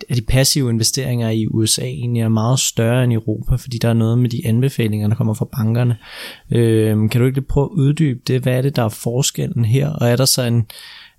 at 0.09 0.17
de 0.17 0.21
passive 0.21 0.69
investeringer 0.69 1.29
i 1.29 1.47
USA 1.47 1.81
egentlig 1.81 2.21
er 2.21 2.29
meget 2.29 2.59
større 2.59 3.03
end 3.03 3.13
i 3.13 3.15
Europa, 3.15 3.55
fordi 3.55 3.77
der 3.77 3.89
er 3.89 3.93
noget 3.93 4.17
med 4.17 4.29
de 4.29 4.41
anbefalinger, 4.45 5.07
der 5.07 5.15
kommer 5.15 5.33
fra 5.33 5.47
bankerne. 5.57 5.97
Øh, 6.51 7.09
kan 7.09 7.21
du 7.21 7.25
ikke 7.25 7.37
lige 7.37 7.47
prøve 7.47 7.65
at 7.65 7.75
uddybe 7.77 8.19
det? 8.27 8.41
Hvad 8.41 8.53
er 8.53 8.61
det, 8.61 8.75
der 8.75 8.83
er 8.83 8.89
forskellen 8.89 9.65
her? 9.65 9.89
Og 9.89 10.09
er 10.09 10.15
der 10.15 10.25
så 10.25 10.41
en, 10.41 10.65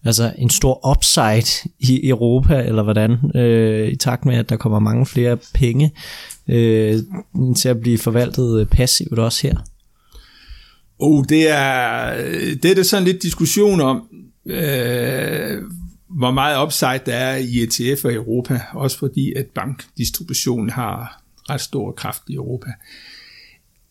altså 0.04 0.32
en 0.38 0.50
stor 0.50 0.90
upside 0.90 1.68
i 1.80 2.08
Europa, 2.08 2.62
eller 2.62 2.82
hvordan, 2.82 3.16
øh, 3.34 3.88
i 3.88 3.96
takt 3.96 4.24
med, 4.24 4.36
at 4.36 4.48
der 4.48 4.56
kommer 4.56 4.78
mange 4.78 5.06
flere 5.06 5.38
penge 5.54 5.92
øh, 6.48 6.98
til 7.56 7.68
at 7.68 7.80
blive 7.80 7.98
forvaltet 7.98 8.60
øh, 8.60 8.66
passivt 8.66 9.18
også 9.18 9.46
her? 9.46 9.56
Oh, 10.98 11.24
det 11.28 11.50
er, 11.50 12.14
det 12.62 12.70
er 12.70 12.74
det 12.74 12.86
sådan 12.86 13.04
lidt 13.04 13.22
diskussion 13.22 13.80
om, 13.80 14.02
øh, 14.46 15.62
hvor 16.14 16.30
meget 16.30 16.64
upside 16.64 17.00
der 17.06 17.14
er 17.14 17.36
i 17.36 17.64
ETF'er 17.64 18.08
i 18.08 18.14
Europa, 18.14 18.60
også 18.72 18.98
fordi 18.98 19.32
at 19.32 19.46
bankdistributionen 19.46 20.70
har 20.70 21.22
ret 21.50 21.60
stor 21.60 21.92
kraft 21.92 22.22
i 22.28 22.34
Europa. 22.34 22.70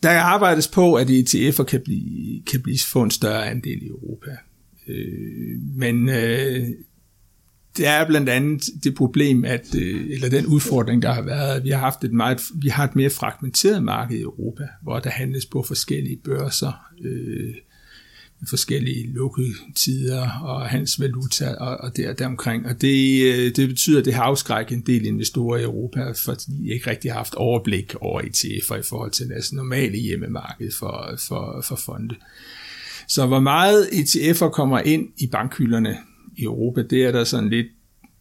Der 0.03 0.19
arbejdes 0.19 0.67
på, 0.67 0.95
at 0.95 1.07
ETF'er 1.07 1.63
kan 1.63 1.81
blive, 1.81 2.43
kan 2.43 2.61
blive 2.61 2.77
få 2.87 3.03
en 3.03 3.11
større 3.11 3.49
andel 3.49 3.83
i 3.83 3.87
Europa. 3.87 4.37
Øh, 4.87 5.59
men 5.75 6.09
øh, 6.09 6.67
det 7.77 7.87
er 7.87 8.07
blandt 8.07 8.29
andet 8.29 8.63
det 8.83 8.95
problem, 8.95 9.45
at, 9.45 9.75
øh, 9.75 10.09
eller 10.09 10.29
den 10.29 10.45
udfordring, 10.45 11.01
der 11.01 11.13
har 11.13 11.21
været, 11.21 11.55
at 11.55 11.63
vi 11.63 11.69
har 11.69 11.79
haft 11.79 12.03
et, 12.03 12.13
meget, 12.13 12.41
vi 12.55 12.69
har 12.69 12.83
et 12.83 12.95
mere 12.95 13.09
fragmenteret 13.09 13.83
marked 13.83 14.17
i 14.17 14.21
Europa, 14.21 14.63
hvor 14.83 14.99
der 14.99 15.09
handles 15.09 15.45
på 15.45 15.63
forskellige 15.67 16.17
børser, 16.23 16.85
øh, 17.05 17.53
forskellige 18.49 19.13
lukketider 19.13 20.29
og 20.29 20.69
hans 20.69 20.99
valuta 20.99 21.53
og, 21.53 21.77
og 21.77 21.97
der 21.97 22.13
deromkring. 22.13 22.65
Og 22.65 22.81
det, 22.81 23.23
øh, 23.33 23.55
det 23.55 23.69
betyder, 23.69 23.99
at 23.99 24.05
det 24.05 24.13
har 24.13 24.23
afskrækket 24.23 24.75
en 24.75 24.81
del 24.81 25.05
investorer 25.05 25.57
i 25.57 25.63
Europa, 25.63 26.11
fordi 26.11 26.45
de 26.63 26.73
ikke 26.73 26.89
rigtig 26.89 27.11
har 27.11 27.17
haft 27.17 27.35
overblik 27.35 27.95
over 27.95 28.21
ETF'er 28.21 28.75
i 28.75 28.83
forhold 28.89 29.11
til 29.11 29.29
deres 29.29 29.53
normale 29.53 29.97
hjemmemarked 29.97 30.71
for, 30.79 31.15
for, 31.27 31.61
for 31.67 31.75
fonde. 31.75 32.15
Så 33.07 33.25
hvor 33.25 33.39
meget 33.39 33.85
ETF'er 33.85 34.49
kommer 34.49 34.79
ind 34.79 35.07
i 35.17 35.27
bankhylderne 35.27 35.97
i 36.37 36.43
Europa, 36.43 36.81
det 36.81 37.03
er 37.03 37.11
der 37.11 37.23
sådan 37.23 37.49
lidt 37.49 37.67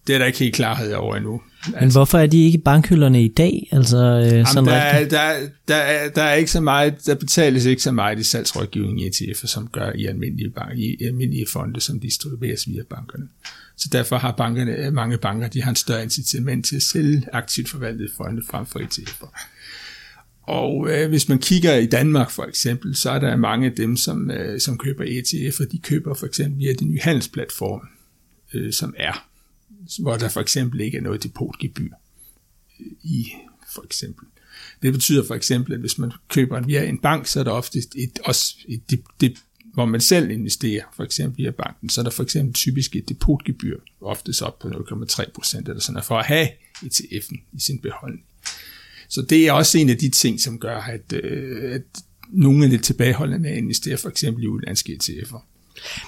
det 0.06 0.14
er 0.14 0.18
der 0.18 0.26
ikke 0.26 0.38
helt 0.38 0.54
klarhed 0.54 0.92
over 0.92 1.16
endnu. 1.16 1.42
Men 1.66 1.74
altså, 1.74 1.98
hvorfor 1.98 2.18
er 2.18 2.26
de 2.26 2.44
ikke 2.44 2.58
bankhylderne 2.58 3.24
i 3.24 3.28
dag? 3.28 3.68
Altså, 3.72 3.96
øh, 3.96 4.26
jamen, 4.26 4.46
sådan 4.46 4.64
der, 4.64 4.72
er, 4.72 5.08
der, 5.08 5.48
der, 5.68 5.74
er, 5.74 6.08
der 6.08 6.22
er 6.22 6.34
ikke 6.34 6.50
så 6.50 6.60
meget, 6.60 7.06
der 7.06 7.14
betales 7.14 7.64
ikke 7.64 7.82
så 7.82 7.92
meget 7.92 8.18
i 8.18 8.22
salgsrådgivning 8.22 9.00
i 9.00 9.08
ETF'er, 9.08 9.46
som 9.46 9.68
gør 9.68 9.92
i 9.94 10.06
almindelige, 10.06 10.50
bank, 10.50 10.78
i 10.78 11.04
almindelige 11.04 11.46
fonde, 11.52 11.80
som 11.80 12.00
distribueres 12.00 12.68
via 12.68 12.82
bankerne. 12.90 13.28
Så 13.76 13.88
derfor 13.92 14.16
har 14.16 14.32
bankerne, 14.32 14.90
mange 14.90 15.18
banker, 15.18 15.48
de 15.48 15.62
har 15.62 15.70
en 15.70 15.76
større 15.76 16.02
incitament 16.02 16.66
til 16.66 16.76
at 16.76 16.82
sælge 16.82 17.22
aktivt 17.32 17.68
forvaltet 17.68 18.10
fonde 18.16 18.42
frem 18.50 18.66
for 18.66 18.78
ETF'er. 18.78 19.48
Og 20.42 20.88
øh, 20.90 21.08
hvis 21.08 21.28
man 21.28 21.38
kigger 21.38 21.74
i 21.74 21.86
Danmark 21.86 22.30
for 22.30 22.44
eksempel, 22.44 22.96
så 22.96 23.10
er 23.10 23.18
der 23.18 23.36
mange 23.36 23.66
af 23.66 23.72
dem, 23.72 23.96
som, 23.96 24.30
øh, 24.30 24.60
som 24.60 24.78
køber 24.78 25.04
ETF'er, 25.04 25.68
de 25.72 25.78
køber 25.78 26.14
for 26.14 26.26
eksempel 26.26 26.58
via 26.58 26.72
de 26.72 26.84
nye 26.84 27.00
handelsplatforme, 27.00 27.82
øh, 28.54 28.72
som 28.72 28.94
er 28.98 29.31
hvor 29.98 30.16
der 30.16 30.28
for 30.28 30.40
eksempel 30.40 30.80
ikke 30.80 30.98
er 30.98 31.02
noget 31.02 31.22
depotgebyr 31.22 31.92
øh, 32.80 32.86
i 33.02 33.32
for 33.74 33.82
eksempel. 33.82 34.26
Det 34.82 34.92
betyder 34.92 35.26
for 35.26 35.34
eksempel, 35.34 35.72
at 35.74 35.80
hvis 35.80 35.98
man 35.98 36.12
køber 36.28 36.58
en 36.58 36.66
via 36.66 36.84
en 36.84 36.98
bank, 36.98 37.26
så 37.26 37.40
er 37.40 37.44
der 37.44 37.50
ofte 37.50 37.78
et, 37.78 38.18
også 38.24 38.56
et, 38.68 38.90
det, 38.90 39.02
det, 39.20 39.38
hvor 39.74 39.84
man 39.84 40.00
selv 40.00 40.30
investerer, 40.30 40.84
for 40.96 41.04
eksempel 41.04 41.44
via 41.44 41.50
banken, 41.50 41.88
så 41.88 42.00
er 42.00 42.02
der 42.02 42.10
for 42.10 42.22
eksempel 42.22 42.54
typisk 42.54 42.96
et 42.96 43.08
depotgebyr, 43.08 43.78
oftest 44.00 44.42
op 44.42 44.58
på 44.58 44.68
0,3 44.68 45.30
procent 45.34 45.68
eller 45.68 45.80
sådan 45.80 46.02
for 46.02 46.18
at 46.18 46.26
have 46.26 46.48
ETF'en 46.84 47.40
i 47.52 47.60
sin 47.60 47.78
beholdning. 47.78 48.24
Så 49.08 49.22
det 49.22 49.48
er 49.48 49.52
også 49.52 49.78
en 49.78 49.88
af 49.88 49.98
de 49.98 50.08
ting, 50.08 50.40
som 50.40 50.58
gør, 50.58 50.80
at, 50.80 51.12
øh, 51.12 51.74
at 51.74 51.82
nogle 52.28 52.64
er 52.64 52.68
lidt 52.68 52.84
tilbageholdende 52.84 53.38
med 53.38 53.50
at 53.50 53.58
investere 53.58 53.96
for 53.96 54.08
eksempel 54.08 54.44
i 54.44 54.46
udlandske 54.46 54.98
ETF'er. 55.02 55.51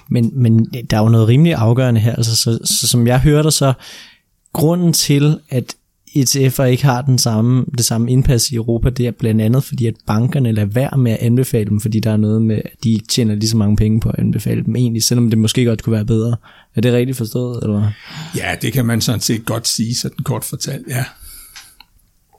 Men, 0.08 0.30
men 0.34 0.64
der 0.90 0.96
er 0.96 1.02
jo 1.02 1.08
noget 1.08 1.28
rimelig 1.28 1.54
afgørende 1.54 2.00
her. 2.00 2.14
Altså, 2.14 2.36
så, 2.36 2.58
så 2.64 2.88
som 2.88 3.06
jeg 3.06 3.20
hørte, 3.20 3.50
så 3.50 3.72
grunden 4.52 4.92
til, 4.92 5.38
at 5.50 5.74
ETF'er 6.16 6.62
ikke 6.62 6.84
har 6.84 7.02
den 7.02 7.18
samme, 7.18 7.64
det 7.78 7.84
samme 7.84 8.10
indpas 8.10 8.50
i 8.50 8.54
Europa, 8.54 8.90
det 8.90 9.06
er 9.06 9.10
blandt 9.10 9.40
andet 9.40 9.64
fordi, 9.64 9.86
at 9.86 9.94
bankerne 10.06 10.52
lader 10.52 10.66
være 10.66 10.98
med 10.98 11.12
at 11.12 11.18
anbefale 11.18 11.70
dem, 11.70 11.80
fordi 11.80 12.00
der 12.00 12.10
er 12.10 12.16
noget 12.16 12.42
med, 12.42 12.56
at 12.56 12.84
de 12.84 12.92
ikke 12.92 13.06
tjener 13.06 13.34
lige 13.34 13.48
så 13.48 13.56
mange 13.56 13.76
penge 13.76 14.00
på 14.00 14.08
at 14.08 14.18
anbefale 14.18 14.64
dem 14.64 14.76
egentlig, 14.76 15.02
selvom 15.02 15.30
det 15.30 15.38
måske 15.38 15.64
godt 15.64 15.82
kunne 15.82 15.92
være 15.92 16.04
bedre. 16.04 16.36
Er 16.74 16.80
det 16.80 16.92
rigtigt 16.92 17.18
forstået? 17.18 17.62
Eller? 17.62 17.90
Ja, 18.36 18.54
det 18.62 18.72
kan 18.72 18.86
man 18.86 19.00
sådan 19.00 19.20
set 19.20 19.44
godt 19.44 19.68
sige, 19.68 19.94
sådan 19.94 20.24
kort 20.24 20.44
fortalt, 20.44 20.86
ja. 20.88 21.04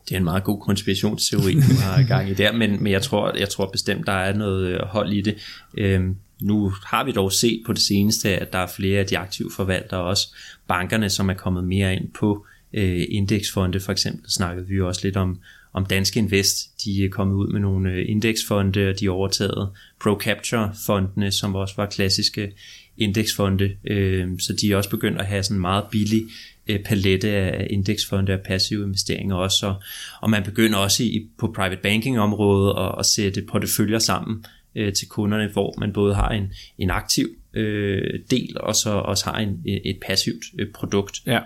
Det 0.09 0.15
er 0.15 0.17
en 0.17 0.23
meget 0.23 0.43
god 0.43 0.61
konspirationsteori, 0.61 1.53
du 1.53 1.75
har 1.81 2.03
gang 2.03 2.29
i 2.29 2.33
der, 2.33 2.51
men, 2.51 2.83
men 2.83 2.91
jeg, 2.91 3.01
tror, 3.01 3.37
jeg 3.37 3.49
tror 3.49 3.69
bestemt, 3.71 4.07
der 4.07 4.11
er 4.13 4.37
noget 4.37 4.81
hold 4.87 5.13
i 5.13 5.21
det. 5.21 5.35
Øhm, 5.77 6.15
nu 6.45 6.73
har 6.85 7.03
vi 7.03 7.11
dog 7.11 7.31
set 7.31 7.63
på 7.65 7.73
det 7.73 7.81
seneste, 7.81 8.29
at 8.29 8.53
der 8.53 8.59
er 8.59 8.67
flere 8.67 8.99
af 8.99 9.05
de 9.05 9.17
aktive 9.17 9.51
forvaltere, 9.55 10.01
også 10.01 10.35
bankerne, 10.67 11.09
som 11.09 11.29
er 11.29 11.33
kommet 11.33 11.63
mere 11.63 11.95
ind 11.95 12.09
på 12.19 12.45
øh, 12.73 13.05
indeksfonde. 13.09 13.79
For 13.79 13.91
eksempel 13.91 14.31
snakkede 14.31 14.67
vi 14.67 14.75
jo 14.75 14.87
også 14.87 15.01
lidt 15.03 15.17
om, 15.17 15.39
om 15.73 15.85
Danske 15.85 16.19
Invest. 16.19 16.83
De 16.85 17.05
er 17.05 17.09
kommet 17.09 17.35
ud 17.35 17.47
med 17.47 17.59
nogle 17.59 17.91
øh, 17.91 18.05
indeksfonde, 18.07 18.89
og 18.89 18.99
de 18.99 19.05
har 19.05 19.11
overtaget 19.11 19.69
ProCapture-fondene, 20.03 21.31
som 21.31 21.55
også 21.55 21.73
var 21.77 21.85
klassiske 21.85 22.51
indeksfonde. 22.97 23.75
Øh, 23.87 24.39
så 24.39 24.53
de 24.61 24.71
er 24.71 24.77
også 24.77 24.89
begyndt 24.89 25.19
at 25.19 25.25
have 25.25 25.43
sådan 25.43 25.57
en 25.57 25.61
meget 25.61 25.83
billig 25.91 26.23
øh, 26.67 26.79
palette 26.83 27.29
af 27.29 27.67
indeksfonde 27.69 28.33
og 28.33 28.39
passive 28.45 28.83
investeringer 28.83 29.35
også. 29.35 29.73
Og 30.21 30.29
man 30.29 30.43
begynder 30.43 30.77
også 30.77 31.03
i, 31.03 31.27
på 31.39 31.51
private 31.55 31.81
banking 31.83 32.19
området 32.19 32.73
at, 32.77 32.95
at 32.99 33.05
sætte 33.05 33.41
porteføljer 33.41 33.99
sammen 33.99 34.45
øh, 34.75 34.93
til 34.93 35.07
kunderne, 35.07 35.49
hvor 35.53 35.75
man 35.79 35.93
både 35.93 36.15
har 36.15 36.29
en, 36.29 36.43
en 36.77 36.89
aktiv 36.89 37.27
øh, 37.53 38.19
del, 38.31 38.57
og 38.59 38.75
så 38.75 38.89
også 38.89 39.25
har 39.25 39.39
en, 39.39 39.49
øh, 39.49 39.73
et 39.73 39.97
passivt 40.07 40.45
øh, 40.59 40.67
produkt. 40.73 41.21
Ja. 41.25 41.39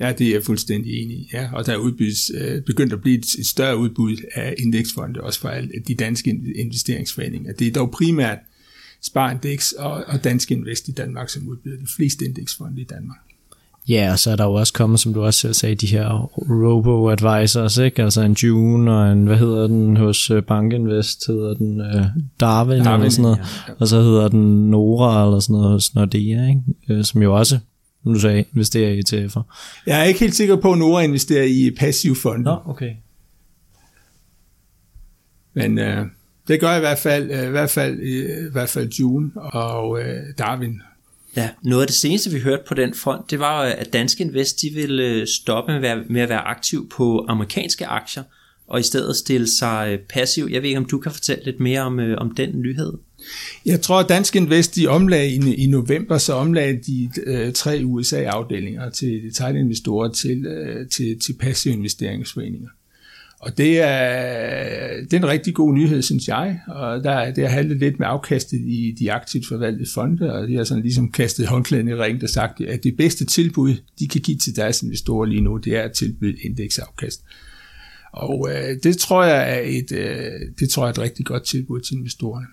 Ja, 0.00 0.12
det 0.12 0.28
er 0.28 0.32
jeg 0.32 0.42
fuldstændig 0.42 1.02
enig 1.02 1.16
i. 1.16 1.30
Ja, 1.32 1.48
og 1.52 1.66
der 1.66 1.72
er 1.72 1.76
udbydes, 1.76 2.30
øh, 2.34 2.62
begyndt 2.62 2.92
at 2.92 3.00
blive 3.00 3.18
et, 3.18 3.24
et 3.38 3.46
større 3.46 3.76
udbud 3.76 4.16
af 4.34 4.54
indeksfonde, 4.58 5.20
også 5.20 5.40
for 5.40 5.48
alle 5.48 5.70
de 5.88 5.94
danske 5.94 6.30
investeringsforeninger. 6.56 7.52
Det 7.52 7.66
er 7.66 7.72
dog 7.72 7.90
primært 7.90 8.38
Sparindex 9.02 9.72
og, 9.72 10.04
og 10.06 10.24
Danske 10.24 10.54
Invest 10.54 10.88
i 10.88 10.92
Danmark, 10.92 11.28
som 11.28 11.48
udbyder 11.48 11.76
de 11.76 11.86
fleste 11.96 12.24
indeksfonde 12.24 12.80
i 12.80 12.84
Danmark. 12.84 13.18
Ja, 13.88 14.12
og 14.12 14.18
så 14.18 14.30
er 14.30 14.36
der 14.36 14.44
jo 14.44 14.52
også 14.52 14.72
kommet, 14.72 15.00
som 15.00 15.14
du 15.14 15.24
også 15.24 15.40
selv 15.40 15.54
sagde, 15.54 15.74
de 15.74 15.86
her 15.86 16.30
robo-advisors, 16.36 17.78
ikke? 17.78 18.02
Altså 18.02 18.22
en 18.22 18.32
June 18.32 18.92
og 18.96 19.12
en, 19.12 19.26
hvad 19.26 19.36
hedder 19.36 19.66
den 19.66 19.96
hos 19.96 20.30
øh, 20.30 20.42
Bankinvest, 20.42 21.26
hedder 21.26 21.54
den 21.54 21.80
uh, 21.80 22.06
Darwin, 22.40 22.84
Darwin 22.84 23.00
eller 23.00 23.10
sådan 23.10 23.22
noget. 23.22 23.38
Ja, 23.38 23.44
ja. 23.68 23.72
Og 23.80 23.88
så 23.88 24.02
hedder 24.02 24.28
den 24.28 24.70
Nora 24.70 25.26
eller 25.26 25.40
sådan 25.40 25.54
noget 25.54 25.70
hos 25.70 25.94
Nordea, 25.94 26.48
ikke? 26.48 26.60
Uh, 26.90 27.04
som 27.04 27.22
jo 27.22 27.36
også, 27.36 27.58
som 28.02 28.12
du 28.12 28.20
sagde, 28.20 28.44
investerer 28.54 28.90
i 28.90 29.00
ETF'er. 29.00 29.42
Jeg 29.86 30.00
er 30.00 30.04
ikke 30.04 30.20
helt 30.20 30.34
sikker 30.34 30.56
på, 30.56 30.72
at 30.72 30.78
Nora 30.78 31.02
investerer 31.02 31.44
i 31.44 31.70
passiv 31.78 32.14
fond. 32.14 32.42
Nå, 32.42 32.56
okay. 32.66 32.90
Men 35.54 35.78
uh, 35.78 36.06
det 36.48 36.60
gør 36.60 36.76
i 36.76 36.80
hvert 36.80 36.98
fald, 36.98 37.30
uh, 37.30 37.46
i 37.46 37.50
hvert 37.50 37.70
fald, 37.70 38.00
i 38.00 38.52
hvert 38.52 38.68
fald 38.68 38.88
June 38.88 39.30
og 39.36 39.90
uh, 39.90 39.98
Darwin 40.38 40.80
Ja, 41.36 41.50
noget 41.62 41.82
af 41.82 41.86
det 41.86 41.96
seneste, 41.96 42.30
vi 42.30 42.40
hørte 42.40 42.62
på 42.68 42.74
den 42.74 42.94
front, 42.94 43.30
det 43.30 43.38
var, 43.38 43.62
at 43.62 43.92
Danske 43.92 44.24
Invest 44.24 44.62
de 44.62 44.70
ville 44.70 45.02
øh, 45.02 45.26
stoppe 45.26 45.72
med 45.72 45.76
at 45.76 45.82
være, 45.82 46.04
med 46.08 46.20
at 46.20 46.28
være 46.28 46.40
aktiv 46.40 46.88
på 46.88 47.26
amerikanske 47.28 47.86
aktier, 47.86 48.22
og 48.66 48.80
i 48.80 48.82
stedet 48.82 49.16
stille 49.16 49.46
sig 49.46 49.88
øh, 49.92 49.98
passiv. 49.98 50.48
Jeg 50.50 50.62
ved 50.62 50.68
ikke, 50.68 50.78
om 50.78 50.84
du 50.84 50.98
kan 50.98 51.12
fortælle 51.12 51.44
lidt 51.44 51.60
mere 51.60 51.80
om, 51.80 52.00
øh, 52.00 52.18
om 52.18 52.34
den 52.34 52.60
nyhed? 52.60 52.92
Jeg 53.66 53.80
tror, 53.80 54.00
at 54.00 54.08
Danske 54.08 54.38
Invest 54.38 54.76
de 54.76 54.86
omlagde 54.86 55.30
i, 55.30 55.54
i 55.54 55.66
november, 55.66 56.18
så 56.18 56.32
omlagde 56.32 56.80
de 56.86 57.10
øh, 57.26 57.52
tre 57.52 57.80
USA-afdelinger 57.84 58.90
til 58.90 59.22
detailinvestorer 59.22 60.08
til, 60.08 60.46
øh, 60.46 60.88
til, 60.88 61.20
til 61.20 61.32
passive 61.32 61.74
investeringsforeninger. 61.74 62.68
Og 63.44 63.58
det 63.58 63.80
er, 63.80 65.04
det 65.04 65.12
er 65.12 65.16
en 65.16 65.28
rigtig 65.28 65.54
god 65.54 65.74
nyhed, 65.74 66.02
synes 66.02 66.28
jeg. 66.28 66.60
Og 66.66 67.04
der, 67.04 67.32
det 67.32 67.48
har 67.48 67.54
handlet 67.54 67.78
lidt 67.78 67.98
med 67.98 68.06
afkastet 68.06 68.60
i 68.60 68.94
de 68.98 69.12
aktivt 69.12 69.46
forvaltede 69.48 69.88
fonde, 69.94 70.32
og 70.32 70.48
de 70.48 70.56
har 70.56 70.64
sådan 70.64 70.82
ligesom 70.82 71.12
kastet 71.12 71.46
håndklæden 71.46 71.88
i 71.88 71.94
ringen 71.94 72.22
og 72.22 72.28
sagt, 72.28 72.60
at 72.60 72.84
det 72.84 72.96
bedste 72.96 73.24
tilbud, 73.24 73.74
de 73.98 74.08
kan 74.08 74.20
give 74.20 74.36
til 74.36 74.56
deres 74.56 74.82
investorer 74.82 75.26
lige 75.26 75.40
nu, 75.40 75.56
det 75.56 75.76
er 75.76 75.82
at 75.82 75.92
tilbyde 75.92 76.36
indeksafkast. 76.40 77.24
Og 78.12 78.48
øh, 78.50 78.76
det 78.82 78.98
tror 78.98 79.24
jeg 79.24 79.56
er 79.56 79.60
et, 79.64 79.92
øh, 79.92 80.30
det 80.60 80.70
tror 80.70 80.82
jeg 80.82 80.88
er 80.88 80.92
et 80.92 80.98
rigtig 80.98 81.26
godt 81.26 81.42
tilbud 81.42 81.80
til 81.80 81.96
investorerne. 81.96 82.46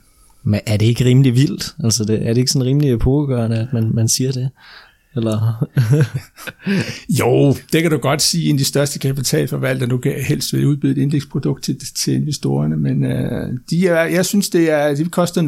Men 0.43 0.59
er 0.65 0.77
det 0.77 0.85
ikke 0.85 1.05
rimelig 1.05 1.35
vildt? 1.35 1.75
Altså 1.83 2.03
det, 2.03 2.27
er 2.27 2.33
det 2.33 2.37
ikke 2.37 2.51
sådan 2.51 2.67
rimelig 2.67 2.91
epokegørende, 2.91 3.57
at 3.57 3.73
man, 3.73 3.91
man 3.93 4.07
siger 4.07 4.31
det? 4.31 4.49
Eller? 5.15 5.67
jo, 7.19 7.55
det 7.73 7.81
kan 7.81 7.91
du 7.91 7.97
godt 7.97 8.21
sige, 8.21 8.49
en 8.49 8.55
af 8.55 8.57
de 8.57 8.65
største 8.65 8.99
kapitalforvaltere, 8.99 9.89
du 9.89 9.97
kan 9.97 10.13
helst 10.27 10.53
vil 10.53 10.67
udbyde 10.67 10.91
et 10.91 10.97
indeksprodukt 10.97 11.63
til, 11.63 11.79
til 11.95 12.13
investorerne, 12.13 12.77
men 12.77 13.05
øh, 13.05 13.49
de 13.69 13.87
er, 13.87 14.03
jeg 14.03 14.25
synes, 14.25 14.49
det, 14.49 14.69
er, 14.69 14.95
det 14.95 15.11
koster 15.11 15.41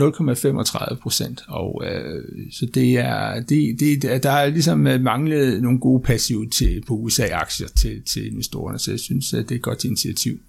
0,35 0.92 1.02
procent, 1.02 1.44
og 1.48 1.84
øh, 1.86 2.24
så 2.52 2.66
det 2.66 2.98
er, 3.00 3.42
det, 3.42 3.80
det, 3.80 4.24
der 4.24 4.32
er 4.32 4.50
ligesom 4.50 4.88
øh, 4.88 5.02
manglet 5.02 5.64
nogle 5.64 5.80
gode 5.80 6.04
passive 6.04 6.50
til, 6.50 6.84
på 6.88 6.94
USA-aktier 6.94 7.68
til, 7.68 8.02
til 8.02 8.32
investorerne, 8.32 8.80
så 8.80 8.92
jeg 8.92 9.00
synes, 9.00 9.34
at 9.34 9.50
det 9.50 9.52
er 9.52 9.56
et 9.56 9.62
godt 9.62 9.84
initiativ. 9.84 10.40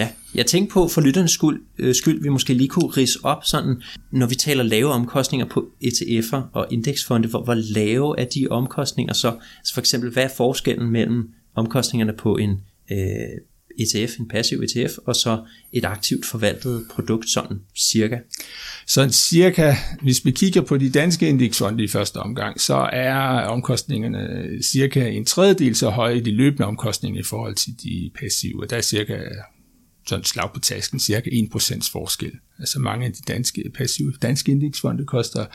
Ja, 0.00 0.08
jeg 0.34 0.46
tænkte 0.46 0.72
på 0.72 0.88
for 0.88 1.00
lytternes 1.00 1.30
skyld, 1.30 1.62
øh, 1.78 1.94
skyld, 1.94 2.22
vi 2.22 2.28
måske 2.28 2.54
lige 2.54 2.68
kunne 2.68 2.90
rise 2.90 3.18
op 3.22 3.44
sådan, 3.44 3.82
når 4.12 4.26
vi 4.26 4.34
taler 4.34 4.62
lave 4.62 4.88
omkostninger 4.88 5.46
på 5.46 5.68
ETF'er 5.84 6.40
og 6.52 6.66
indeksfonde, 6.70 7.28
hvor, 7.28 7.44
hvor 7.44 7.54
lave 7.54 8.20
er 8.20 8.24
de 8.24 8.46
omkostninger 8.50 9.14
så? 9.14 9.28
Altså 9.58 9.74
for 9.74 9.80
eksempel, 9.80 10.10
hvad 10.10 10.24
er 10.24 10.28
forskellen 10.36 10.90
mellem 10.90 11.30
omkostningerne 11.54 12.12
på 12.12 12.36
en 12.36 12.60
øh, 12.90 12.98
ETF, 13.78 14.18
en 14.18 14.28
passiv 14.28 14.60
ETF, 14.60 14.98
og 15.06 15.16
så 15.16 15.44
et 15.72 15.84
aktivt 15.84 16.26
forvaltet 16.26 16.86
produkt, 16.90 17.30
sådan 17.30 17.60
cirka? 17.78 18.18
Sådan 18.86 19.12
cirka, 19.12 19.74
hvis 20.02 20.24
vi 20.24 20.30
kigger 20.30 20.60
på 20.60 20.76
de 20.76 20.90
danske 20.90 21.28
indeksfonde 21.28 21.84
i 21.84 21.88
første 21.88 22.16
omgang, 22.16 22.60
så 22.60 22.88
er 22.92 23.16
omkostningerne 23.46 24.48
cirka 24.62 25.08
en 25.08 25.24
tredjedel 25.24 25.76
så 25.76 25.90
høje 25.90 26.16
i 26.16 26.20
de 26.20 26.30
løbende 26.30 26.66
omkostninger 26.66 27.20
i 27.20 27.24
forhold 27.24 27.54
til 27.54 27.72
de 27.82 28.10
passive. 28.20 28.66
Der 28.70 28.76
er 28.76 28.80
cirka 28.80 29.18
sådan 30.10 30.24
slag 30.24 30.50
på 30.54 30.60
tasken, 30.60 31.00
cirka 31.00 31.30
1% 31.30 31.92
forskel. 31.92 32.32
Altså 32.58 32.78
mange 32.78 33.06
af 33.06 33.12
de 33.12 33.22
danske 33.28 33.70
passive 33.74 34.12
danske 34.22 34.52
indeksfonde 34.52 35.06
koster 35.06 35.46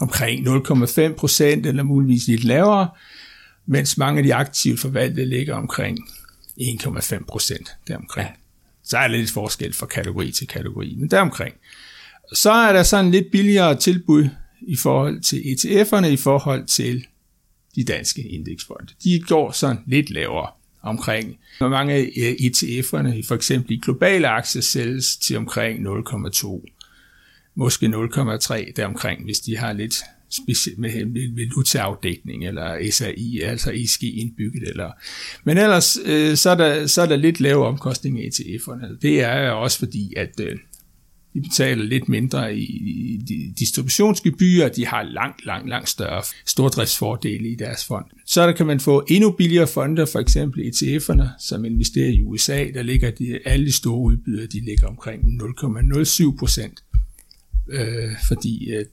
omkring 0.00 0.46
0,5% 0.48 1.42
eller 1.44 1.82
muligvis 1.82 2.26
lidt 2.26 2.44
lavere, 2.44 2.88
mens 3.66 3.98
mange 3.98 4.18
af 4.18 4.24
de 4.24 4.34
aktivt 4.34 4.80
forvaltede 4.80 5.26
ligger 5.26 5.54
omkring 5.54 5.98
1,5 6.60 7.24
procent 7.28 7.72
deromkring. 7.88 8.28
Ja. 8.28 8.34
Så 8.84 8.98
er 8.98 9.08
der 9.08 9.16
lidt 9.16 9.30
forskel 9.30 9.74
fra 9.74 9.86
kategori 9.86 10.32
til 10.32 10.46
kategori, 10.46 10.96
men 10.98 11.10
deromkring. 11.10 11.54
Så 12.32 12.50
er 12.50 12.72
der 12.72 12.82
sådan 12.82 13.10
lidt 13.10 13.30
billigere 13.32 13.76
tilbud 13.76 14.28
i 14.60 14.76
forhold 14.76 15.20
til 15.20 15.36
ETF'erne 15.36 16.06
i 16.06 16.16
forhold 16.16 16.66
til 16.66 17.06
de 17.74 17.84
danske 17.84 18.22
indeksfonde. 18.22 18.92
De 19.04 19.20
går 19.20 19.50
sådan 19.50 19.82
lidt 19.86 20.10
lavere 20.10 20.50
omkring. 20.82 21.38
Hvor 21.58 21.68
mange 21.68 21.94
eh, 21.94 22.26
af 22.28 22.36
ETF'erne, 22.40 23.28
for 23.28 23.34
eksempel 23.34 23.72
i 23.72 23.80
globale 23.82 24.28
aktier, 24.28 24.62
sælges 24.62 25.16
til 25.16 25.36
omkring 25.36 25.88
0,2, 25.88 26.64
måske 27.54 27.86
0,3 27.86 28.72
deromkring, 28.76 29.24
hvis 29.24 29.40
de 29.40 29.56
har 29.56 29.72
lidt 29.72 29.94
specielt 30.30 30.78
med 30.78 31.34
valutaafdækning 31.36 32.46
eller 32.46 32.90
SAI, 32.90 33.40
altså 33.40 33.72
ESG 33.72 34.02
indbygget. 34.02 34.68
Eller. 34.68 34.90
Men 35.44 35.58
ellers 35.58 35.98
øh, 36.04 36.36
så, 36.36 36.50
er 36.50 36.54
der, 36.54 36.86
så 36.86 37.02
er 37.02 37.06
der 37.06 37.16
lidt 37.16 37.40
lave 37.40 37.66
omkostninger 37.66 38.22
i 38.22 38.28
ETF'erne. 38.28 38.98
Det 39.02 39.20
er 39.20 39.50
også 39.50 39.78
fordi, 39.78 40.14
at 40.16 40.40
øh, 40.40 40.58
de 41.34 41.40
betaler 41.40 41.84
lidt 41.84 42.08
mindre 42.08 42.56
i, 42.56 42.64
i 42.64 43.54
distributionsgebyrer, 43.58 44.68
de 44.68 44.86
har 44.86 45.02
langt, 45.02 45.44
langt, 45.44 45.68
langt 45.68 45.88
større 45.88 46.22
stordriftsfordele 46.46 47.48
i 47.48 47.54
deres 47.54 47.84
fond. 47.84 48.04
Så 48.26 48.46
der 48.46 48.52
kan 48.52 48.66
man 48.66 48.80
få 48.80 49.04
endnu 49.08 49.30
billigere 49.30 49.66
fonde, 49.66 50.06
for 50.06 50.18
eksempel 50.18 50.60
ETF'erne, 50.60 51.28
som 51.40 51.64
investerer 51.64 52.08
i 52.08 52.22
USA, 52.22 52.66
der 52.74 52.82
ligger 52.82 53.10
de, 53.10 53.38
alle 53.44 53.66
de 53.66 53.72
store 53.72 53.98
udbydere, 53.98 54.46
de 54.46 54.64
ligger 54.64 54.86
omkring 54.86 55.22
0,07 55.22 56.36
procent, 56.38 56.84
øh, 57.68 58.10
fordi 58.28 58.70
øh, 58.70 58.80
at 58.80 58.86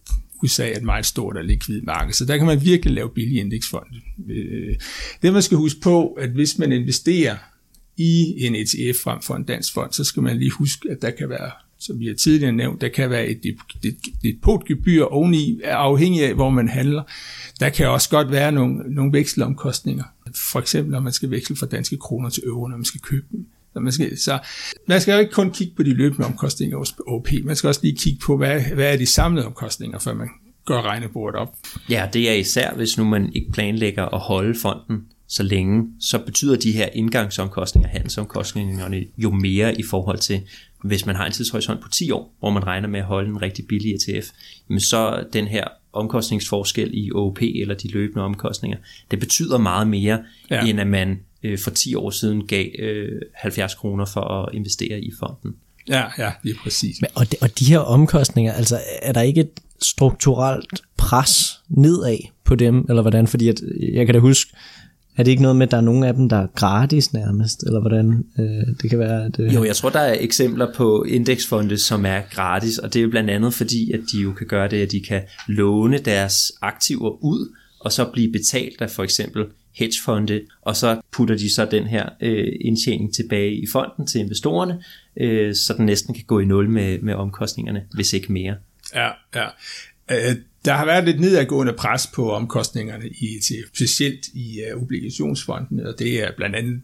USA 0.43 0.69
er 0.69 0.77
et 0.77 0.83
meget 0.83 1.05
stort 1.05 1.37
og 1.37 1.43
likvid 1.43 1.81
marked, 1.81 2.13
så 2.13 2.25
der 2.25 2.37
kan 2.37 2.45
man 2.45 2.61
virkelig 2.61 2.93
lave 2.93 3.09
billige 3.15 3.39
indeksfonde. 3.39 3.97
Øh, 4.29 4.75
det 5.21 5.33
man 5.33 5.41
skal 5.41 5.57
huske 5.57 5.79
på, 5.81 6.07
at 6.07 6.29
hvis 6.29 6.57
man 6.57 6.71
investerer 6.71 7.37
i 7.97 8.45
en 8.45 8.55
ETF 8.55 8.99
frem 9.03 9.21
for 9.21 9.35
en 9.35 9.43
dansk 9.43 9.73
fond, 9.73 9.93
så 9.93 10.03
skal 10.03 10.23
man 10.23 10.37
lige 10.37 10.51
huske, 10.51 10.89
at 10.91 11.01
der 11.01 11.11
kan 11.11 11.29
være, 11.29 11.51
som 11.79 11.99
vi 11.99 12.07
har 12.07 12.13
tidligere 12.13 12.51
nævnt, 12.51 12.81
der 12.81 12.87
kan 12.87 13.09
være 13.09 13.27
et 13.27 13.41
depotgebyr 14.23 15.03
oveni, 15.03 15.61
afhængig 15.63 16.23
af, 16.23 16.33
hvor 16.33 16.49
man 16.49 16.67
handler. 16.67 17.03
Der 17.59 17.69
kan 17.69 17.89
også 17.89 18.09
godt 18.09 18.31
være 18.31 18.51
nogle, 18.51 18.95
nogle 18.95 19.13
vekselomkostninger. 19.13 20.03
For 20.51 20.59
eksempel, 20.59 20.91
når 20.91 20.99
man 20.99 21.13
skal 21.13 21.31
veksle 21.31 21.55
fra 21.55 21.65
danske 21.65 21.97
kroner 21.97 22.29
til 22.29 22.43
euro, 22.43 22.67
når 22.67 22.77
man 22.77 22.85
skal 22.85 23.01
købe 23.01 23.25
dem. 23.31 23.47
Så 23.73 23.79
man 23.79 23.91
skal, 23.91 24.17
så 24.17 24.39
man 24.87 25.01
skal 25.01 25.13
jo 25.13 25.19
ikke 25.19 25.31
kun 25.31 25.51
kigge 25.51 25.73
på 25.75 25.83
de 25.83 25.93
løbende 25.93 26.25
omkostninger 26.25 26.77
hos 26.77 26.95
OP, 27.07 27.27
man 27.43 27.55
skal 27.55 27.67
også 27.67 27.81
lige 27.83 27.97
kigge 27.97 28.19
på, 28.25 28.37
hvad, 28.37 28.61
hvad 28.61 28.93
er 28.93 28.97
de 28.97 29.05
samlede 29.05 29.45
omkostninger, 29.45 29.99
før 29.99 30.13
man 30.13 30.29
gør 30.65 30.81
regnebordet 30.81 31.39
op. 31.39 31.55
Ja, 31.89 32.09
det 32.13 32.29
er 32.29 32.33
især, 32.33 32.73
hvis 32.73 32.97
nu 32.97 33.03
man 33.03 33.33
ikke 33.33 33.51
planlægger 33.51 34.05
at 34.05 34.19
holde 34.19 34.59
fonden 34.59 35.05
så 35.27 35.43
længe, 35.43 35.87
så 35.99 36.19
betyder 36.25 36.55
de 36.55 36.71
her 36.71 36.89
indgangsomkostninger, 36.93 37.89
handelsomkostningerne 37.89 39.05
jo 39.17 39.31
mere 39.31 39.79
i 39.79 39.83
forhold 39.83 40.17
til, 40.17 40.41
hvis 40.83 41.05
man 41.05 41.15
har 41.15 41.25
en 41.25 41.31
tidshorisont 41.31 41.81
på 41.81 41.89
10 41.89 42.11
år, 42.11 42.35
hvor 42.39 42.49
man 42.49 42.67
regner 42.67 42.87
med 42.87 42.99
at 42.99 43.05
holde 43.05 43.29
en 43.29 43.41
rigtig 43.41 43.67
billig 43.67 43.95
ETF, 43.95 44.27
men 44.67 44.79
så 44.79 45.23
den 45.33 45.47
her 45.47 45.63
omkostningsforskel 45.93 46.89
i 46.93 47.11
OP 47.11 47.41
eller 47.41 47.75
de 47.75 47.91
løbende 47.91 48.23
omkostninger, 48.23 48.77
det 49.11 49.19
betyder 49.19 49.57
meget 49.57 49.87
mere, 49.87 50.23
ja. 50.49 50.65
end 50.65 50.79
at 50.79 50.87
man 50.87 51.19
øh, 51.43 51.59
for 51.59 51.71
10 51.71 51.95
år 51.95 52.09
siden 52.09 52.47
gav 52.47 52.65
øh, 52.79 53.21
70 53.35 53.75
kroner 53.75 54.05
for 54.05 54.21
at 54.21 54.49
investere 54.55 54.99
i 54.99 55.11
fonden. 55.19 55.55
Ja, 55.87 56.03
ja, 56.17 56.31
det 56.43 56.49
er 56.49 56.55
præcis. 56.63 57.01
Men, 57.01 57.09
og, 57.15 57.31
de, 57.31 57.35
og 57.41 57.59
de 57.59 57.65
her 57.65 57.79
omkostninger, 57.79 58.53
altså 58.53 58.79
er 59.01 59.13
der 59.13 59.21
ikke 59.21 59.41
et 59.41 59.51
strukturelt 59.81 60.81
pres 60.97 61.59
nedad 61.69 62.17
på 62.43 62.55
dem, 62.55 62.85
eller 62.89 63.01
hvordan? 63.01 63.27
Fordi 63.27 63.47
at, 63.49 63.61
jeg 63.93 64.05
kan 64.05 64.15
da 64.15 64.19
huske, 64.19 64.53
er 65.19 65.23
det 65.23 65.31
ikke 65.31 65.41
noget 65.41 65.55
med, 65.55 65.67
at 65.67 65.71
der 65.71 65.77
er 65.77 65.81
nogle 65.81 66.07
af 66.07 66.13
dem, 66.13 66.29
der 66.29 66.37
er 66.37 66.47
gratis 66.55 67.13
nærmest, 67.13 67.63
eller 67.63 67.79
hvordan 67.79 68.25
øh, 68.39 68.75
det 68.81 68.89
kan 68.89 68.99
være? 68.99 69.25
At, 69.25 69.39
øh... 69.39 69.55
Jo, 69.55 69.63
jeg 69.63 69.75
tror, 69.75 69.89
der 69.89 69.99
er 69.99 70.17
eksempler 70.19 70.73
på 70.73 71.03
indeksfonde, 71.03 71.77
som 71.77 72.05
er 72.05 72.21
gratis, 72.31 72.77
og 72.77 72.93
det 72.93 72.99
er 72.99 73.03
jo 73.03 73.09
blandt 73.09 73.29
andet 73.29 73.53
fordi, 73.53 73.91
at 73.91 73.99
de 74.11 74.17
jo 74.21 74.33
kan 74.33 74.47
gøre 74.47 74.67
det, 74.67 74.81
at 74.81 74.91
de 74.91 75.01
kan 75.01 75.21
låne 75.47 75.97
deres 75.97 76.51
aktiver 76.61 77.23
ud, 77.23 77.55
og 77.79 77.91
så 77.91 78.09
blive 78.13 78.31
betalt 78.31 78.81
af 78.81 78.89
for 78.89 79.03
eksempel 79.03 79.45
hedgefonde, 79.75 80.41
og 80.61 80.75
så 80.75 81.01
putter 81.11 81.37
de 81.37 81.53
så 81.53 81.65
den 81.65 81.83
her 81.83 82.09
øh, 82.21 82.47
indtjening 82.61 83.13
tilbage 83.13 83.53
i 83.53 83.65
fonden 83.71 84.07
til 84.07 84.21
investorerne, 84.21 84.83
øh, 85.17 85.55
så 85.55 85.73
den 85.77 85.85
næsten 85.85 86.13
kan 86.13 86.23
gå 86.27 86.39
i 86.39 86.45
nul 86.45 86.69
med, 86.69 86.99
med 86.99 87.13
omkostningerne, 87.13 87.83
hvis 87.93 88.13
ikke 88.13 88.33
mere. 88.33 88.55
Ja, 88.95 89.09
ja. 89.35 89.45
Øh, 90.11 90.35
der 90.65 90.73
har 90.73 90.85
været 90.85 91.05
lidt 91.05 91.19
nedadgående 91.19 91.73
pres 91.73 92.07
på 92.07 92.31
omkostningerne 92.31 93.09
i 93.09 93.35
ETF, 93.35 93.69
specielt 93.75 94.27
i 94.33 94.61
uh, 94.73 94.81
obligationsfonden, 94.81 95.79
og 95.79 95.99
det 95.99 96.23
er 96.23 96.31
blandt 96.37 96.55
andet, 96.55 96.81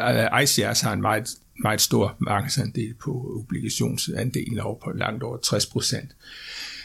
øh, 0.00 0.26
uh, 0.32 0.42
ICRs 0.42 0.80
har 0.80 0.92
en 0.92 1.00
meget, 1.00 1.28
meget 1.62 1.80
stor 1.80 2.16
markedsandel 2.18 2.94
på 2.94 3.40
obligationsandelen 3.40 4.58
over 4.58 4.78
på 4.84 4.90
langt 4.90 5.22
over 5.22 5.36
60 5.36 5.66
procent. 5.66 6.10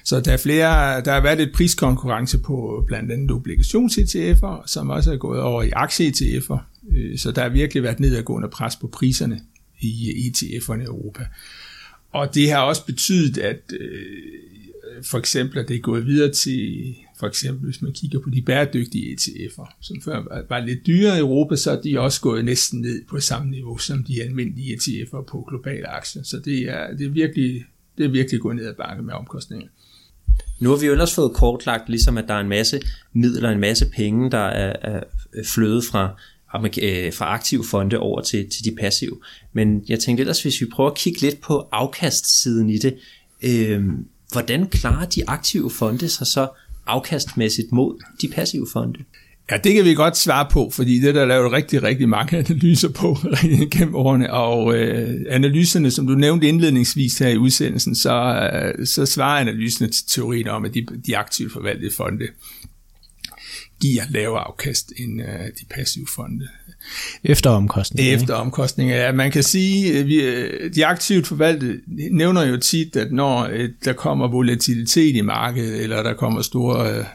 Så 0.03 0.19
der 0.21 0.31
er 0.31 0.37
flere, 0.37 1.01
der 1.01 1.13
har 1.13 1.21
været 1.21 1.37
lidt 1.37 1.53
priskonkurrence 1.53 2.37
på 2.37 2.83
blandt 2.87 3.11
andet 3.11 3.31
obligations-ETF'er, 3.31 4.67
som 4.67 4.89
også 4.89 5.13
er 5.13 5.17
gået 5.17 5.41
over 5.41 5.63
i 5.63 5.69
aktie-ETF'er. 5.69 6.57
Øh, 6.95 7.17
så 7.17 7.31
der 7.31 7.41
har 7.41 7.49
virkelig 7.49 7.83
været 7.83 7.99
nedadgående 7.99 8.49
pres 8.49 8.75
på 8.75 8.87
priserne 8.87 9.41
i 9.79 10.09
ETF'erne 10.27 10.81
i 10.81 10.85
Europa. 10.85 11.25
Og 12.11 12.35
det 12.35 12.51
har 12.51 12.61
også 12.61 12.85
betydet, 12.85 13.37
at 13.37 13.73
for 15.03 15.17
eksempel, 15.17 15.59
at 15.59 15.67
det 15.67 15.75
er 15.75 15.81
gået 15.81 16.05
videre 16.05 16.31
til, 16.31 16.95
for 17.19 17.27
eksempel 17.27 17.65
hvis 17.65 17.81
man 17.81 17.93
kigger 17.93 18.19
på 18.19 18.29
de 18.29 18.41
bæredygtige 18.41 19.15
ETF'er, 19.15 19.77
som 19.81 20.01
før 20.01 20.43
var 20.49 20.59
lidt 20.59 20.87
dyrere 20.87 21.17
i 21.17 21.19
Europa, 21.19 21.55
så 21.55 21.71
er 21.71 21.81
de 21.81 21.99
også 21.99 22.21
gået 22.21 22.45
næsten 22.45 22.81
ned 22.81 23.01
på 23.09 23.19
samme 23.19 23.51
niveau 23.51 23.77
som 23.77 24.03
de 24.03 24.23
almindelige 24.23 24.75
ETF'er 24.75 25.21
på 25.21 25.45
globale 25.49 25.87
aktier. 25.87 26.23
Så 26.23 26.39
det 26.39 26.61
er, 26.61 26.97
det 26.97 27.05
er 27.05 27.09
virkelig 27.09 27.65
det 27.97 28.05
er 28.05 28.09
virkelig 28.09 28.41
gået 28.41 28.55
ned 28.55 28.65
ad 28.65 28.73
bakke 28.73 29.03
med 29.03 29.13
omkostningerne. 29.13 29.71
Nu 30.59 30.69
har 30.69 30.77
vi 30.77 30.85
jo 30.85 30.91
ellers 30.91 31.15
fået 31.15 31.33
kortlagt, 31.33 31.89
ligesom 31.89 32.17
at 32.17 32.27
der 32.27 32.33
er 32.33 32.39
en 32.39 32.49
masse 32.49 32.81
midler, 33.13 33.49
en 33.49 33.59
masse 33.59 33.89
penge, 33.89 34.31
der 34.31 34.37
er, 34.37 34.75
er 34.81 35.03
flødet 35.45 35.83
fra, 35.83 36.09
øh, 36.55 37.13
fra 37.13 37.33
aktive 37.33 37.63
fonde 37.63 37.99
over 37.99 38.21
til, 38.21 38.49
til 38.49 38.65
de 38.65 38.75
passive. 38.79 39.17
Men 39.53 39.85
jeg 39.89 39.99
tænkte 39.99 40.21
ellers, 40.21 40.41
hvis 40.41 40.61
vi 40.61 40.65
prøver 40.65 40.89
at 40.89 40.97
kigge 40.97 41.21
lidt 41.21 41.41
på 41.41 41.67
afkastsiden 41.71 42.69
i 42.69 42.77
det, 42.77 42.97
øh, 43.43 43.83
hvordan 44.31 44.67
klarer 44.69 45.05
de 45.05 45.29
aktive 45.29 45.71
fonde 45.71 46.09
sig 46.09 46.27
så 46.27 46.47
afkastmæssigt 46.85 47.71
mod 47.71 48.03
de 48.21 48.27
passive 48.27 48.67
fonde? 48.73 48.99
Ja, 49.51 49.57
det 49.57 49.73
kan 49.73 49.85
vi 49.85 49.93
godt 49.93 50.17
svare 50.17 50.47
på, 50.51 50.69
fordi 50.73 50.99
det 50.99 51.15
der 51.15 51.21
er 51.21 51.25
lavet 51.25 51.51
rigtig, 51.51 51.83
rigtig 51.83 52.09
mange 52.09 52.37
analyser 52.47 52.89
på 52.89 53.17
gennem 53.71 53.95
årene, 53.95 54.33
og 54.33 54.75
øh, 54.75 55.25
analyserne, 55.29 55.91
som 55.91 56.07
du 56.07 56.13
nævnte 56.13 56.47
indledningsvis 56.47 57.17
her 57.17 57.27
i 57.27 57.37
udsendelsen, 57.37 57.95
så, 57.95 58.49
øh, 58.53 58.87
så 58.87 59.05
svarer 59.05 59.41
analyserne 59.41 59.91
til 59.91 60.05
teorien 60.07 60.47
om, 60.47 60.65
at 60.65 60.73
de, 60.73 60.85
de 61.05 61.17
aktivt 61.17 61.53
forvaltede 61.53 61.91
fonde 61.97 62.27
giver 63.81 64.03
lavere 64.09 64.41
afkast 64.41 64.93
end 64.97 65.21
øh, 65.21 65.45
de 65.59 65.65
passive 65.69 66.07
fonde. 66.15 66.47
Efter 67.23 67.49
omkostninger. 67.49 68.15
Efter 68.15 68.33
omkostninger, 68.33 68.95
ja. 68.95 69.11
Man 69.11 69.31
kan 69.31 69.43
sige, 69.43 69.97
at 69.97 70.07
vi, 70.07 70.21
øh, 70.21 70.75
de 70.75 70.85
aktivt 70.85 71.27
forvaltede 71.27 71.79
nævner 72.11 72.45
jo 72.45 72.57
tit, 72.57 72.95
at 72.95 73.11
når 73.11 73.49
øh, 73.51 73.69
der 73.85 73.93
kommer 73.93 74.27
volatilitet 74.27 75.15
i 75.15 75.21
markedet, 75.21 75.83
eller 75.83 76.03
der 76.03 76.13
kommer 76.13 76.41
store 76.41 76.97
øh, 76.97 77.05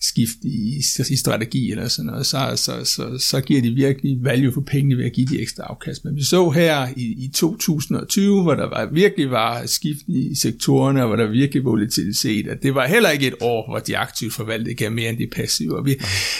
skift 0.00 0.36
i, 0.44 0.82
i 1.10 1.16
strategi 1.16 1.70
eller 1.70 1.88
sådan 1.88 2.06
noget, 2.06 2.26
så, 2.26 2.52
så, 2.56 2.84
så, 2.84 3.18
så 3.18 3.40
giver 3.40 3.62
de 3.62 3.70
virkelig 3.70 4.18
value 4.22 4.52
for 4.52 4.60
pengene 4.60 4.96
ved 4.96 5.04
at 5.04 5.12
give 5.12 5.26
de 5.26 5.40
ekstra 5.40 5.62
afkast. 5.62 6.04
Men 6.04 6.16
vi 6.16 6.24
så 6.24 6.50
her 6.50 6.88
i, 6.96 7.24
i 7.24 7.30
2020, 7.34 8.42
hvor 8.42 8.54
der 8.54 8.68
var, 8.68 8.88
virkelig 8.92 9.30
var 9.30 9.66
skift 9.66 10.00
i 10.08 10.34
sektorerne, 10.34 11.02
og 11.02 11.06
hvor 11.06 11.16
der 11.16 11.26
virkelig 11.26 11.64
volatilitet, 11.64 12.48
at 12.48 12.62
det 12.62 12.74
var 12.74 12.86
heller 12.86 13.10
ikke 13.10 13.26
et 13.26 13.34
år, 13.40 13.70
hvor 13.70 13.78
de 13.78 13.98
aktivt 13.98 14.34
forvaltede 14.34 14.74
gav 14.74 14.92
mere 14.92 15.10
end 15.10 15.18
de 15.18 15.26
passive. 15.26 15.78
Og 15.78 15.86
vi, 15.86 15.94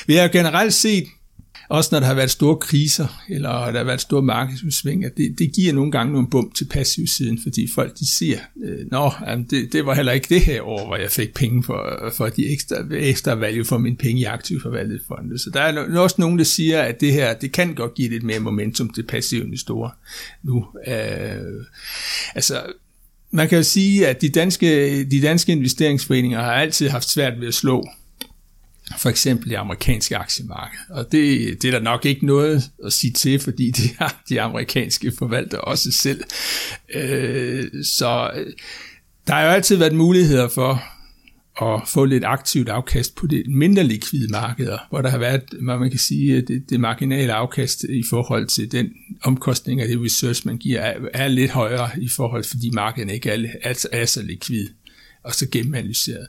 vi 0.06 0.14
har 0.14 0.28
generelt 0.28 0.74
set 0.74 1.04
også 1.68 1.88
når 1.92 2.00
der 2.00 2.06
har 2.06 2.14
været 2.14 2.30
store 2.30 2.56
kriser, 2.56 3.22
eller 3.28 3.48
der 3.48 3.78
har 3.78 3.84
været 3.84 4.00
store 4.00 4.22
markedsudsving, 4.22 5.04
at 5.04 5.16
det, 5.16 5.38
det 5.38 5.52
giver 5.52 5.72
nogle 5.72 5.92
gange 5.92 6.12
nogle 6.12 6.28
bump 6.30 6.54
til 6.54 6.64
passivsiden, 6.64 7.38
fordi 7.42 7.68
folk 7.74 7.98
de 7.98 8.10
siger, 8.10 8.38
øh, 8.64 8.90
nå, 8.90 9.10
jamen, 9.26 9.46
det, 9.50 9.72
det 9.72 9.86
var 9.86 9.94
heller 9.94 10.12
ikke 10.12 10.34
det 10.34 10.40
her 10.40 10.62
år, 10.62 10.86
hvor 10.86 10.96
jeg 10.96 11.10
fik 11.10 11.34
penge 11.34 11.64
for, 11.64 12.10
for 12.12 12.28
de 12.28 12.48
ekstra, 12.52 12.76
ekstra 12.90 13.34
value 13.34 13.64
for 13.64 13.78
mine 13.78 13.96
penge 13.96 14.20
i 14.20 14.24
aktiv 14.24 14.60
forvaltet 14.60 15.00
fonde. 15.08 15.38
Så 15.38 15.50
der 15.50 15.60
er 15.60 15.98
også 15.98 16.16
nogen, 16.18 16.38
der 16.38 16.44
siger, 16.44 16.82
at 16.82 17.00
det 17.00 17.12
her, 17.12 17.34
det 17.34 17.52
kan 17.52 17.74
godt 17.74 17.94
give 17.94 18.08
lidt 18.08 18.22
mere 18.22 18.40
momentum 18.40 18.90
til 18.90 19.02
passive 19.02 19.44
investorer 19.44 19.90
nu. 20.42 20.66
Øh, 20.86 21.64
altså, 22.34 22.62
man 23.30 23.48
kan 23.48 23.58
jo 23.58 23.64
sige, 23.64 24.06
at 24.06 24.20
de 24.20 24.28
danske, 24.28 25.04
de 25.04 25.22
danske 25.22 25.52
investeringsforeninger 25.52 26.42
har 26.42 26.52
altid 26.52 26.88
haft 26.88 27.08
svært 27.08 27.40
ved 27.40 27.48
at 27.48 27.54
slå 27.54 27.84
for 28.96 29.08
eksempel 29.08 29.50
det 29.50 29.56
amerikanske 29.56 30.16
aktiemarked. 30.16 30.78
Og 30.90 31.12
det, 31.12 31.56
det 31.62 31.68
er 31.68 31.72
der 31.72 31.80
nok 31.80 32.04
ikke 32.04 32.26
noget 32.26 32.70
at 32.84 32.92
sige 32.92 33.12
til, 33.12 33.40
fordi 33.40 33.70
det 33.70 33.90
har 33.98 34.22
de 34.28 34.40
amerikanske 34.40 35.12
forvaltere 35.18 35.60
også 35.60 35.92
selv. 35.92 36.24
Øh, 36.94 37.84
så 37.84 38.30
øh, 38.36 38.52
der 39.26 39.34
har 39.34 39.42
jo 39.42 39.48
altid 39.48 39.76
været 39.76 39.94
muligheder 39.94 40.48
for 40.48 40.82
at 41.62 41.88
få 41.88 42.04
lidt 42.04 42.24
aktivt 42.24 42.68
afkast 42.68 43.14
på 43.14 43.26
det 43.26 43.42
mindre 43.46 43.84
likvide 43.84 44.28
markeder, 44.28 44.78
hvor 44.90 45.02
der 45.02 45.08
har 45.08 45.18
været, 45.18 45.42
hvad 45.60 45.78
man 45.78 45.90
kan 45.90 45.98
sige, 45.98 46.40
det, 46.40 46.70
det 46.70 46.80
marginale 46.80 47.32
afkast 47.32 47.84
i 47.84 48.02
forhold 48.10 48.46
til 48.46 48.72
den 48.72 48.90
omkostning 49.22 49.80
af 49.80 49.88
det 49.88 50.04
research, 50.04 50.46
man 50.46 50.58
giver, 50.58 50.80
er, 50.80 50.94
er 51.14 51.28
lidt 51.28 51.50
højere 51.50 51.90
i 52.00 52.08
forhold, 52.08 52.44
fordi 52.44 52.70
markedet 52.70 53.10
ikke 53.10 53.30
er, 53.30 53.48
er, 53.62 53.86
er 53.92 54.04
så 54.04 54.22
likvid 54.22 54.68
og 55.22 55.34
så 55.34 55.46
gennemanalyseret. 55.52 56.26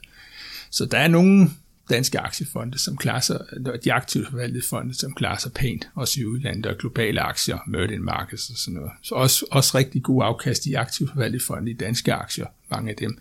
Så 0.70 0.84
der 0.84 0.98
er 0.98 1.08
nogle 1.08 1.50
danske 1.90 2.18
aktiefonde, 2.18 2.78
som 2.78 2.96
klarer 2.96 3.20
sig, 3.20 3.40
de 3.84 3.92
aktivt 3.92 4.28
forvaltede 4.30 4.66
fonde, 4.66 4.94
som 4.94 5.14
klarer 5.14 5.38
sig 5.38 5.52
pænt, 5.52 5.88
også 5.94 6.20
i 6.20 6.24
udlandet 6.24 6.66
og 6.66 6.78
globale 6.78 7.20
aktier, 7.20 7.58
emerging 7.68 8.04
markets 8.04 8.50
og 8.50 8.56
sådan 8.56 8.74
noget. 8.74 8.90
Så 9.02 9.14
også, 9.14 9.46
også 9.50 9.78
rigtig 9.78 10.02
god 10.02 10.24
afkast 10.24 10.66
i 10.66 10.74
aktivt 10.74 11.10
forvaltede 11.10 11.44
fonde 11.44 11.70
i 11.70 11.74
danske 11.74 12.12
aktier, 12.12 12.46
mange 12.70 12.90
af 12.90 12.96
dem. 12.96 13.18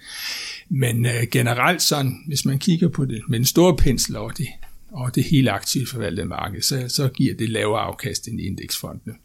Men 0.70 1.06
øh, 1.06 1.28
generelt 1.32 1.82
sådan, 1.82 2.24
hvis 2.28 2.46
man 2.46 2.60
kigger 2.60 2.88
på 2.88 3.06
det 3.06 3.22
med 3.30 3.40
en 3.40 3.46
stor 3.46 3.76
pensel 3.76 4.16
over 4.16 4.32
det, 4.32 4.48
og 4.92 5.16
det 5.16 5.24
hele 5.24 5.52
aktivt 5.52 5.90
forvaltede 5.90 6.28
marked, 6.28 6.62
så, 6.62 6.86
så 6.88 7.08
giver 7.08 7.34
det 7.36 7.50
lavere 7.50 7.82
afkast 7.82 8.28
end 8.28 8.42
indeksfondene. 8.42 9.16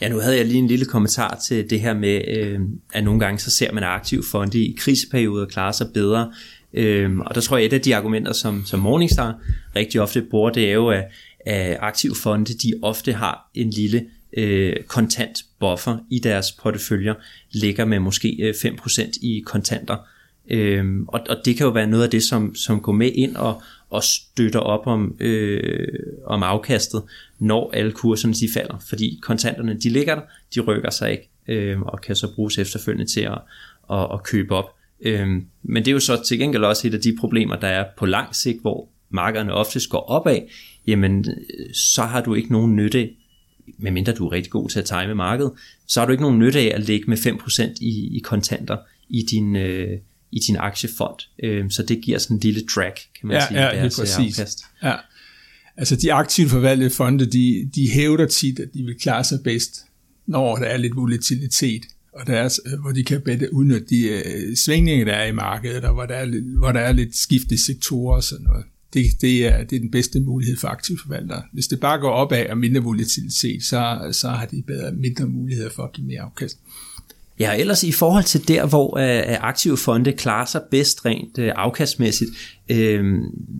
Ja, 0.00 0.08
nu 0.08 0.18
havde 0.18 0.36
jeg 0.36 0.46
lige 0.46 0.58
en 0.58 0.66
lille 0.66 0.84
kommentar 0.84 1.40
til 1.48 1.70
det 1.70 1.80
her 1.80 1.94
med, 1.94 2.28
øh, 2.28 2.60
at 2.92 3.04
nogle 3.04 3.20
gange 3.20 3.38
så 3.38 3.50
ser 3.50 3.72
man 3.72 3.82
aktive 3.82 4.24
fonde 4.30 4.58
i 4.58 4.76
kriseperioder 4.78 5.46
klare 5.46 5.72
sig 5.72 5.86
bedre 5.94 6.32
Øhm, 6.74 7.20
og 7.20 7.34
der 7.34 7.40
tror 7.40 7.56
jeg, 7.56 7.66
et 7.66 7.72
af 7.72 7.80
de 7.80 7.96
argumenter, 7.96 8.32
som, 8.32 8.64
som 8.66 8.80
Morningstar 8.80 9.38
rigtig 9.76 10.00
ofte 10.00 10.22
bruger, 10.22 10.50
det 10.50 10.68
er 10.68 10.72
jo, 10.72 10.88
at, 10.88 11.04
at 11.46 11.76
aktive 11.80 12.14
fonde, 12.22 12.54
de 12.54 12.72
ofte 12.82 13.12
har 13.12 13.50
en 13.54 13.70
lille 13.70 14.06
øh, 14.36 14.76
kontant 14.86 15.44
buffer 15.60 15.98
i 16.10 16.18
deres 16.18 16.52
porteføljer, 16.52 17.14
ligger 17.52 17.84
med 17.84 17.98
måske 17.98 18.36
øh, 18.40 18.54
5% 18.54 19.18
i 19.22 19.42
kontanter. 19.46 19.96
Øhm, 20.50 21.04
og, 21.08 21.20
og 21.28 21.36
det 21.44 21.56
kan 21.56 21.66
jo 21.66 21.72
være 21.72 21.86
noget 21.86 22.04
af 22.04 22.10
det, 22.10 22.22
som, 22.22 22.54
som 22.54 22.80
går 22.80 22.92
med 22.92 23.12
ind 23.14 23.36
og, 23.36 23.62
og 23.90 24.02
støtter 24.04 24.60
op 24.60 24.86
om, 24.86 25.16
øh, 25.20 25.88
om 26.26 26.42
afkastet, 26.42 27.02
når 27.38 27.70
alle 27.70 27.92
kurserne 27.92 28.34
de 28.34 28.48
falder. 28.54 28.84
Fordi 28.88 29.18
kontanterne, 29.22 29.78
de 29.80 29.88
ligger 29.88 30.14
der, 30.14 30.22
de 30.54 30.60
rykker 30.60 30.90
sig 30.90 31.10
ikke, 31.12 31.30
øh, 31.48 31.80
og 31.80 32.00
kan 32.00 32.16
så 32.16 32.34
bruges 32.34 32.58
efterfølgende 32.58 33.12
til 33.12 33.20
at, 33.20 33.38
at, 33.90 34.06
at 34.12 34.22
købe 34.22 34.54
op. 34.54 34.74
Øhm, 35.04 35.44
men 35.62 35.84
det 35.84 35.88
er 35.88 35.92
jo 35.92 36.00
så 36.00 36.22
til 36.22 36.38
gengæld 36.38 36.64
også 36.64 36.88
et 36.88 36.94
af 36.94 37.00
de 37.00 37.16
problemer, 37.20 37.56
der 37.56 37.68
er 37.68 37.84
på 37.98 38.06
lang 38.06 38.34
sigt, 38.34 38.60
hvor 38.60 38.88
markederne 39.10 39.52
oftest 39.52 39.90
går 39.90 39.98
opad, 39.98 40.38
jamen 40.86 41.26
så 41.72 42.02
har 42.02 42.20
du 42.20 42.34
ikke 42.34 42.52
nogen 42.52 42.76
nytte, 42.76 43.10
medmindre 43.78 44.12
du 44.12 44.26
er 44.26 44.32
rigtig 44.32 44.52
god 44.52 44.68
til 44.68 44.78
at 44.78 44.84
time 44.84 45.14
markedet, 45.14 45.52
så 45.86 46.00
har 46.00 46.06
du 46.06 46.12
ikke 46.12 46.22
nogen 46.22 46.38
nytte 46.38 46.58
af 46.58 46.72
at 46.74 46.86
lægge 46.88 47.06
med 47.06 47.16
5% 47.16 47.62
i, 47.80 48.16
i 48.16 48.18
kontanter 48.18 48.76
i 49.08 49.22
din, 49.30 49.56
øh, 49.56 49.98
i 50.32 50.38
din 50.38 50.56
aktiefond. 50.56 51.18
Øhm, 51.42 51.70
så 51.70 51.82
det 51.82 52.00
giver 52.02 52.18
sådan 52.18 52.36
en 52.36 52.40
lille 52.40 52.62
drag, 52.74 52.94
kan 52.94 53.28
man 53.28 53.36
ja, 53.36 53.48
sige, 53.48 53.60
ja, 53.60 53.76
deres 53.76 53.98
præcis. 53.98 54.38
afkast. 54.38 54.64
Ja. 54.82 54.94
Altså 55.76 55.96
de 55.96 56.12
aktivt 56.12 56.50
forvaltede 56.50 56.90
fonde, 56.90 57.26
de, 57.26 57.70
de 57.74 57.90
hævder 57.90 58.26
tit, 58.26 58.58
at 58.58 58.68
de 58.74 58.82
vil 58.82 58.94
klare 59.00 59.24
sig 59.24 59.38
bedst, 59.44 59.84
når 60.26 60.56
der 60.56 60.66
er 60.66 60.76
lidt 60.76 60.96
volatilitet 60.96 61.82
og 62.14 62.26
deres, 62.26 62.60
øh, 62.66 62.80
hvor 62.80 62.92
de 62.92 63.04
kan 63.04 63.20
bedre 63.20 63.54
udnytte 63.54 63.86
de 63.86 64.08
øh, 64.08 64.56
svingninger, 64.56 65.04
der 65.04 65.12
er 65.12 65.26
i 65.26 65.32
markedet, 65.32 65.84
og 65.84 65.94
hvor 65.94 66.06
der 66.06 66.14
er, 66.14 66.24
lidt, 66.24 66.58
hvor 66.58 66.72
der 66.72 66.80
er 66.80 66.92
lidt 66.92 67.16
skift 67.16 67.52
i 67.52 67.56
sektorer 67.56 68.16
og 68.16 68.24
sådan 68.24 68.44
noget. 68.44 68.64
Det, 68.94 69.04
det, 69.20 69.46
er, 69.46 69.64
det 69.64 69.76
er 69.76 69.80
den 69.80 69.90
bedste 69.90 70.20
mulighed 70.20 70.56
for 70.56 70.68
aktive 70.68 70.98
forvaltere. 71.02 71.42
Hvis 71.52 71.66
det 71.66 71.80
bare 71.80 71.98
går 71.98 72.10
opad 72.10 72.46
og 72.46 72.58
mindre 72.58 72.82
volatilitet, 72.82 73.62
så, 73.62 74.08
så 74.12 74.28
har 74.28 74.46
de 74.46 74.62
bedre, 74.66 74.92
mindre 74.92 75.26
muligheder 75.26 75.70
for 75.70 75.82
at 75.82 75.92
give 75.92 76.06
mere 76.06 76.20
afkast. 76.20 76.58
Ja, 77.40 77.56
ellers 77.58 77.84
i 77.84 77.92
forhold 77.92 78.24
til 78.24 78.48
der, 78.48 78.66
hvor 78.66 78.98
øh, 78.98 79.36
aktive 79.40 79.76
fonde 79.76 80.12
klarer 80.12 80.46
sig 80.46 80.62
bedst 80.70 81.04
rent 81.06 81.38
øh, 81.38 81.52
afkastmæssigt, 81.56 82.30
øh, 82.68 83.04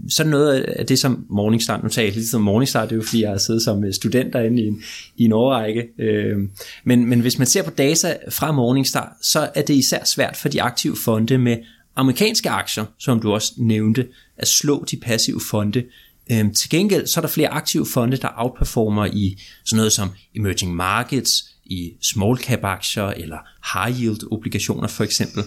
så 0.08 0.24
noget 0.24 0.60
af 0.60 0.86
det, 0.86 0.98
som 0.98 1.26
Morningstar, 1.30 1.80
nu 1.82 1.88
tager 1.88 2.06
jeg 2.06 2.14
lige 2.14 2.26
som 2.26 2.42
Morningstar, 2.42 2.82
det 2.82 2.92
er 2.92 2.96
jo 2.96 3.02
fordi, 3.02 3.22
jeg 3.22 3.30
har 3.30 3.38
siddet 3.38 3.62
som 3.62 3.84
øh, 3.84 3.94
student 3.94 4.32
derinde 4.32 4.62
i 4.62 4.66
en, 4.66 4.82
i 5.16 5.24
en 5.24 5.32
årrække, 5.32 5.84
øh, 5.98 6.36
men, 6.84 7.06
men 7.06 7.20
hvis 7.20 7.38
man 7.38 7.46
ser 7.46 7.62
på 7.62 7.70
data 7.70 8.16
fra 8.30 8.52
Morningstar, 8.52 9.16
så 9.22 9.48
er 9.54 9.62
det 9.62 9.74
især 9.74 10.04
svært 10.04 10.36
for 10.36 10.48
de 10.48 10.62
aktive 10.62 10.96
fonde 11.04 11.38
med 11.38 11.56
amerikanske 11.96 12.50
aktier, 12.50 12.84
som 12.98 13.20
du 13.20 13.32
også 13.32 13.52
nævnte, 13.58 14.06
at 14.38 14.48
slå 14.48 14.84
de 14.90 14.96
passive 14.96 15.40
fonde. 15.50 15.82
Øhm, 16.30 16.54
til 16.54 16.70
gengæld 16.70 17.06
så 17.06 17.20
er 17.20 17.22
der 17.22 17.28
flere 17.28 17.48
aktive 17.48 17.86
fonde, 17.86 18.16
der 18.16 18.28
outperformer 18.36 19.06
i 19.06 19.40
sådan 19.64 19.76
noget 19.76 19.92
som 19.92 20.10
emerging 20.34 20.74
markets, 20.74 21.54
i 21.64 21.92
small 22.00 22.38
cap 22.38 22.64
aktier 22.64 23.04
eller 23.04 23.38
high 23.74 24.02
yield 24.02 24.32
obligationer 24.32 24.88
for 24.88 25.04
eksempel. 25.04 25.42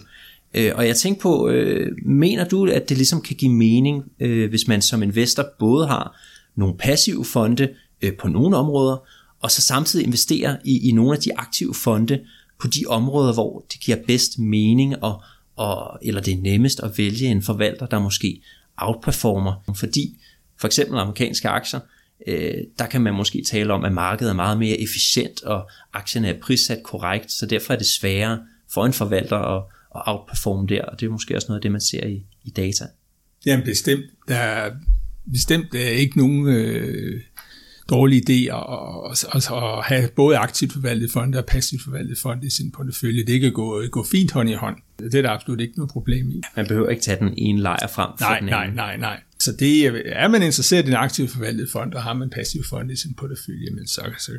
Øh, 0.53 0.71
og 0.75 0.87
jeg 0.87 0.95
tænker 0.95 1.21
på, 1.21 1.49
øh, 1.49 1.91
mener 2.05 2.47
du, 2.47 2.65
at 2.65 2.89
det 2.89 2.97
ligesom 2.97 3.21
kan 3.21 3.35
give 3.35 3.51
mening, 3.51 4.03
øh, 4.19 4.49
hvis 4.49 4.67
man 4.67 4.81
som 4.81 5.03
investor 5.03 5.45
både 5.59 5.87
har 5.87 6.15
nogle 6.55 6.77
passive 6.77 7.25
fonde 7.25 7.69
øh, 8.01 8.13
på 8.17 8.27
nogle 8.27 8.57
områder, 8.57 8.97
og 9.39 9.51
så 9.51 9.61
samtidig 9.61 10.05
investere 10.05 10.57
i, 10.65 10.89
i 10.89 10.91
nogle 10.91 11.13
af 11.13 11.19
de 11.19 11.37
aktive 11.37 11.73
fonde 11.73 12.19
på 12.59 12.67
de 12.67 12.83
områder, 12.87 13.33
hvor 13.33 13.65
det 13.71 13.79
giver 13.79 13.97
bedst 14.07 14.39
mening, 14.39 15.03
og, 15.03 15.21
og, 15.55 15.99
eller 16.01 16.21
det 16.21 16.33
er 16.33 16.41
nemmest 16.41 16.79
at 16.79 16.97
vælge 16.97 17.27
en 17.27 17.41
forvalter, 17.41 17.85
der 17.85 17.99
måske 17.99 18.41
outperformer. 18.77 19.53
Fordi 19.75 20.17
for 20.59 20.67
eksempel 20.67 20.99
amerikanske 20.99 21.49
aktier, 21.49 21.79
øh, 22.27 22.53
der 22.79 22.85
kan 22.85 23.01
man 23.01 23.13
måske 23.13 23.43
tale 23.47 23.73
om, 23.73 23.85
at 23.85 23.91
markedet 23.91 24.29
er 24.29 24.35
meget 24.35 24.57
mere 24.57 24.81
efficient, 24.81 25.43
og 25.43 25.69
aktierne 25.93 26.27
er 26.27 26.39
prissat 26.41 26.83
korrekt, 26.83 27.31
så 27.31 27.45
derfor 27.45 27.73
er 27.73 27.77
det 27.77 27.87
sværere 27.87 28.39
for 28.73 28.85
en 28.85 28.93
forvalter 28.93 29.37
at, 29.37 29.63
at 29.95 30.01
outperforme 30.05 30.67
der, 30.67 30.81
og 30.81 30.99
det 30.99 31.05
er 31.05 31.09
måske 31.09 31.35
også 31.35 31.47
noget 31.47 31.59
af 31.59 31.61
det, 31.61 31.71
man 31.71 31.81
ser 31.81 32.07
i, 32.07 32.25
i 32.43 32.49
data. 32.49 32.85
Jamen 33.45 33.65
bestemt. 33.65 34.05
Der 34.27 34.35
er 34.35 34.71
bestemt 35.31 35.71
der 35.71 35.79
er 35.79 35.89
ikke 35.89 36.17
nogen 36.17 36.47
øh, 36.47 37.21
dårlig 37.89 38.29
idé 38.29 38.55
at, 38.55 39.25
at, 39.35 39.51
at, 39.51 39.83
have 39.85 40.09
både 40.15 40.37
aktivt 40.37 40.73
forvaltet 40.73 41.11
fonde 41.11 41.37
og 41.37 41.45
passivt 41.45 41.83
forvaltet 41.83 42.17
fonde 42.17 42.47
i 42.47 42.49
sin 42.49 42.71
portefølje. 42.71 43.25
Det 43.25 43.41
kan 43.41 43.51
gå, 43.51 43.83
gå 43.91 44.03
fint 44.03 44.31
hånd 44.31 44.49
i 44.49 44.53
hånd. 44.53 44.75
Det 44.99 45.15
er 45.15 45.21
der 45.21 45.29
absolut 45.29 45.61
ikke 45.61 45.73
noget 45.77 45.91
problem 45.91 46.29
i. 46.29 46.41
Man 46.55 46.67
behøver 46.67 46.89
ikke 46.89 47.01
tage 47.01 47.19
den 47.19 47.33
ene 47.37 47.61
lejr 47.61 47.87
frem 47.87 48.09
for 48.17 48.25
nej, 48.25 48.39
den 48.39 48.49
anden. 48.49 48.75
Nej, 48.75 48.97
nej, 48.97 48.97
nej. 48.97 49.19
Så 49.39 49.51
det, 49.51 49.91
øh, 49.91 50.03
er 50.05 50.27
man 50.27 50.43
interesseret 50.43 50.85
i 50.85 50.87
en 50.87 50.95
aktiv 50.95 51.27
forvaltet 51.27 51.69
fond, 51.71 51.93
og 51.93 52.03
har 52.03 52.13
man 52.13 52.29
passiv 52.29 52.63
fond 52.63 52.91
i 52.91 52.95
sin 52.95 53.13
portefølje, 53.13 53.69
men 53.71 53.87
så, 53.87 54.13
så 54.19 54.31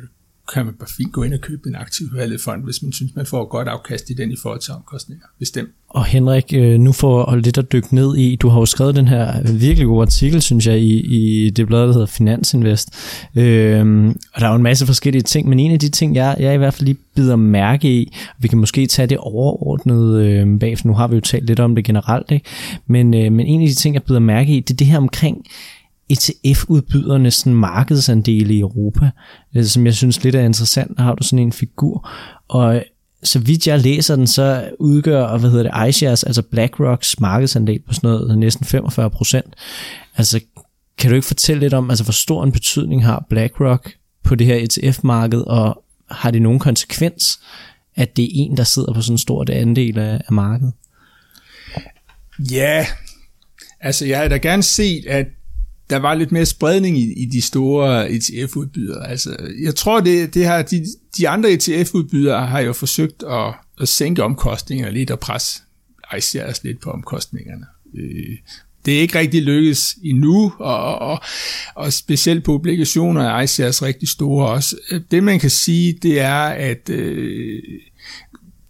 kan 0.53 0.65
man 0.65 0.73
bare 0.79 0.89
fint 0.97 1.13
gå 1.13 1.23
ind 1.23 1.33
og 1.33 1.41
købe 1.41 1.69
en 1.69 1.75
aktiv 1.75 2.09
forvaltet 2.09 2.41
fond, 2.41 2.63
hvis 2.63 2.83
man 2.83 2.91
synes, 2.93 3.15
man 3.15 3.25
får 3.25 3.43
et 3.43 3.49
godt 3.49 3.67
afkast 3.67 4.09
i 4.09 4.13
den 4.13 4.31
i 4.31 4.35
forhold 4.41 4.59
til 4.59 4.73
omkostninger. 4.73 5.25
Bestemt. 5.39 5.69
Og 5.89 6.05
Henrik, 6.05 6.53
øh, 6.53 6.79
nu 6.79 6.91
får 6.91 7.35
lidt 7.35 7.57
at 7.57 7.71
dykke 7.71 7.95
ned 7.95 8.17
i, 8.17 8.35
du 8.35 8.49
har 8.49 8.59
jo 8.59 8.65
skrevet 8.65 8.95
den 8.95 9.07
her 9.07 9.51
virkelig 9.53 9.87
gode 9.87 10.01
artikel, 10.01 10.41
synes 10.41 10.67
jeg, 10.67 10.79
i, 10.79 10.99
i 10.99 11.49
det 11.49 11.67
blad, 11.67 11.79
der 11.79 11.93
hedder 11.93 12.05
Finansinvest. 12.05 12.89
Øhm, 13.35 14.07
og 14.07 14.41
der 14.41 14.45
er 14.45 14.49
jo 14.49 14.55
en 14.55 14.63
masse 14.63 14.85
forskellige 14.85 15.21
ting, 15.21 15.49
men 15.49 15.59
en 15.59 15.71
af 15.71 15.79
de 15.79 15.89
ting, 15.89 16.15
jeg, 16.15 16.35
jeg 16.39 16.53
i 16.53 16.57
hvert 16.57 16.73
fald 16.73 16.85
lige 16.85 16.97
bider 17.15 17.35
mærke 17.35 17.93
i, 17.93 18.13
og 18.29 18.43
vi 18.43 18.47
kan 18.47 18.57
måske 18.57 18.85
tage 18.85 19.07
det 19.07 19.17
overordnet 19.17 20.21
øh, 20.21 20.59
bag, 20.59 20.77
for 20.77 20.87
nu 20.87 20.93
har 20.93 21.07
vi 21.07 21.15
jo 21.15 21.21
talt 21.21 21.45
lidt 21.45 21.59
om 21.59 21.75
det 21.75 21.85
generelt, 21.85 22.31
ikke? 22.31 22.45
Men, 22.87 23.13
øh, 23.13 23.31
men 23.31 23.45
en 23.45 23.61
af 23.61 23.67
de 23.67 23.73
ting, 23.73 23.95
jeg 23.95 24.03
bider 24.03 24.19
mærke 24.19 24.57
i, 24.57 24.59
det 24.59 24.73
er 24.73 24.77
det 24.77 24.87
her 24.87 24.97
omkring, 24.97 25.45
ETF-udbydernes 26.09 27.35
sådan 27.35 27.53
markedsandele 27.53 28.53
i 28.53 28.59
Europa, 28.59 29.09
øh, 29.55 29.65
som 29.65 29.85
jeg 29.85 29.93
synes 29.93 30.23
lidt 30.23 30.35
er 30.35 30.41
interessant. 30.41 30.99
Har 30.99 31.15
du 31.15 31.23
sådan 31.23 31.39
en 31.39 31.53
figur, 31.53 32.09
og 32.47 32.75
øh, 32.75 32.81
så 33.23 33.39
vidt 33.39 33.67
jeg 33.67 33.79
læser 33.79 34.15
den, 34.15 34.27
så 34.27 34.71
udgør, 34.79 35.37
hvad 35.37 35.49
hedder 35.49 35.83
det, 35.83 35.89
iShares, 35.89 36.23
altså 36.23 36.41
BlackRocks 36.41 37.19
markedsandel 37.19 37.79
på 37.87 37.93
sådan 37.93 38.09
noget 38.09 38.31
øh, 38.31 38.37
næsten 38.37 38.65
45 38.65 39.09
procent. 39.09 39.53
Altså, 40.17 40.39
kan 40.97 41.09
du 41.09 41.15
ikke 41.15 41.27
fortælle 41.27 41.59
lidt 41.59 41.73
om, 41.73 41.89
altså 41.89 42.03
hvor 42.03 42.11
stor 42.11 42.43
en 42.43 42.51
betydning 42.51 43.05
har 43.05 43.25
BlackRock 43.29 43.93
på 44.23 44.35
det 44.35 44.47
her 44.47 44.55
ETF-marked, 44.55 45.39
og 45.47 45.83
har 46.11 46.31
det 46.31 46.41
nogen 46.41 46.59
konsekvens, 46.59 47.39
at 47.95 48.17
det 48.17 48.23
er 48.23 48.29
en, 48.33 48.57
der 48.57 48.63
sidder 48.63 48.93
på 48.93 49.01
sådan 49.01 49.13
en 49.13 49.17
stor 49.17 49.45
andel 49.51 49.99
af, 49.99 50.21
af 50.27 50.33
markedet? 50.33 50.73
Ja, 52.51 52.85
altså 53.79 54.05
jeg 54.05 54.17
havde 54.17 54.29
da 54.29 54.37
gerne 54.37 54.63
set, 54.63 55.05
at 55.05 55.25
der 55.89 55.97
var 55.97 56.13
lidt 56.13 56.31
mere 56.31 56.45
spredning 56.45 56.97
i, 56.97 57.13
i 57.13 57.25
de 57.25 57.41
store 57.41 58.11
ETF-udbydere. 58.11 59.09
Altså, 59.09 59.37
jeg 59.63 59.75
tror, 59.75 59.99
det, 59.99 60.33
det 60.33 60.45
har, 60.45 60.61
de, 60.61 60.85
de 61.17 61.29
andre 61.29 61.51
ETF-udbydere 61.51 62.47
har 62.47 62.59
jo 62.59 62.73
forsøgt 62.73 63.23
at, 63.23 63.53
at 63.81 63.87
sænke 63.87 64.23
omkostningerne 64.23 64.93
lidt 64.93 65.11
og 65.11 65.19
presse 65.19 65.61
ICRs 66.17 66.63
lidt 66.63 66.81
på 66.81 66.89
omkostningerne. 66.91 67.65
Øh, 67.97 68.37
det 68.85 68.97
er 68.97 69.01
ikke 69.01 69.19
rigtig 69.19 69.41
lykkedes 69.41 69.95
endnu, 70.03 70.53
og, 70.59 70.99
og, 70.99 71.19
og 71.75 71.93
specielt 71.93 72.43
på 72.43 72.53
obligationer 72.53 73.21
er 73.21 73.41
ICRs 73.41 73.81
rigtig 73.81 74.09
store 74.09 74.47
også. 74.47 74.75
Øh, 74.91 75.01
det 75.11 75.23
man 75.23 75.39
kan 75.39 75.49
sige, 75.49 75.93
det 75.93 76.19
er, 76.19 76.43
at 76.43 76.89
øh, 76.89 77.63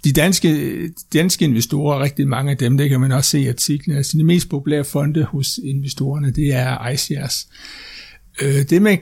de 0.03 0.11
danske, 0.11 0.79
danske 1.13 1.45
investorer, 1.45 1.99
rigtig 1.99 2.27
mange 2.27 2.51
af 2.51 2.57
dem, 2.57 2.77
det 2.77 2.89
kan 2.89 2.99
man 2.99 3.11
også 3.11 3.29
se 3.29 3.39
i 3.39 3.47
artiklen, 3.47 3.97
altså 3.97 4.17
de 4.17 4.23
mest 4.23 4.49
populære 4.49 4.83
fonde 4.83 5.23
hos 5.23 5.59
investorerne, 5.63 6.31
det 6.31 6.53
er 6.53 6.89
iShares. 6.89 7.47
Øh, 8.41 8.69
det 8.69 8.81
med 8.81 8.97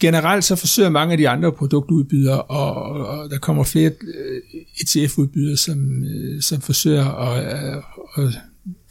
generelt 0.00 0.44
så 0.44 0.56
forsøger 0.56 0.90
mange 0.90 1.12
af 1.12 1.18
de 1.18 1.28
andre 1.28 1.52
produktudbydere, 1.52 2.42
og, 2.42 2.74
og 3.06 3.30
der 3.30 3.38
kommer 3.38 3.64
flere 3.64 3.90
øh, 3.90 4.42
ETF-udbydere, 4.80 5.56
som, 5.56 6.04
øh, 6.04 6.42
som 6.42 6.60
forsøger 6.60 7.04
at, 7.04 7.76
øh, 8.16 8.26
at 8.26 8.34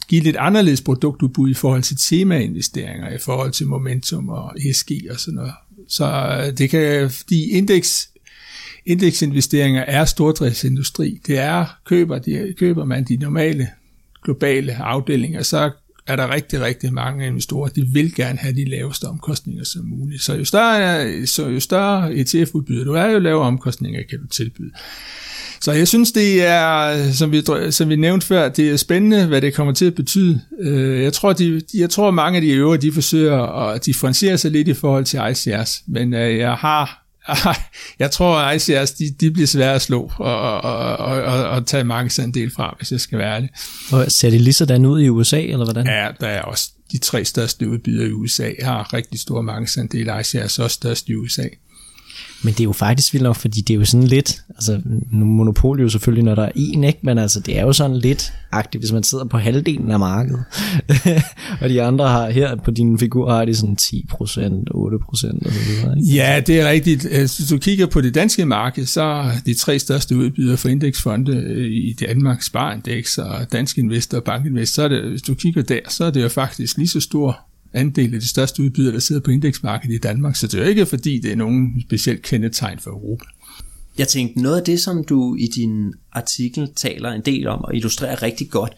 give 0.08 0.22
lidt 0.22 0.36
anderledes 0.36 0.80
produktudbud 0.80 1.50
i 1.50 1.54
forhold 1.54 1.82
til 1.82 1.96
temainvesteringer, 1.96 3.10
i 3.10 3.18
forhold 3.18 3.52
til 3.52 3.66
momentum 3.66 4.28
og 4.28 4.54
ESG 4.68 4.90
og 5.10 5.20
sådan 5.20 5.34
noget. 5.34 5.52
Så 5.88 6.36
det 6.58 6.70
kan, 6.70 7.10
fordi 7.10 7.50
indeks 7.50 8.08
indeksinvesteringer 8.86 9.82
er 9.82 10.04
stordriftsindustri. 10.04 11.20
Det 11.26 11.38
er, 11.38 11.64
køber, 11.84 12.18
de, 12.18 12.54
køber 12.58 12.84
man 12.84 13.04
de 13.04 13.16
normale 13.16 13.68
globale 14.24 14.74
afdelinger, 14.74 15.42
så 15.42 15.70
er 16.06 16.16
der 16.16 16.34
rigtig, 16.34 16.60
rigtig 16.60 16.92
mange 16.92 17.26
investorer, 17.26 17.68
de 17.68 17.82
vil 17.82 18.14
gerne 18.14 18.38
have 18.38 18.54
de 18.54 18.64
laveste 18.64 19.04
omkostninger 19.04 19.64
som 19.64 19.84
muligt. 19.84 20.22
Så 20.22 20.34
jo 20.34 20.44
større, 20.44 21.26
så 21.26 21.48
jo 21.48 21.60
større 21.60 22.14
ETF-udbyder 22.14 22.84
du 22.84 22.92
er, 22.92 23.06
jo 23.06 23.18
lavere 23.18 23.46
omkostninger 23.46 24.02
kan 24.10 24.20
du 24.20 24.26
tilbyde. 24.26 24.70
Så 25.60 25.72
jeg 25.72 25.88
synes, 25.88 26.12
det 26.12 26.46
er, 26.46 27.12
som 27.12 27.32
vi, 27.32 27.42
som 27.70 27.88
vi 27.88 27.96
nævnte 27.96 28.26
før, 28.26 28.48
det 28.48 28.70
er 28.70 28.76
spændende, 28.76 29.26
hvad 29.26 29.40
det 29.40 29.54
kommer 29.54 29.72
til 29.72 29.84
at 29.84 29.94
betyde. 29.94 30.40
Øh, 30.60 31.02
jeg 31.02 31.12
tror, 31.12 31.32
de, 31.32 31.62
jeg 31.74 31.90
tror 31.90 32.10
mange 32.10 32.36
af 32.36 32.42
de 32.42 32.50
øvrige, 32.50 32.82
de 32.82 32.92
forsøger 32.92 33.68
at 33.68 33.86
differentiere 33.86 34.38
sig 34.38 34.50
lidt 34.50 34.68
i 34.68 34.74
forhold 34.74 35.04
til 35.04 35.20
ICRs, 35.30 35.82
men 35.86 36.14
øh, 36.14 36.38
jeg 36.38 36.54
har 36.54 37.05
jeg 37.98 38.10
tror, 38.10 38.36
at 38.36 38.68
ICRs, 38.68 38.90
de, 38.90 39.04
de 39.20 39.30
bliver 39.30 39.46
svære 39.46 39.74
at 39.74 39.82
slå 39.82 40.12
og, 40.18 40.40
og, 40.40 40.60
og, 40.96 41.22
og, 41.22 41.48
og 41.48 41.66
tage 41.66 41.84
markedsandel 41.84 42.50
fra, 42.56 42.74
hvis 42.78 42.92
jeg 42.92 43.00
skal 43.00 43.18
være 43.18 43.34
ærlig. 43.34 43.50
Og 43.92 44.12
ser 44.12 44.30
det 44.30 44.40
lige 44.40 44.54
sådan 44.54 44.86
ud 44.86 45.00
i 45.00 45.08
USA, 45.08 45.40
eller 45.40 45.64
hvordan? 45.64 45.86
Ja, 45.86 46.08
der 46.20 46.26
er 46.26 46.42
også 46.42 46.70
de 46.92 46.98
tre 46.98 47.24
største 47.24 47.68
udbydere 47.68 48.08
i 48.08 48.12
USA, 48.12 48.50
har 48.62 48.94
rigtig 48.94 49.20
store 49.20 49.42
markedsandel. 49.42 50.06
ICRs 50.20 50.34
er 50.34 50.62
også 50.64 50.74
størst 50.74 51.08
i 51.08 51.14
USA. 51.14 51.42
Men 52.42 52.52
det 52.52 52.60
er 52.60 52.64
jo 52.64 52.72
faktisk 52.72 53.12
vildt 53.12 53.24
nok, 53.24 53.36
fordi 53.36 53.60
det 53.60 53.74
er 53.74 53.78
jo 53.78 53.84
sådan 53.84 54.06
lidt, 54.06 54.42
altså 54.50 54.80
nu 55.12 55.24
monopol 55.24 55.80
jo 55.80 55.88
selvfølgelig, 55.88 56.24
når 56.24 56.34
der 56.34 56.42
er 56.42 56.52
en, 56.54 56.84
ikke? 56.84 56.98
men 57.02 57.18
altså 57.18 57.40
det 57.40 57.58
er 57.58 57.62
jo 57.62 57.72
sådan 57.72 57.96
lidt 57.96 58.32
agtigt, 58.52 58.82
hvis 58.82 58.92
man 58.92 59.02
sidder 59.02 59.24
på 59.24 59.38
halvdelen 59.38 59.90
af 59.90 59.98
markedet. 59.98 60.44
og 61.60 61.68
de 61.68 61.82
andre 61.82 62.08
har 62.08 62.30
her 62.30 62.56
på 62.56 62.70
din 62.70 62.98
figur 62.98 63.30
har 63.32 63.44
de 63.44 63.54
sådan 63.54 63.76
10%, 63.80 63.88
8% 63.90 65.06
og 65.10 65.16
så 65.16 65.28
videre. 65.28 65.98
Ikke? 65.98 66.14
Ja, 66.14 66.40
det 66.46 66.60
er 66.60 66.68
rigtigt. 66.70 67.06
Øh, 67.10 67.18
hvis 67.18 67.48
du 67.50 67.58
kigger 67.58 67.86
på 67.86 68.00
det 68.00 68.14
danske 68.14 68.44
marked, 68.44 68.86
så 68.86 69.02
er 69.02 69.30
de 69.46 69.54
tre 69.54 69.78
største 69.78 70.16
udbydere 70.16 70.56
for 70.56 70.68
indeksfonde 70.68 71.32
øh, 71.32 71.66
i 71.66 71.96
Danmark, 72.00 72.42
Sparindex 72.42 73.18
og 73.18 73.52
Dansk 73.52 73.78
Investor 73.78 74.18
og 74.18 74.24
Bankinvest, 74.24 74.74
så 74.74 74.82
er 74.82 74.88
det, 74.88 75.02
hvis 75.10 75.22
du 75.22 75.34
kigger 75.34 75.62
der, 75.62 75.80
så 75.88 76.04
er 76.04 76.10
det 76.10 76.22
jo 76.22 76.28
faktisk 76.28 76.76
lige 76.76 76.88
så 76.88 77.00
stor 77.00 77.45
andel 77.72 78.14
af 78.14 78.20
de 78.20 78.28
største 78.28 78.62
udbydere, 78.62 78.92
der 78.92 78.98
sidder 78.98 79.20
på 79.20 79.30
indeksmarkedet 79.30 79.94
i 79.94 79.98
Danmark, 79.98 80.36
så 80.36 80.46
det 80.46 80.54
er 80.54 80.62
jo 80.62 80.68
ikke 80.68 80.86
fordi, 80.86 81.18
det 81.18 81.32
er 81.32 81.36
nogen 81.36 81.82
specielt 81.82 82.22
kendetegn 82.22 82.78
for 82.78 82.90
Europa. 82.90 83.24
Jeg 83.98 84.08
tænkte, 84.08 84.42
noget 84.42 84.58
af 84.58 84.64
det, 84.64 84.80
som 84.80 85.04
du 85.04 85.36
i 85.36 85.46
din 85.46 85.94
artikel 86.12 86.74
taler 86.76 87.10
en 87.10 87.20
del 87.20 87.46
om 87.46 87.62
og 87.62 87.74
illustrerer 87.74 88.22
rigtig 88.22 88.50
godt, 88.50 88.76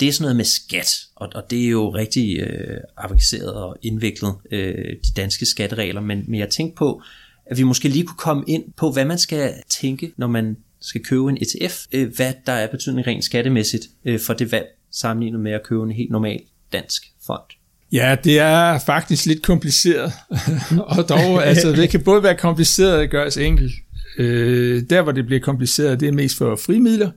det 0.00 0.08
er 0.08 0.12
sådan 0.12 0.22
noget 0.22 0.36
med 0.36 0.44
skat, 0.44 0.90
og, 1.16 1.28
og 1.34 1.42
det 1.50 1.64
er 1.64 1.68
jo 1.68 1.94
rigtig 1.94 2.40
øh, 2.40 2.80
avanceret 2.96 3.54
og 3.54 3.76
indviklet, 3.82 4.34
øh, 4.50 4.96
de 5.06 5.12
danske 5.16 5.46
skatteregler, 5.46 6.00
men, 6.00 6.24
men 6.28 6.40
jeg 6.40 6.48
tænkte 6.50 6.76
på, 6.76 7.02
at 7.46 7.58
vi 7.58 7.62
måske 7.62 7.88
lige 7.88 8.06
kunne 8.06 8.16
komme 8.16 8.44
ind 8.46 8.64
på, 8.76 8.92
hvad 8.92 9.04
man 9.04 9.18
skal 9.18 9.54
tænke, 9.68 10.12
når 10.16 10.26
man 10.26 10.56
skal 10.80 11.04
købe 11.04 11.30
en 11.30 11.38
ETF, 11.42 11.86
øh, 11.92 12.16
hvad 12.16 12.32
der 12.46 12.52
er 12.52 12.66
betydning 12.70 13.06
rent 13.06 13.24
skattemæssigt 13.24 13.84
øh, 14.04 14.20
for 14.20 14.34
det 14.34 14.52
valg, 14.52 14.66
sammenlignet 14.90 15.40
med 15.40 15.52
at 15.52 15.62
købe 15.64 15.82
en 15.82 15.92
helt 15.92 16.10
normal 16.10 16.40
dansk 16.72 17.02
fond. 17.26 17.57
Ja, 17.92 18.16
det 18.24 18.38
er 18.38 18.78
faktisk 18.78 19.26
lidt 19.26 19.42
kompliceret, 19.42 20.12
og 20.96 21.08
dog, 21.08 21.46
altså, 21.46 21.72
det 21.72 21.90
kan 21.90 22.02
både 22.02 22.22
være 22.22 22.36
kompliceret 22.36 23.00
og 23.00 23.08
gøres 23.08 23.36
enkelt. 23.36 23.72
Øh, 24.18 24.82
der, 24.90 25.02
hvor 25.02 25.12
det 25.12 25.26
bliver 25.26 25.40
kompliceret, 25.40 26.00
det 26.00 26.08
er 26.08 26.12
mest 26.12 26.38
for 26.38 26.56
frimidler. 26.56 27.10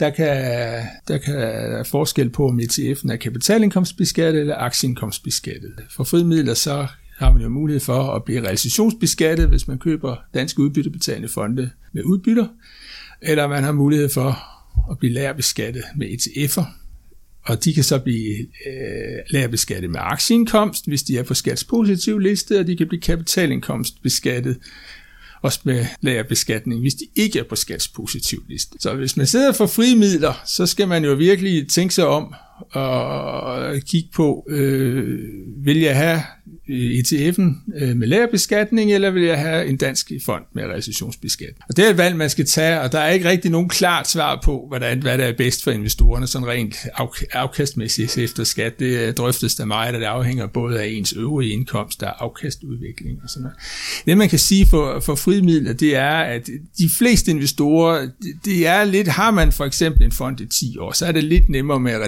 Der 0.00 0.10
kan, 0.10 0.26
der 1.08 1.18
kan 1.18 1.36
være 1.36 1.84
forskel 1.84 2.30
på, 2.30 2.48
om 2.48 2.60
ETF'en 2.60 3.12
er 3.12 3.16
kapitalindkomstbeskattet 3.16 4.40
eller 4.40 4.56
aktieindkomstbeskattet. 4.56 5.72
For 5.96 6.04
frimidler, 6.04 6.54
så 6.54 6.86
har 7.18 7.32
man 7.32 7.42
jo 7.42 7.48
mulighed 7.48 7.80
for 7.80 8.12
at 8.12 8.24
blive 8.24 8.42
realisationsbeskattet, 8.42 9.48
hvis 9.48 9.68
man 9.68 9.78
køber 9.78 10.16
danske 10.34 10.60
udbyttebetalende 10.60 11.28
fonde 11.28 11.70
med 11.92 12.02
udbytter, 12.04 12.46
eller 13.22 13.46
man 13.46 13.64
har 13.64 13.72
mulighed 13.72 14.08
for 14.08 14.38
at 14.90 14.98
blive 14.98 15.12
lærbeskattet 15.12 15.82
med 15.96 16.06
ETF'er, 16.06 16.64
og 17.46 17.64
de 17.64 17.74
kan 17.74 17.84
så 17.84 17.98
blive 17.98 18.38
øh, 18.38 19.18
lærbeskattet 19.30 19.90
med 19.90 20.00
aktieindkomst, 20.02 20.86
hvis 20.86 21.02
de 21.02 21.18
er 21.18 21.22
på 21.22 21.34
skatspositiv 21.34 22.18
liste, 22.18 22.60
og 22.60 22.66
de 22.66 22.76
kan 22.76 22.88
blive 22.88 23.00
kapitalindkomst 23.00 24.02
beskattet 24.02 24.56
også 25.42 25.60
med 25.64 25.86
lagerbeskatning, 26.00 26.80
hvis 26.80 26.94
de 26.94 27.04
ikke 27.16 27.38
er 27.38 27.44
på 27.44 27.56
skatspositiv 27.56 28.44
liste. 28.48 28.76
Så 28.80 28.94
hvis 28.94 29.16
man 29.16 29.26
sidder 29.26 29.52
for 29.52 29.66
frie 29.66 29.96
midler, 29.96 30.42
så 30.46 30.66
skal 30.66 30.88
man 30.88 31.04
jo 31.04 31.12
virkelig 31.12 31.68
tænke 31.68 31.94
sig 31.94 32.06
om 32.06 32.34
og 32.72 33.74
kigge 33.90 34.08
på, 34.14 34.46
øh, 34.48 35.18
vil 35.64 35.80
jeg 35.80 35.96
have 35.96 36.20
øh, 36.68 36.98
ETF'en 36.98 37.74
øh, 37.80 37.96
med 37.96 38.06
lærerbeskatning, 38.06 38.92
eller 38.92 39.10
vil 39.10 39.22
jeg 39.22 39.38
have 39.38 39.66
en 39.66 39.76
dansk 39.76 40.12
fond 40.26 40.44
med 40.52 40.64
recessionsbeskatning? 40.64 41.58
Og 41.68 41.76
det 41.76 41.86
er 41.86 41.90
et 41.90 41.98
valg, 41.98 42.16
man 42.16 42.30
skal 42.30 42.46
tage, 42.46 42.80
og 42.80 42.92
der 42.92 42.98
er 42.98 43.10
ikke 43.10 43.28
rigtig 43.28 43.50
nogen 43.50 43.68
klart 43.68 44.08
svar 44.08 44.40
på, 44.44 44.64
hvordan, 44.68 45.02
hvad 45.02 45.18
der 45.18 45.24
er 45.24 45.32
bedst 45.32 45.64
for 45.64 45.70
investorerne, 45.70 46.26
sådan 46.26 46.48
rent 46.48 46.76
afkastmæssigt 47.32 48.18
efter 48.18 48.44
skat. 48.44 48.78
Det 48.78 48.98
øh, 48.98 49.14
drøftes 49.14 49.54
der 49.54 49.64
meget, 49.64 49.94
og 49.94 50.00
det 50.00 50.06
afhænger 50.06 50.46
både 50.46 50.80
af 50.80 50.86
ens 50.86 51.12
øvrige 51.12 51.52
indkomst 51.52 52.02
og 52.02 52.24
afkastudvikling 52.24 53.18
og 53.22 53.28
sådan 53.28 53.42
noget. 53.42 53.56
Det 54.06 54.18
man 54.18 54.28
kan 54.28 54.38
sige 54.38 54.66
for, 54.66 55.00
for 55.00 55.14
frimidler, 55.14 55.72
det 55.72 55.96
er, 55.96 56.18
at 56.18 56.46
de 56.78 56.90
fleste 56.98 57.30
investorer, 57.30 58.08
det 58.44 58.66
er 58.66 58.84
lidt, 58.84 59.08
har 59.08 59.30
man 59.30 59.52
for 59.52 59.64
eksempel 59.64 60.02
en 60.02 60.12
fond 60.12 60.40
i 60.40 60.46
10 60.46 60.78
år, 60.78 60.92
så 60.92 61.06
er 61.06 61.12
det 61.12 61.24
lidt 61.24 61.48
nemmere 61.48 61.80
med 61.80 61.92
at 61.92 62.02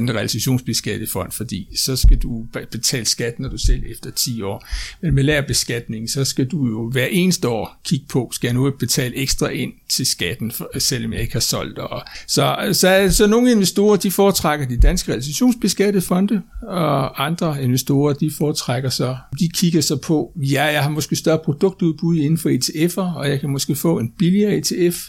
fond, 1.09 1.33
fordi 1.33 1.69
så 1.77 1.97
skal 1.97 2.19
du 2.19 2.47
betale 2.71 3.05
skat, 3.05 3.41
når 3.41 3.49
du 3.49 3.59
selv 3.59 3.83
efter 3.91 4.11
10 4.11 4.43
år. 4.43 4.67
Men 5.03 5.15
med 5.15 5.25
lærerbeskatningen, 5.25 6.09
så 6.09 6.25
skal 6.25 6.47
du 6.47 6.67
jo 6.67 6.91
hver 6.91 7.07
eneste 7.07 7.49
år 7.49 7.81
kigge 7.85 8.07
på, 8.09 8.31
skal 8.33 8.49
jeg 8.49 8.55
nu 8.55 8.71
betale 8.79 9.17
ekstra 9.17 9.49
ind 9.49 9.73
til 9.89 10.07
skatten, 10.07 10.53
selvom 10.79 11.13
jeg 11.13 11.21
ikke 11.21 11.33
har 11.33 11.41
solgt. 11.41 11.79
Og 11.79 12.03
så, 12.27 12.69
så, 12.73 13.09
så 13.11 13.27
nogle 13.27 13.51
investorer, 13.51 13.97
de 13.97 14.11
foretrækker 14.11 14.67
de 14.67 14.77
danske 14.77 15.09
realisationsbeskattede 15.13 16.05
fonde, 16.05 16.43
og 16.63 17.27
andre 17.27 17.63
investorer, 17.63 18.15
de 18.15 18.31
foretrækker 18.39 18.91
så, 18.91 19.17
de 19.41 19.49
kigger 19.49 19.81
så 19.81 19.97
på, 19.97 20.33
ja, 20.37 20.65
jeg 20.65 20.83
har 20.83 20.91
måske 20.91 21.17
større 21.17 21.41
produktudbud 21.45 22.17
inden 22.17 22.39
for 22.39 22.51
ETF'er, 22.51 23.17
og 23.17 23.29
jeg 23.29 23.41
kan 23.41 23.51
måske 23.51 23.77
få 23.77 23.99
en 23.99 24.13
billigere 24.19 24.55
ETF, 24.57 25.09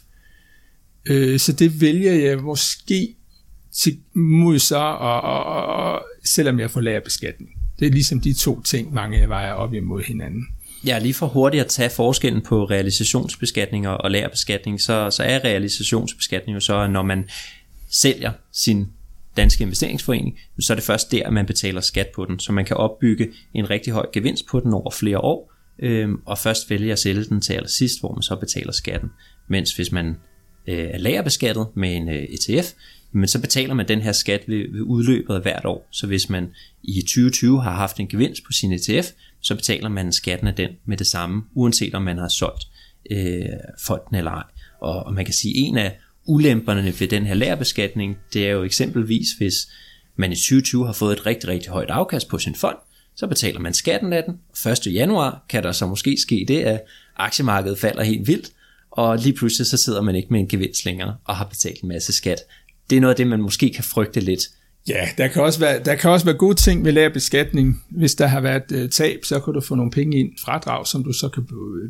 øh, 1.06 1.40
så 1.40 1.52
det 1.52 1.82
vælger 1.82 2.14
jeg 2.14 2.38
måske 2.38 3.17
til 3.78 4.00
mod 4.14 4.60
så, 4.60 4.78
og, 4.78 5.22
og, 5.22 5.66
og, 5.66 6.04
selvom 6.26 6.60
jeg 6.60 6.72
får 6.72 6.82
lærerbeskatning. 6.82 7.50
Det 7.80 7.88
er 7.88 7.92
ligesom 7.92 8.22
de 8.22 8.34
to 8.34 8.62
ting, 8.62 8.94
mange 8.94 9.30
vejer 9.30 9.54
op 9.54 9.74
imod 9.74 10.04
hinanden. 10.04 10.44
Ja, 10.86 11.00
lige 11.00 11.14
for 11.14 11.28
hurtigt 11.28 11.64
at 11.64 11.68
tage 11.68 11.90
forskellen 11.90 12.42
på 12.42 12.66
realisationsbeskatning 12.66 13.88
og 13.88 14.12
lærerbeskatning, 14.12 14.82
så, 14.82 15.12
så 15.12 15.24
er 15.24 15.44
realisationsbeskatning 15.44 16.56
jo 16.56 16.60
så, 16.60 16.88
når 16.88 17.02
man 17.02 17.30
sælger 17.90 18.32
sin 18.54 18.88
danske 19.38 19.64
investeringsforening, 19.64 20.40
så 20.60 20.74
er 20.74 20.76
det 20.76 20.84
først 20.84 21.12
der, 21.12 21.30
man 21.30 21.46
betaler 21.46 21.82
skat 21.82 22.08
på 22.16 22.26
den, 22.26 22.40
så 22.40 22.52
man 22.52 22.66
kan 22.66 22.78
opbygge 22.78 23.28
en 23.54 23.70
rigtig 23.70 23.94
høj 23.94 24.06
gevinst 24.14 24.48
på 24.48 24.60
den 24.60 24.74
over 24.74 24.92
flere 24.92 25.20
år, 25.20 25.54
øh, 25.80 26.10
og 26.26 26.38
først 26.38 26.70
vælge 26.70 26.92
at 26.92 27.00
sælge 27.00 27.24
den 27.24 27.42
til 27.42 27.54
allersidst, 27.54 28.00
hvor 28.00 28.14
man 28.14 28.22
så 28.22 28.36
betaler 28.36 28.72
skatten. 28.72 29.10
Mens 29.48 29.76
hvis 29.76 29.92
man 29.92 30.08
øh, 30.68 30.78
er 30.78 30.98
lagerbeskattet 30.98 31.68
med 31.76 31.96
en 31.96 32.10
øh, 32.10 32.24
ETF, 32.24 32.72
men 33.18 33.28
så 33.28 33.42
betaler 33.42 33.74
man 33.74 33.88
den 33.88 34.02
her 34.02 34.12
skat 34.12 34.44
ved, 34.48 34.72
ved 34.72 34.82
udløbet 34.82 35.36
af 35.36 35.42
hvert 35.42 35.66
år. 35.66 35.88
Så 35.92 36.08
hvis 36.08 36.30
man 36.30 36.52
i 36.84 37.02
2020 37.02 37.62
har 37.62 37.72
haft 37.72 38.00
en 38.00 38.08
gevinst 38.08 38.44
på 38.44 38.52
sin 38.52 38.72
ETF, 38.72 39.08
så 39.42 39.56
betaler 39.56 39.90
man 39.90 40.12
skatten 40.12 40.48
af 40.48 40.56
den 40.56 40.70
med 40.86 40.98
det 40.98 41.08
samme, 41.08 41.44
uanset 41.54 41.96
om 41.96 42.02
man 42.02 42.18
har 42.18 42.28
solgt 42.28 42.68
øh, 43.12 43.46
fonden 43.86 44.16
eller 44.16 44.32
ej. 44.32 44.44
Og, 44.82 45.04
og 45.04 45.14
man 45.14 45.26
kan 45.26 45.34
sige, 45.34 45.52
at 45.52 45.68
en 45.68 45.78
af 45.78 45.98
ulemperne 46.26 46.94
ved 47.00 47.08
den 47.08 47.26
her 47.26 47.34
lærbeskatning, 47.34 48.18
det 48.34 48.48
er 48.48 48.52
jo 48.52 48.64
eksempelvis, 48.64 49.32
hvis 49.38 49.56
man 50.16 50.32
i 50.32 50.36
2020 50.36 50.86
har 50.86 50.94
fået 50.94 51.14
et 51.14 51.26
rigtig, 51.26 51.50
rigtig 51.50 51.72
højt 51.72 51.90
afkast 51.90 52.28
på 52.28 52.38
sin 52.38 52.56
fond, 52.56 52.78
så 53.16 53.28
betaler 53.28 53.60
man 53.60 53.74
skatten 53.74 54.14
af 54.14 54.24
den. 54.24 54.40
1. 54.72 54.94
januar 54.94 55.46
kan 55.50 55.64
der 55.64 55.72
så 55.72 55.88
måske 55.88 56.18
ske 56.22 56.46
det, 56.48 56.62
at 56.62 56.82
aktiemarkedet 57.16 57.80
falder 57.80 58.04
helt 58.04 58.28
vildt, 58.28 58.52
og 58.92 59.18
lige 59.18 59.34
pludselig 59.34 59.68
så 59.68 59.78
sidder 59.78 60.02
man 60.02 60.16
ikke 60.16 60.28
med 60.32 60.40
en 60.40 60.48
gevinst 60.48 60.86
længere 60.86 61.16
og 61.26 61.36
har 61.36 61.46
betalt 61.46 61.82
en 61.82 61.90
masse 61.90 62.14
skat. 62.14 62.40
Det 62.90 62.96
er 62.96 63.02
noget 63.02 63.14
af 63.14 63.18
det, 63.18 63.28
man 63.28 63.42
måske 63.42 63.72
kan 63.76 63.84
frygte 63.84 64.20
lidt. 64.20 64.42
Ja, 64.90 65.10
der 65.18 65.28
kan 65.28 65.42
også 65.42 65.60
være, 65.60 65.84
der 65.84 65.96
kan 65.96 66.12
også 66.12 66.26
være 66.26 66.36
gode 66.36 66.56
ting 66.56 66.82
med 66.82 66.92
lav 66.92 67.14
beskatning. 67.14 67.84
Hvis 67.90 68.16
der 68.16 68.28
har 68.28 68.42
været 68.42 68.72
øh, 68.72 68.90
tab, 68.90 69.20
så 69.26 69.40
kan 69.40 69.54
du 69.54 69.62
få 69.62 69.76
nogle 69.76 69.92
penge 69.92 70.20
ind 70.20 70.30
fradrag, 70.46 70.88
som 70.88 71.04
du 71.04 71.14
så 71.14 71.30
kan 71.30 71.44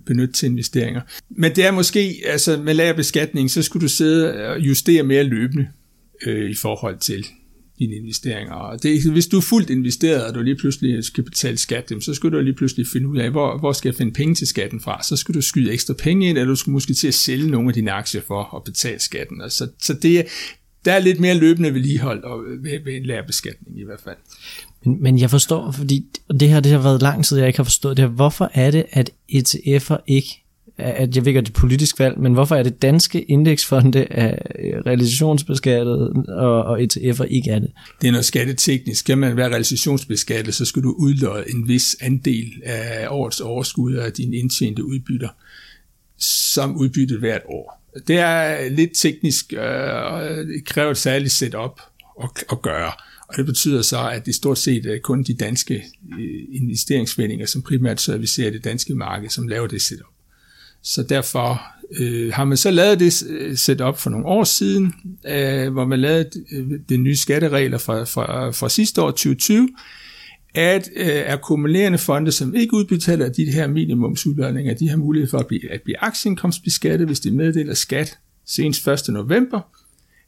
benytte 0.06 0.34
til 0.34 0.46
investeringer. 0.46 1.02
Men 1.30 1.56
det 1.56 1.66
er 1.66 1.72
måske, 1.72 2.22
altså 2.26 2.58
med 2.58 2.74
lav 2.74 2.96
beskatning, 2.96 3.52
så 3.52 3.62
skulle 3.62 3.84
du 3.84 3.90
sidde 3.90 4.48
og 4.48 4.60
justere 4.60 5.04
mere 5.04 5.24
løbende 5.24 5.68
øh, 6.26 6.50
i 6.50 6.56
forhold 6.56 6.98
til 6.98 7.26
dine 7.80 7.96
investeringer. 7.96 8.54
Og 8.54 8.84
det, 8.84 9.12
hvis 9.12 9.28
du 9.28 9.38
er 9.38 9.42
fuldt 9.42 9.70
investeret, 9.70 10.26
og 10.26 10.36
du 10.36 10.42
lige 10.42 10.56
pludselig 10.56 11.04
skal 11.04 11.24
betale 11.24 11.58
skat, 11.58 11.92
så 12.02 12.14
skal 12.14 12.32
du 12.32 12.40
lige 12.40 12.56
pludselig 12.56 12.86
finde 12.94 13.08
ud 13.08 13.18
af, 13.18 13.32
hvor, 13.32 13.60
hvor 13.60 13.72
skal 13.72 13.90
jeg 13.90 13.96
finde 13.96 14.14
penge 14.14 14.36
til 14.36 14.48
skatten 14.48 14.82
fra. 14.82 15.04
Så 15.04 15.16
skal 15.16 15.36
du 15.36 15.42
skyde 15.42 15.72
ekstra 15.72 15.94
penge 15.94 16.30
ind, 16.30 16.38
eller 16.38 16.50
du 16.50 16.56
skal 16.56 16.72
måske 16.72 16.94
til 16.94 17.08
at 17.08 17.14
sælge 17.14 17.52
nogle 17.52 17.68
af 17.70 17.74
dine 17.74 17.92
aktier 17.92 18.22
for 18.28 18.56
at 18.56 18.64
betale 18.64 19.00
skatten. 19.00 19.42
Og 19.42 19.52
så, 19.52 19.68
så 19.82 19.94
det, 19.94 20.26
der 20.88 20.94
er 20.94 21.00
lidt 21.00 21.20
mere 21.20 21.34
løbende 21.34 21.74
vedligehold 21.74 22.24
og 22.24 22.44
ved, 22.64 22.84
ved 22.86 22.94
en 22.94 23.06
lærebeskatning 23.06 23.80
i 23.80 23.84
hvert 23.84 24.02
fald. 24.04 24.16
Men, 24.86 25.04
men 25.04 25.20
jeg 25.20 25.30
forstår, 25.30 25.72
fordi 25.72 26.06
det 26.40 26.50
her 26.50 26.60
det 26.60 26.72
har 26.72 26.80
været 26.80 27.02
lang 27.02 27.26
tid, 27.26 27.38
jeg 27.38 27.48
ikke 27.48 27.60
har 27.60 27.64
forstået 27.64 27.98
det 27.98 28.06
her. 28.06 28.10
Hvorfor 28.10 28.52
er 28.54 28.72
det, 28.72 28.86
at 28.92 29.12
ETF'er 29.32 29.98
ikke 30.08 30.44
at 30.78 31.16
jeg 31.16 31.26
ved 31.26 31.28
ikke, 31.28 31.42
det 31.42 31.50
er 31.50 31.54
politisk 31.54 32.00
valg, 32.00 32.20
men 32.20 32.34
hvorfor 32.34 32.56
er 32.56 32.64
det 32.64 32.82
danske 32.82 33.22
indeksfonde 33.22 34.06
af 34.06 34.42
realisationsbeskattet, 34.86 36.14
og, 36.28 36.64
og 36.64 36.82
ETF'er 36.82 37.24
ikke 37.24 37.52
er 37.52 37.60
det? 37.60 37.72
Det 38.02 38.08
er 38.08 38.12
noget 38.12 38.26
skatteteknisk. 38.26 39.00
Skal 39.00 39.18
man 39.18 39.38
være 39.38 39.50
realisationsbeskattet, 39.50 40.56
så 40.56 40.66
skal 40.66 40.84
du 40.84 40.96
udløje 40.98 41.44
en 41.50 41.68
vis 41.68 41.98
andel 42.02 42.54
af 42.64 43.08
årets 43.10 43.40
overskud 43.40 43.94
af 43.94 44.14
dine 44.14 44.38
indtjente 44.38 44.86
udbytter 44.86 45.30
som 46.20 46.78
udbyttet 46.78 47.20
hvert 47.20 47.42
år. 47.46 47.77
Det 48.08 48.18
er 48.18 48.70
lidt 48.70 48.92
teknisk, 48.96 49.54
øh, 49.54 50.14
og 50.14 50.24
det 50.24 50.66
kræver 50.66 50.92
et 50.92 50.98
særligt 50.98 51.34
setup 51.34 51.82
at, 52.24 52.30
at 52.52 52.62
gøre. 52.62 52.92
Og 53.28 53.38
det 53.38 53.46
betyder 53.46 53.82
så, 53.82 54.10
at 54.10 54.26
det 54.26 54.36
stort 54.36 54.58
set 54.58 54.86
er 54.86 55.00
kun 55.04 55.24
de 55.24 55.34
danske 55.34 55.84
øh, 56.20 57.48
som 57.48 57.62
primært 57.62 58.02
servicerer 58.02 58.52
det 58.52 58.64
danske 58.64 58.96
marked, 58.96 59.30
som 59.30 59.48
laver 59.48 59.68
det 59.68 59.82
setup. 59.82 60.06
Så 60.84 61.04
derfor 61.04 61.62
øh, 62.00 62.34
har 62.34 62.44
man 62.44 62.58
så 62.58 62.72
lavet 62.72 63.00
det 63.00 63.24
øh, 63.30 63.58
setup 63.58 63.98
for 63.98 64.10
nogle 64.10 64.26
år 64.26 64.44
siden, 64.44 64.94
øh, 65.28 65.74
hvor 65.74 65.86
man 65.86 66.00
lavede 66.00 66.30
øh, 66.52 66.72
de 66.90 66.98
nye 66.98 67.16
skatteregler 67.16 67.78
fra, 67.78 68.04
fra, 68.04 68.52
fra 68.52 68.70
sidste 68.70 69.02
år, 69.02 69.12
2020, 69.12 69.70
at 70.58 70.90
øh, 70.96 71.34
akkumulerende 71.34 71.98
fonde, 71.98 72.32
som 72.32 72.56
ikke 72.56 72.74
udbetaler 72.74 73.30
de 73.30 73.52
her 73.52 73.68
minimumsudlønninger, 73.68 74.74
de 74.74 74.90
har 74.90 74.98
mulighed 74.98 75.30
for 75.30 75.38
at 75.38 75.48
blive, 75.48 75.72
at 75.72 75.82
blive 75.82 76.04
aktieindkomstbeskattet, 76.04 77.08
hvis 77.08 77.20
de 77.20 77.32
meddeler 77.32 77.74
skat 77.74 78.18
senest 78.46 78.88
1. 78.88 79.02
november, 79.10 79.60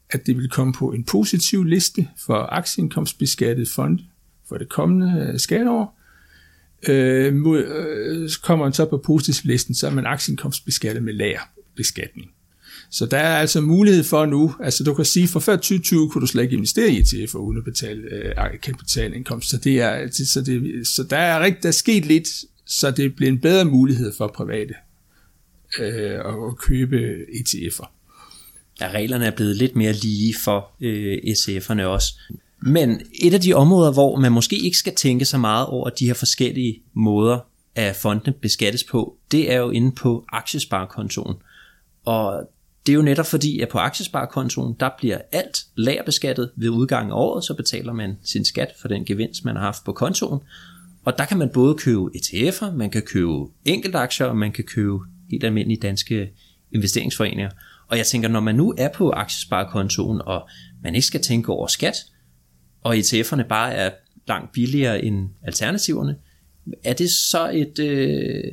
at 0.09 0.25
det 0.25 0.37
vil 0.37 0.49
komme 0.49 0.73
på 0.73 0.91
en 0.91 1.03
positiv 1.03 1.63
liste 1.63 2.07
for 2.25 2.35
aktieindkomstbeskattet 2.35 3.69
fond 3.69 3.99
for 4.49 4.57
det 4.57 4.69
kommende 4.69 5.29
øh, 5.33 5.39
skatteår, 5.39 5.99
Øh, 6.87 7.33
mod, 7.33 7.63
øh, 7.63 8.29
kommer 8.43 8.65
man 8.65 8.73
så 8.73 8.85
på 8.85 8.97
positivlisten, 8.97 9.75
så 9.75 9.87
er 9.87 9.91
man 9.91 10.05
aktieindkomstbeskattet 10.05 11.03
med 11.03 11.13
lagerbeskatning. 11.13 12.31
Så 12.91 13.05
der 13.05 13.17
er 13.17 13.37
altså 13.37 13.61
mulighed 13.61 14.03
for 14.03 14.25
nu, 14.25 14.55
altså 14.59 14.83
du 14.83 14.93
kan 14.93 15.05
sige, 15.05 15.27
for 15.27 15.39
før 15.39 15.55
2020 15.55 16.09
kunne 16.09 16.21
du 16.21 16.27
slet 16.27 16.43
ikke 16.43 16.55
investere 16.55 16.91
i 16.91 17.01
ETF'er 17.01 17.37
uden 17.37 17.57
at 17.57 17.63
betale 17.63 18.01
øh, 18.01 18.59
kapitalindkomst, 18.61 19.49
så, 19.49 19.57
det 19.57 19.81
er, 19.81 20.07
så, 20.11 20.41
det, 20.41 20.87
så 20.87 21.03
der 21.03 21.17
er 21.17 21.39
rigtig, 21.39 21.63
der 21.63 21.69
er 21.69 21.73
sket 21.73 22.05
lidt, 22.05 22.27
så 22.65 22.91
det 22.91 23.15
bliver 23.15 23.31
en 23.31 23.39
bedre 23.39 23.65
mulighed 23.65 24.13
for 24.17 24.27
private 24.27 24.73
øh, 25.79 26.19
at 26.49 26.57
købe 26.57 27.15
ETF'er. 27.15 27.87
Ja, 28.81 28.91
reglerne 28.91 29.25
er 29.25 29.31
blevet 29.31 29.55
lidt 29.55 29.75
mere 29.75 29.93
lige 29.93 30.35
for 30.43 30.71
øh, 30.81 31.17
ETF'erne 31.17 31.81
også. 31.81 32.13
Men 32.61 33.01
et 33.21 33.33
af 33.33 33.41
de 33.41 33.53
områder, 33.53 33.91
hvor 33.91 34.19
man 34.19 34.31
måske 34.31 34.57
ikke 34.57 34.77
skal 34.77 34.95
tænke 34.95 35.25
så 35.25 35.37
meget 35.37 35.67
over 35.67 35.89
de 35.89 36.07
her 36.07 36.13
forskellige 36.13 36.81
måder, 36.93 37.39
at 37.75 37.95
fondene 37.95 38.33
beskattes 38.41 38.83
på, 38.83 39.15
det 39.31 39.51
er 39.51 39.57
jo 39.57 39.69
inde 39.69 39.91
på 39.91 40.25
aktiesparekontoen. 40.29 41.35
Og 42.05 42.49
det 42.85 42.91
er 42.91 42.95
jo 42.95 43.01
netop 43.01 43.25
fordi, 43.25 43.59
at 43.59 43.69
på 43.69 43.77
aktiesparekontoen, 43.77 44.75
der 44.79 44.89
bliver 44.97 45.17
alt 45.31 45.65
lagerbeskattet 45.75 46.51
ved 46.55 46.69
udgangen 46.69 47.11
af 47.11 47.15
året, 47.15 47.43
så 47.43 47.53
betaler 47.53 47.93
man 47.93 48.17
sin 48.23 48.45
skat 48.45 48.73
for 48.81 48.87
den 48.87 49.05
gevinst, 49.05 49.45
man 49.45 49.55
har 49.55 49.63
haft 49.63 49.83
på 49.83 49.93
kontoen. 49.93 50.39
Og 51.05 51.17
der 51.17 51.25
kan 51.25 51.37
man 51.37 51.49
både 51.49 51.75
købe 51.75 52.09
ETF'er, 52.15 52.71
man 52.71 52.89
kan 52.89 53.01
købe 53.01 53.45
enkeltaktier, 53.65 54.27
og 54.27 54.37
man 54.37 54.51
kan 54.51 54.63
købe 54.63 54.99
helt 55.31 55.43
almindelige 55.43 55.79
danske 55.81 56.29
investeringsforeninger. 56.71 57.49
Og 57.87 57.97
jeg 57.97 58.05
tænker, 58.05 58.29
når 58.29 58.39
man 58.39 58.55
nu 58.55 58.73
er 58.77 58.89
på 58.89 59.11
aktiesparekontoen, 59.11 60.21
og 60.25 60.49
man 60.83 60.95
ikke 60.95 61.07
skal 61.07 61.21
tænke 61.21 61.51
over 61.51 61.67
skat, 61.67 61.95
og 62.81 62.97
ETF'erne 62.97 63.43
bare 63.43 63.73
er 63.73 63.91
langt 64.27 64.51
billigere 64.51 65.03
end 65.03 65.29
alternativerne, 65.43 66.15
er 66.83 66.93
det 66.93 67.09
så 67.09 67.51
et, 67.53 67.79
øh, 67.79 68.43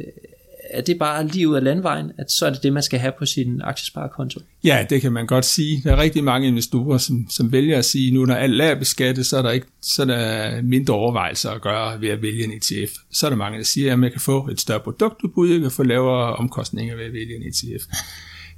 er 0.70 0.80
det 0.80 0.98
bare 0.98 1.26
lige 1.26 1.48
ud 1.48 1.56
af 1.56 1.64
landvejen, 1.64 2.12
at 2.18 2.30
så 2.30 2.46
er 2.46 2.50
det 2.50 2.62
det, 2.62 2.72
man 2.72 2.82
skal 2.82 2.98
have 2.98 3.12
på 3.18 3.26
sin 3.26 3.60
aktiesparekonto? 3.64 4.40
Ja, 4.64 4.86
det 4.90 5.00
kan 5.00 5.12
man 5.12 5.26
godt 5.26 5.44
sige. 5.44 5.80
Der 5.84 5.92
er 5.92 5.96
rigtig 6.02 6.24
mange 6.24 6.48
investorer, 6.48 6.98
som, 6.98 7.26
som 7.30 7.52
vælger 7.52 7.78
at 7.78 7.84
sige, 7.84 8.14
nu 8.14 8.24
når 8.24 8.34
alt 8.34 8.60
er 8.60 8.74
beskattet, 8.74 9.26
så 9.26 9.38
er 9.38 9.42
der, 9.42 9.50
ikke, 9.50 9.66
så 9.82 10.02
er 10.02 10.06
der 10.06 10.62
mindre 10.62 10.94
overvejelser 10.94 11.50
at 11.50 11.62
gøre 11.62 12.00
ved 12.00 12.08
at 12.08 12.22
vælge 12.22 12.44
en 12.44 12.52
ETF. 12.52 12.92
Så 13.12 13.26
er 13.26 13.30
der 13.30 13.36
mange, 13.36 13.58
der 13.58 13.64
siger, 13.64 13.92
at 13.92 13.98
man 13.98 14.10
kan 14.10 14.20
få 14.20 14.48
et 14.48 14.60
større 14.60 14.80
produktudbud, 14.80 15.50
jeg 15.50 15.60
kan 15.60 15.70
få 15.70 15.82
lavere 15.82 16.36
omkostninger 16.36 16.96
ved 16.96 17.04
at 17.04 17.12
vælge 17.12 17.36
en 17.36 17.42
ETF. 17.42 17.84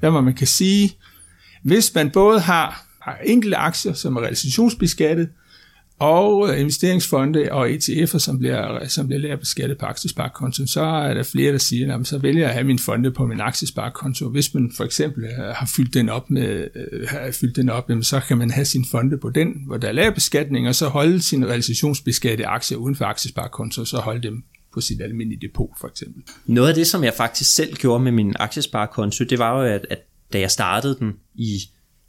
Der 0.00 0.11
hvor 0.11 0.20
man 0.20 0.34
kan 0.34 0.46
sige, 0.46 0.96
hvis 1.62 1.94
man 1.94 2.11
både 2.11 2.40
har, 2.40 2.86
har 3.00 3.18
enkelte 3.24 3.56
aktier, 3.56 3.92
som 3.92 4.16
er 4.16 4.20
realisationsbeskattet, 4.20 5.28
og 5.99 6.49
øh, 6.49 6.61
investeringsfonde 6.61 7.49
og 7.53 7.70
ETF'er, 7.70 8.18
som 8.18 8.38
bliver, 8.38 8.88
som 8.88 9.07
bliver 9.07 9.20
lært 9.20 9.40
beskattet 9.40 9.78
på 9.78 9.86
aktiesparekonto, 9.86 10.66
så 10.66 10.80
er 10.80 11.14
der 11.14 11.22
flere, 11.22 11.53
der 11.53 11.59
siger, 11.59 11.99
at 11.99 12.07
så 12.07 12.18
vælger 12.18 12.40
jeg 12.40 12.49
at 12.49 12.55
have 12.55 12.64
min 12.64 12.78
fonde 12.78 13.11
på 13.11 13.26
min 13.26 13.40
aktiesparekonto. 13.40 14.28
Hvis 14.28 14.55
man 14.55 14.72
for 14.76 14.84
eksempel 14.84 15.24
øh, 15.24 15.30
har 15.38 15.70
fyldt 15.76 15.94
den 15.94 16.09
op, 16.09 16.30
med, 16.30 16.68
øh, 16.74 17.09
har 17.09 17.30
fyldt 17.30 17.57
den 17.57 17.68
op 17.68 17.90
så 18.03 18.20
kan 18.28 18.38
man 18.38 18.51
have 18.51 18.64
sin 18.64 18.84
fonde 18.90 19.18
på 19.18 19.30
den, 19.30 19.62
hvor 19.66 19.76
der 19.76 19.88
er 19.88 19.92
lav 19.92 20.14
beskatning, 20.14 20.68
og 20.68 20.74
så 20.74 20.88
holde 20.88 21.22
sin 21.22 21.46
realisationsbeskattede 21.46 22.49
aktier 22.49 22.78
uden 22.78 22.96
for 22.96 23.05
aktiesparekonto, 23.05 23.80
og 23.80 23.86
så 23.86 23.96
holde 23.96 24.22
dem 24.22 24.42
på 24.74 24.80
sit 24.80 25.01
almindelige 25.01 25.49
depot 25.49 25.70
for 25.80 25.88
eksempel. 25.88 26.22
Noget 26.46 26.68
af 26.68 26.74
det, 26.74 26.86
som 26.86 27.05
jeg 27.05 27.14
faktisk 27.16 27.55
selv 27.55 27.74
gjorde 27.76 28.05
med 28.05 28.12
min 28.12 28.34
aktiesparekonto, 28.38 29.24
det 29.24 29.38
var 29.38 29.61
jo, 29.61 29.74
at, 29.74 29.86
at 29.90 29.99
da 30.32 30.40
jeg 30.40 30.51
startede 30.51 30.96
den 30.99 31.12
i 31.34 31.59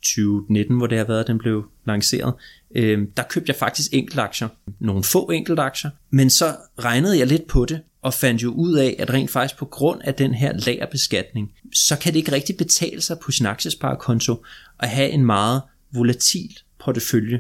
2019, 0.02 0.78
hvor 0.78 0.88
det 0.88 0.98
har 0.98 1.06
været, 1.06 1.20
at 1.20 1.28
den 1.28 1.38
blev 1.38 1.66
lanceret, 1.86 2.34
øh, 2.76 3.08
der 3.18 3.24
købte 3.24 3.50
jeg 3.50 3.56
faktisk 3.56 3.94
enkeltaktier, 3.94 4.48
nogle 4.80 5.04
få 5.04 5.26
enkeltaktier, 5.26 5.92
men 6.10 6.30
så 6.30 6.56
regnede 6.80 7.20
jeg 7.20 7.28
lidt 7.28 7.48
på 7.48 7.66
det, 7.66 7.82
og 8.02 8.14
fandt 8.14 8.44
jo 8.44 8.52
ud 8.52 8.74
af, 8.74 8.96
at 9.00 9.14
rent 9.14 9.32
faktisk 9.32 9.58
på 9.58 9.66
grund 9.66 10.02
af 10.04 10.14
den 10.14 10.34
her 10.34 10.54
lagerbeskatning, 10.54 11.52
så 11.74 12.00
kan 12.00 12.14
det 12.14 12.20
ikke 12.20 12.32
rigtig 12.32 12.58
betale 12.58 13.02
sig 13.02 13.20
på 13.20 13.32
sin 13.32 13.46
aktiesparekonto 13.46 14.46
at 14.80 14.90
have 14.90 15.10
en 15.10 15.26
meget 15.26 15.62
volatil 15.94 16.58
portefølje, 16.80 17.40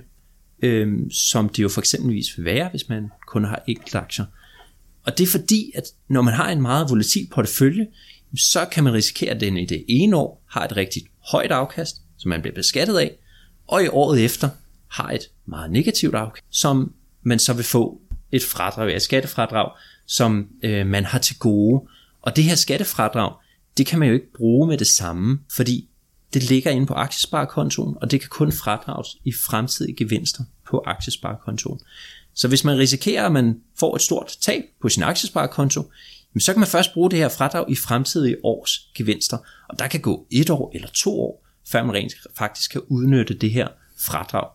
øh, 0.63 0.97
som 1.11 1.49
det 1.49 1.63
jo 1.63 1.69
for 1.69 1.81
eksempelvis 1.81 2.37
vil 2.37 2.45
være, 2.45 2.69
hvis 2.69 2.89
man 2.89 3.09
kun 3.27 3.43
har 3.43 3.63
enkeltaktier. 3.67 4.25
Og 5.03 5.17
det 5.17 5.23
er 5.23 5.27
fordi, 5.27 5.71
at 5.75 5.83
når 6.09 6.21
man 6.21 6.33
har 6.33 6.49
en 6.49 6.61
meget 6.61 6.89
volatil 6.89 7.27
portefølje, 7.31 7.87
så 8.37 8.65
kan 8.71 8.83
man 8.83 8.93
risikere, 8.93 9.29
at 9.29 9.41
den 9.41 9.57
i 9.57 9.65
det 9.65 9.85
ene 9.87 10.15
år 10.15 10.43
har 10.49 10.65
et 10.65 10.77
rigtig 10.77 11.01
højt 11.31 11.51
afkast, 11.51 12.01
som 12.19 12.29
man 12.29 12.41
bliver 12.41 12.55
beskattet 12.55 12.97
af, 12.97 13.15
og 13.67 13.83
i 13.83 13.87
året 13.87 14.25
efter 14.25 14.49
har 14.87 15.09
et 15.09 15.29
meget 15.45 15.71
negativt 15.71 16.15
afkast, 16.15 16.45
som 16.49 16.93
man 17.23 17.39
så 17.39 17.53
vil 17.53 17.65
få 17.65 18.01
et 18.31 18.43
fradrag, 18.43 18.95
et 18.95 19.01
skattefradrag, 19.01 19.71
som 20.05 20.47
øh, 20.63 20.87
man 20.87 21.05
har 21.05 21.19
til 21.19 21.39
gode. 21.39 21.87
Og 22.21 22.35
det 22.35 22.43
her 22.43 22.55
skattefradrag, 22.55 23.33
det 23.77 23.85
kan 23.85 23.99
man 23.99 24.07
jo 24.07 24.13
ikke 24.13 24.33
bruge 24.33 24.67
med 24.67 24.77
det 24.77 24.87
samme, 24.87 25.39
fordi 25.55 25.89
det 26.33 26.49
ligger 26.49 26.71
inde 26.71 26.85
på 26.85 26.93
aktiesparekontoen, 26.93 27.95
og 28.01 28.11
det 28.11 28.19
kan 28.21 28.29
kun 28.29 28.51
fradrages 28.51 29.17
i 29.25 29.33
fremtidige 29.33 29.95
gevinster 29.95 30.43
på 30.69 30.83
aktiesparekontoen. 30.85 31.79
Så 32.33 32.47
hvis 32.47 32.63
man 32.63 32.77
risikerer, 32.77 33.25
at 33.25 33.31
man 33.31 33.59
får 33.79 33.95
et 33.95 34.01
stort 34.01 34.37
tab 34.41 34.63
på 34.81 34.89
sin 34.89 35.03
aktiesparekonto, 35.03 35.91
så 36.39 36.53
kan 36.53 36.59
man 36.59 36.67
først 36.67 36.93
bruge 36.93 37.11
det 37.11 37.19
her 37.19 37.29
fradrag 37.29 37.71
i 37.71 37.75
fremtidige 37.75 38.35
års 38.43 38.79
gevinster, 38.95 39.37
og 39.69 39.79
der 39.79 39.87
kan 39.87 40.01
gå 40.01 40.27
et 40.31 40.49
år 40.49 40.71
eller 40.75 40.87
to 40.93 41.21
år, 41.21 41.45
før 41.71 41.83
man 41.83 41.95
rent 41.95 42.13
faktisk 42.37 42.71
kan 42.71 42.81
udnytte 42.87 43.33
det 43.33 43.51
her 43.51 43.67
fradrag. 43.99 44.49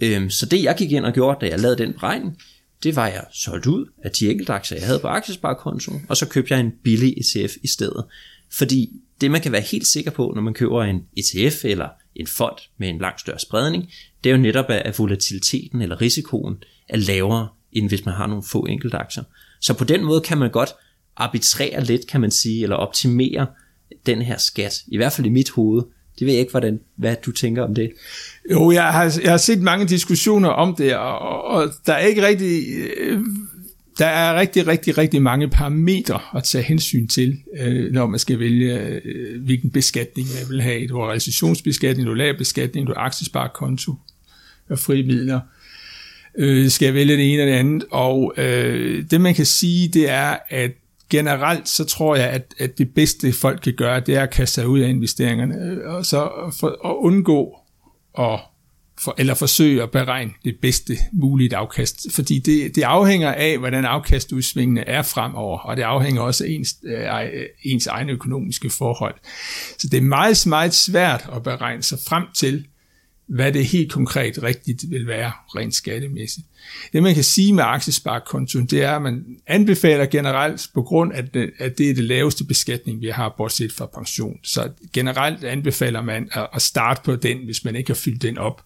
Øhm, 0.00 0.30
så 0.30 0.46
det 0.46 0.62
jeg 0.62 0.74
gik 0.78 0.92
ind 0.92 1.04
og 1.04 1.12
gjorde, 1.12 1.38
da 1.40 1.50
jeg 1.50 1.60
lavede 1.60 1.78
den 1.78 1.92
beregning, 1.92 2.38
det 2.82 2.96
var, 2.96 3.06
at 3.06 3.14
jeg 3.14 3.24
solgte 3.32 3.70
ud 3.70 3.86
af 4.04 4.10
de 4.10 4.30
enkelte 4.30 4.52
aktier, 4.52 4.78
jeg 4.78 4.86
havde 4.86 4.98
på 4.98 5.08
aktiesparekontoen, 5.08 6.06
og 6.08 6.16
så 6.16 6.28
købte 6.28 6.54
jeg 6.54 6.60
en 6.60 6.72
billig 6.84 7.14
ETF 7.18 7.56
i 7.62 7.66
stedet. 7.66 8.04
Fordi 8.52 8.90
det 9.20 9.30
man 9.30 9.40
kan 9.40 9.52
være 9.52 9.60
helt 9.60 9.86
sikker 9.86 10.10
på, 10.10 10.32
når 10.34 10.42
man 10.42 10.54
køber 10.54 10.82
en 10.82 11.02
ETF 11.16 11.64
eller 11.64 11.88
en 12.14 12.26
fond 12.26 12.56
med 12.78 12.88
en 12.88 12.98
langt 12.98 13.20
større 13.20 13.38
spredning, 13.38 13.90
det 14.24 14.30
er 14.30 14.36
jo 14.36 14.42
netop, 14.42 14.64
at 14.68 14.98
volatiliteten 14.98 15.82
eller 15.82 16.00
risikoen 16.00 16.56
er 16.88 16.96
lavere 16.96 17.48
end 17.72 17.88
hvis 17.88 18.04
man 18.04 18.14
har 18.14 18.26
nogle 18.26 18.42
få 18.42 18.64
enkelte 18.64 18.96
aktier. 18.96 19.24
Så 19.60 19.74
på 19.74 19.84
den 19.84 20.04
måde 20.04 20.20
kan 20.20 20.38
man 20.38 20.50
godt 20.50 20.70
arbitrere 21.16 21.84
lidt, 21.84 22.06
kan 22.06 22.20
man 22.20 22.30
sige, 22.30 22.62
eller 22.62 22.76
optimere 22.76 23.46
den 24.06 24.22
her 24.22 24.38
skat, 24.38 24.82
i 24.86 24.96
hvert 24.96 25.12
fald 25.12 25.26
i 25.26 25.30
mit 25.30 25.50
hoved. 25.50 25.82
Det 26.18 26.26
ved 26.26 26.32
jeg 26.32 26.40
ikke, 26.40 26.50
hvordan, 26.50 26.80
hvad 26.96 27.16
du 27.26 27.32
tænker 27.32 27.62
om 27.62 27.74
det. 27.74 27.92
Jo, 28.50 28.70
jeg 28.70 28.84
har, 28.84 29.18
jeg 29.22 29.30
har 29.30 29.36
set 29.36 29.62
mange 29.62 29.86
diskussioner 29.86 30.48
om 30.48 30.74
det, 30.76 30.96
og, 30.96 31.44
og 31.44 31.72
der 31.86 31.92
er 31.92 32.06
ikke 32.06 32.26
rigtig... 32.26 32.62
Øh, 32.98 33.20
der 33.98 34.06
er 34.06 34.40
rigtig, 34.40 34.66
rigtig, 34.66 34.98
rigtig 34.98 35.22
mange 35.22 35.48
parametre 35.48 36.20
at 36.36 36.44
tage 36.44 36.64
hensyn 36.64 37.06
til, 37.06 37.38
øh, 37.60 37.92
når 37.92 38.06
man 38.06 38.18
skal 38.18 38.38
vælge, 38.38 38.80
øh, 39.04 39.42
hvilken 39.44 39.70
beskatning 39.70 40.28
man 40.28 40.50
vil 40.50 40.62
have. 40.62 40.86
Du 40.86 41.00
har 41.00 41.12
recessionsbeskatning, 41.12 42.06
du 42.06 42.12
har 42.12 42.16
lagerbeskatning, 42.16 42.86
du 42.86 42.92
har 42.96 43.00
aktiesparekonto 43.00 43.94
og 44.70 44.78
frie 44.78 45.02
midler. 45.02 45.40
Øh, 46.38 46.70
skal 46.70 46.86
jeg 46.86 46.94
vælge 46.94 47.16
det 47.16 47.32
ene 47.32 47.42
eller 47.42 47.52
det 47.52 47.58
andet? 47.58 47.84
Og 47.90 48.34
øh, 48.36 49.04
det 49.10 49.20
man 49.20 49.34
kan 49.34 49.46
sige, 49.46 49.88
det 49.88 50.10
er, 50.10 50.36
at 50.48 50.70
generelt 51.16 51.68
så 51.68 51.84
tror 51.84 52.16
jeg, 52.16 52.28
at, 52.30 52.54
at 52.58 52.78
det 52.78 52.94
bedste 52.94 53.32
folk 53.32 53.60
kan 53.60 53.74
gøre, 53.76 54.00
det 54.00 54.16
er 54.16 54.22
at 54.22 54.30
kaste 54.30 54.54
sig 54.54 54.68
ud 54.68 54.80
af 54.80 54.88
investeringerne, 54.88 55.54
øh, 55.54 55.94
og 55.94 56.06
så 56.06 56.30
for, 56.60 56.90
at 56.90 56.94
undgå 56.96 57.56
at 58.18 58.40
for, 59.00 59.14
eller 59.18 59.34
forsøge 59.34 59.82
at 59.82 59.90
beregne 59.90 60.32
det 60.44 60.56
bedste 60.62 60.96
mulige 61.12 61.56
afkast. 61.56 62.06
Fordi 62.10 62.38
det, 62.38 62.76
det 62.76 62.82
afhænger 62.82 63.32
af, 63.32 63.58
hvordan 63.58 63.84
afkastudsvingene 63.84 64.88
er 64.88 65.02
fremover, 65.02 65.58
og 65.58 65.76
det 65.76 65.82
afhænger 65.82 66.22
også 66.22 66.44
af 66.44 66.48
ens, 66.48 66.76
øh, 66.84 67.34
øh 67.34 67.46
ens 67.62 67.86
egne 67.86 68.12
økonomiske 68.12 68.70
forhold. 68.70 69.14
Så 69.78 69.88
det 69.88 69.96
er 69.96 70.02
meget, 70.02 70.46
meget 70.46 70.74
svært 70.74 71.28
at 71.36 71.42
beregne 71.42 71.82
sig 71.82 71.98
frem 72.08 72.24
til, 72.34 72.66
hvad 73.26 73.52
det 73.52 73.66
helt 73.66 73.92
konkret 73.92 74.42
rigtigt 74.42 74.90
vil 74.90 75.06
være 75.06 75.32
rent 75.56 75.74
skattemæssigt. 75.74 76.46
Det 76.92 77.02
man 77.02 77.14
kan 77.14 77.24
sige 77.24 77.52
med 77.52 77.64
aktiesparekontoen, 77.66 78.66
det 78.66 78.82
er, 78.82 78.96
at 78.96 79.02
man 79.02 79.24
anbefaler 79.46 80.06
generelt 80.06 80.70
på 80.74 80.82
grund 80.82 81.12
af, 81.12 81.28
det, 81.28 81.50
at 81.58 81.78
det 81.78 81.90
er 81.90 81.94
det 81.94 82.04
laveste 82.04 82.44
beskatning, 82.44 83.00
vi 83.00 83.08
har, 83.08 83.34
bortset 83.36 83.72
fra 83.72 83.86
pension. 83.86 84.38
Så 84.42 84.70
generelt 84.92 85.44
anbefaler 85.44 86.02
man 86.02 86.28
at 86.54 86.62
starte 86.62 87.00
på 87.04 87.16
den, 87.16 87.38
hvis 87.44 87.64
man 87.64 87.76
ikke 87.76 87.90
har 87.90 87.94
fyldt 87.94 88.22
den 88.22 88.38
op. 88.38 88.62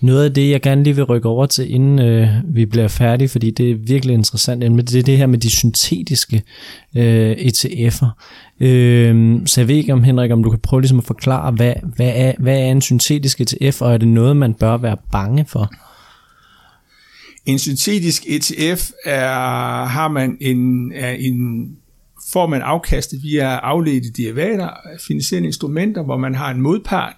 Noget 0.00 0.24
af 0.24 0.34
det, 0.34 0.50
jeg 0.50 0.62
gerne 0.62 0.82
lige 0.82 0.96
vil 0.96 1.04
rykke 1.04 1.28
over 1.28 1.46
til, 1.46 1.74
inden 1.74 1.98
øh, 1.98 2.28
vi 2.44 2.66
bliver 2.66 2.88
færdige, 2.88 3.28
fordi 3.28 3.50
det 3.50 3.70
er 3.70 3.74
virkelig 3.74 4.14
interessant, 4.14 4.62
det 4.62 4.94
er 4.94 5.02
det 5.02 5.18
her 5.18 5.26
med 5.26 5.38
de 5.38 5.50
syntetiske 5.50 6.42
øh, 6.96 7.32
ETF'er. 7.32 8.06
Øh, 8.60 9.40
så 9.46 9.60
jeg 9.60 9.68
ved 9.68 9.76
ikke 9.76 9.92
om, 9.92 10.02
Henrik, 10.02 10.30
om 10.30 10.42
du 10.42 10.50
kan 10.50 10.58
prøve 10.58 10.80
ligesom 10.80 10.98
at 10.98 11.04
forklare, 11.04 11.52
hvad, 11.52 11.74
hvad, 11.96 12.12
er, 12.14 12.32
hvad 12.38 12.58
er 12.58 12.70
en 12.70 12.80
syntetisk 12.80 13.40
ETF, 13.40 13.82
og 13.82 13.92
er 13.92 13.98
det 13.98 14.08
noget, 14.08 14.36
man 14.36 14.54
bør 14.54 14.76
være 14.76 14.96
bange 15.12 15.44
for? 15.48 15.70
En 17.46 17.58
syntetisk 17.58 18.24
ETF 18.28 18.90
er, 19.04 19.84
har 19.84 20.08
man 20.08 20.36
en, 20.40 20.92
er 20.94 21.10
en 21.10 21.68
får 22.32 22.46
man 22.46 22.62
afkastet 22.62 23.22
via 23.22 23.56
afledte 23.56 24.10
derivater, 24.22 24.68
finansielle 25.06 25.46
instrumenter, 25.46 26.02
hvor 26.02 26.16
man 26.16 26.34
har 26.34 26.50
en 26.50 26.60
modpart, 26.60 27.14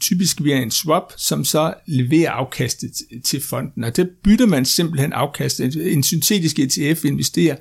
typisk 0.00 0.44
via 0.44 0.56
en 0.56 0.70
swap, 0.70 1.12
som 1.16 1.44
så 1.44 1.74
leverer 1.86 2.30
afkastet 2.30 2.90
til 3.24 3.42
fonden. 3.42 3.84
Og 3.84 3.96
det 3.96 4.08
bytter 4.24 4.46
man 4.46 4.64
simpelthen 4.64 5.12
afkastet. 5.12 5.92
En 5.92 6.02
syntetisk 6.02 6.58
ETF 6.58 7.04
investerer 7.04 7.56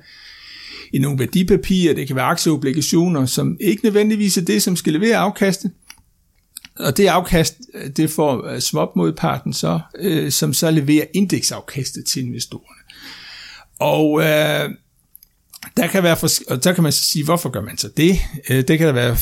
i 0.94 1.00
nogle 1.00 1.20
værdipapirer, 1.20 1.94
det 1.94 2.08
kan 2.08 2.16
være 2.16 2.26
aktieobligationer, 2.26 3.26
som 3.26 3.58
ikke 3.60 3.86
nødvendigvis 3.86 4.38
er 4.38 4.42
det, 4.42 4.64
som 4.64 4.76
skal 4.76 4.94
levere 4.94 5.18
afkastet. 5.18 5.72
Og 6.80 6.98
det 6.98 7.08
afkast, 7.08 7.56
det 7.98 8.10
får 8.10 8.48
øh, 8.48 8.60
swap-modparten 8.60 9.54
så, 9.54 9.80
øh, 10.00 10.32
som 10.32 10.54
så 10.54 10.72
leverer 10.72 11.06
indeksafkastet 11.14 12.06
til 12.06 12.26
investorerne. 12.26 12.82
Og 13.80 14.20
øh, 14.20 14.70
der 15.78 15.88
kan, 15.88 16.04
være 16.04 16.18
og 16.48 16.64
der 16.64 16.74
kan 16.74 16.84
man 16.84 16.92
så 16.92 17.04
sige, 17.04 17.26
hvorfor 17.26 17.50
gør 17.50 17.62
man 17.62 17.78
så 17.78 17.90
det? 17.98 18.20
Øh, 18.50 18.68
det 18.68 18.78
kan 18.78 18.88
der 18.88 18.94
være 18.94 19.18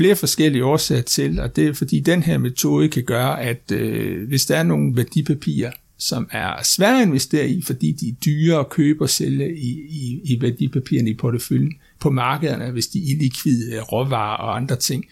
flere 0.00 0.16
forskellige 0.16 0.64
årsager 0.64 1.02
til, 1.02 1.40
og 1.40 1.56
det 1.56 1.66
er 1.66 1.72
fordi 1.72 2.00
den 2.00 2.22
her 2.22 2.38
metode 2.38 2.88
kan 2.88 3.04
gøre, 3.04 3.42
at 3.42 3.72
øh, 3.72 4.28
hvis 4.28 4.46
der 4.46 4.56
er 4.56 4.62
nogle 4.62 4.96
værdipapirer, 4.96 5.70
som 5.98 6.28
er 6.30 6.62
svære 6.62 7.00
at 7.00 7.06
investere 7.06 7.48
i, 7.48 7.62
fordi 7.62 7.92
de 7.92 8.08
er 8.08 8.12
dyre 8.24 8.58
at 8.58 8.68
købe 8.68 9.04
og 9.04 9.10
sælge 9.10 9.56
i, 9.56 9.70
i, 9.88 10.20
i 10.24 10.40
værdipapirerne 10.40 11.10
i 11.10 11.14
porteføljen 11.14 11.72
på 12.00 12.10
markederne, 12.10 12.70
hvis 12.70 12.86
de 12.86 12.98
er 12.98 13.14
illikvide 13.14 13.74
øh, 13.74 13.82
råvarer 13.82 14.36
og 14.36 14.56
andre 14.56 14.76
ting, 14.76 15.04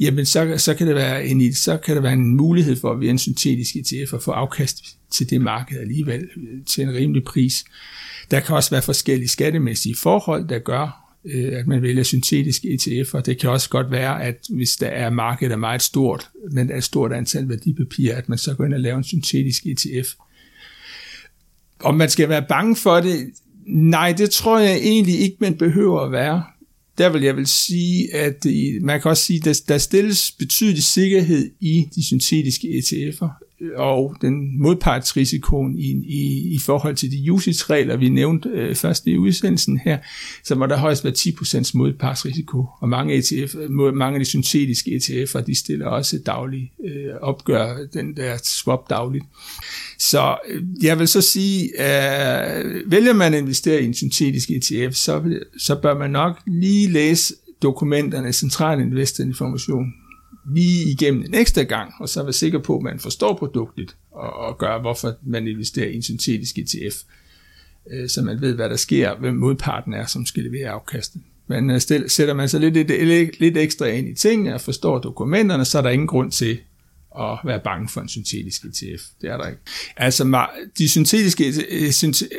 jamen 0.00 0.26
så, 0.26 0.54
så, 0.58 0.74
kan 0.74 0.86
det 0.86 0.94
være 0.94 1.26
en, 1.26 1.54
så 1.54 1.76
kan 1.76 1.96
der 1.96 2.02
være 2.02 2.12
en 2.12 2.36
mulighed 2.36 2.76
for 2.76 2.94
via 2.94 3.10
en 3.10 3.18
syntetisk 3.18 3.76
ETF 3.76 4.14
at 4.14 4.22
få 4.22 4.30
afkast 4.30 4.96
til 5.10 5.30
det 5.30 5.40
marked 5.40 5.80
alligevel 5.80 6.20
øh, 6.36 6.64
til 6.66 6.84
en 6.84 6.94
rimelig 6.94 7.24
pris. 7.24 7.64
Der 8.30 8.40
kan 8.40 8.56
også 8.56 8.70
være 8.70 8.82
forskellige 8.82 9.28
skattemæssige 9.28 9.96
forhold, 9.96 10.48
der 10.48 10.58
gør, 10.58 11.05
Øh, 11.26 11.58
at 11.58 11.66
man 11.66 11.82
vælger 11.82 12.02
syntetiske 12.02 12.68
ETF'er. 12.68 13.20
Det 13.20 13.38
kan 13.38 13.50
også 13.50 13.68
godt 13.68 13.90
være, 13.90 14.24
at 14.24 14.46
hvis 14.50 14.76
der 14.76 14.86
er 14.86 15.10
markedet 15.10 15.52
er 15.52 15.56
meget 15.56 15.82
stort, 15.82 16.30
men 16.52 16.68
der 16.68 16.74
er 16.74 16.78
et 16.78 16.84
stort 16.84 17.12
antal 17.12 17.48
værdipapirer, 17.48 18.16
at 18.16 18.28
man 18.28 18.38
så 18.38 18.54
går 18.54 18.64
ind 18.64 18.74
og 18.74 18.80
laver 18.80 18.98
en 18.98 19.04
syntetisk 19.04 19.66
ETF. 19.66 20.14
Om 21.80 21.94
man 21.94 22.10
skal 22.10 22.28
være 22.28 22.44
bange 22.48 22.76
for 22.76 23.00
det, 23.00 23.30
nej, 23.66 24.12
det 24.12 24.30
tror 24.30 24.58
jeg 24.58 24.76
egentlig 24.76 25.20
ikke, 25.20 25.36
man 25.40 25.56
behøver 25.56 26.00
at 26.00 26.12
være. 26.12 26.44
Der 26.98 27.08
vil 27.08 27.22
jeg 27.22 27.36
vil 27.36 27.46
sige, 27.46 28.14
at 28.14 28.46
øh, 28.46 28.82
man 28.82 29.00
kan 29.00 29.08
også 29.08 29.22
sige, 29.22 29.50
at 29.50 29.62
der 29.68 29.78
stilles 29.78 30.32
betydelig 30.38 30.82
sikkerhed 30.82 31.50
i 31.60 31.84
de 31.94 32.04
syntetiske 32.04 32.68
ETF'er 32.68 33.45
og 33.76 34.16
den 34.20 34.62
modpartsrisikoen 34.62 35.78
i, 35.78 35.90
i, 36.04 36.54
i 36.54 36.58
forhold 36.58 36.96
til 36.96 37.10
de 37.10 37.32
usage-regler, 37.32 37.96
vi 37.96 38.08
nævnte 38.08 38.48
øh, 38.48 38.74
først 38.74 39.06
i 39.06 39.18
udsendelsen 39.18 39.80
her, 39.84 39.98
så 40.44 40.54
må 40.54 40.66
der 40.66 40.76
højst 40.76 41.04
være 41.04 41.12
10% 41.12 41.70
modpartsrisiko, 41.74 42.66
og 42.80 42.88
mange, 42.88 43.14
ETF, 43.14 43.54
mange 43.94 44.14
af 44.14 44.20
de 44.20 44.24
syntetiske 44.24 44.90
ETF'er, 44.90 45.40
de 45.40 45.54
stiller 45.54 45.86
også 45.86 46.18
dagligt, 46.26 46.72
øh, 46.84 47.14
opgør 47.20 47.76
den 47.94 48.16
der 48.16 48.36
swap 48.44 48.90
dagligt. 48.90 49.24
Så 49.98 50.36
øh, 50.48 50.62
jeg 50.82 50.98
vil 50.98 51.08
så 51.08 51.20
sige, 51.20 51.62
øh, 51.64 52.90
vælger 52.90 53.12
man 53.12 53.34
at 53.34 53.40
investere 53.40 53.82
i 53.82 53.86
en 53.86 53.94
syntetisk 53.94 54.50
ETF, 54.50 54.94
så, 54.94 55.40
så 55.58 55.74
bør 55.74 55.98
man 55.98 56.10
nok 56.10 56.40
lige 56.46 56.88
læse 56.88 57.34
dokumenterne, 57.62 58.32
central 58.32 58.80
investorinformation, 58.80 59.94
lige 60.52 60.90
igennem 60.90 61.24
en 61.24 61.34
ekstra 61.34 61.62
gang, 61.62 61.92
og 62.00 62.08
så 62.08 62.22
være 62.22 62.32
sikker 62.32 62.58
på, 62.58 62.76
at 62.76 62.82
man 62.82 62.98
forstår 62.98 63.34
produktet, 63.34 63.96
og, 64.10 64.32
og 64.32 64.58
gør, 64.58 64.80
hvorfor 64.80 65.14
man 65.22 65.48
investerer 65.48 65.88
i 65.88 65.96
en 65.96 66.02
syntetisk 66.02 66.58
ETF, 66.58 66.96
øh, 67.90 68.08
så 68.08 68.22
man 68.22 68.40
ved, 68.40 68.54
hvad 68.54 68.68
der 68.68 68.76
sker, 68.76 69.16
hvem 69.16 69.34
modparten 69.34 69.94
er, 69.94 70.06
som 70.06 70.26
skal 70.26 70.42
levere 70.42 70.70
afkastet. 70.70 71.22
Men 71.46 71.70
øh, 71.70 71.80
sætter 71.80 72.34
man 72.34 72.48
sig 72.48 72.60
lidt, 72.60 72.74
lidt, 72.74 73.40
lidt 73.40 73.56
ekstra 73.56 73.86
ind 73.86 74.08
i 74.08 74.14
tingene 74.14 74.54
og 74.54 74.60
forstår 74.60 74.98
dokumenterne, 74.98 75.64
så 75.64 75.78
er 75.78 75.82
der 75.82 75.90
ingen 75.90 76.08
grund 76.08 76.32
til 76.32 76.58
at 77.20 77.38
være 77.44 77.60
bange 77.64 77.88
for 77.88 78.00
en 78.00 78.08
syntetisk 78.08 78.64
ETF. 78.64 79.02
Det 79.20 79.30
er 79.30 79.36
der 79.36 79.46
ikke. 79.48 79.60
Altså, 79.96 80.46
de 80.78 80.88
syntetiske 80.88 81.48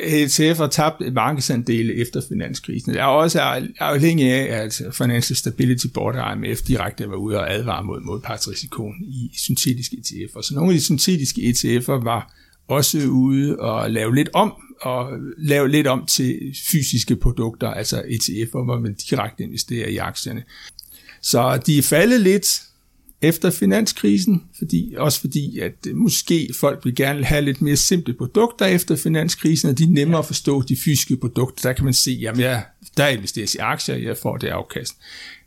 ETF'er 0.04 0.56
har 0.56 0.66
tabt 0.66 1.12
markedsandele 1.12 1.94
efter 1.94 2.22
finanskrisen. 2.28 2.92
Det 2.92 3.00
er 3.00 3.04
også 3.04 3.40
afhængig 3.78 4.32
af, 4.32 4.62
at 4.62 4.82
Financial 4.92 5.36
Stability 5.36 5.86
Board 5.94 6.16
og 6.16 6.32
IMF 6.32 6.62
direkte 6.62 7.10
var 7.10 7.16
ude 7.16 7.38
og 7.38 7.54
advare 7.54 7.84
mod 7.84 8.00
modpartsrisikoen 8.00 9.04
i 9.04 9.30
syntetiske 9.36 9.96
ETF'er. 9.96 10.42
Så 10.42 10.54
nogle 10.54 10.70
af 10.70 10.74
de 10.74 10.84
syntetiske 10.84 11.40
ETF'er 11.40 12.04
var 12.04 12.34
også 12.68 12.98
ude 13.08 13.58
og 13.58 13.90
lave 13.90 14.14
lidt 14.14 14.28
om, 14.34 14.52
og 14.80 15.10
lave 15.38 15.68
lidt 15.68 15.86
om 15.86 16.06
til 16.06 16.54
fysiske 16.70 17.16
produkter, 17.16 17.68
altså 17.68 18.02
ETF'er, 18.02 18.64
hvor 18.64 18.80
man 18.80 18.94
direkte 19.10 19.42
investerer 19.42 19.88
i 19.88 19.96
aktierne. 19.96 20.42
Så 21.22 21.62
de 21.66 21.78
er 21.78 21.82
faldet 21.82 22.20
lidt, 22.20 22.62
efter 23.22 23.50
finanskrisen, 23.50 24.44
fordi, 24.58 24.94
også 24.96 25.20
fordi, 25.20 25.58
at 25.58 25.72
øh, 25.86 25.96
måske 25.96 26.48
folk 26.60 26.84
vil 26.84 26.94
gerne 26.94 27.24
have 27.24 27.44
lidt 27.44 27.62
mere 27.62 27.76
simple 27.76 28.14
produkter 28.14 28.66
efter 28.66 28.96
finanskrisen, 28.96 29.70
og 29.70 29.78
de 29.78 29.84
er 29.84 29.88
nemmere 29.88 30.18
ja. 30.18 30.22
at 30.22 30.26
forstå 30.26 30.62
de 30.62 30.76
fysiske 30.76 31.16
produkter. 31.16 31.68
Der 31.68 31.72
kan 31.72 31.84
man 31.84 31.94
se, 31.94 32.10
jamen 32.10 32.40
jeg, 32.40 32.64
der 32.96 33.08
investeres 33.08 33.54
i 33.54 33.58
aktier, 33.58 33.96
jeg 33.96 34.16
får 34.16 34.36
det 34.36 34.48
afkast. 34.48 34.96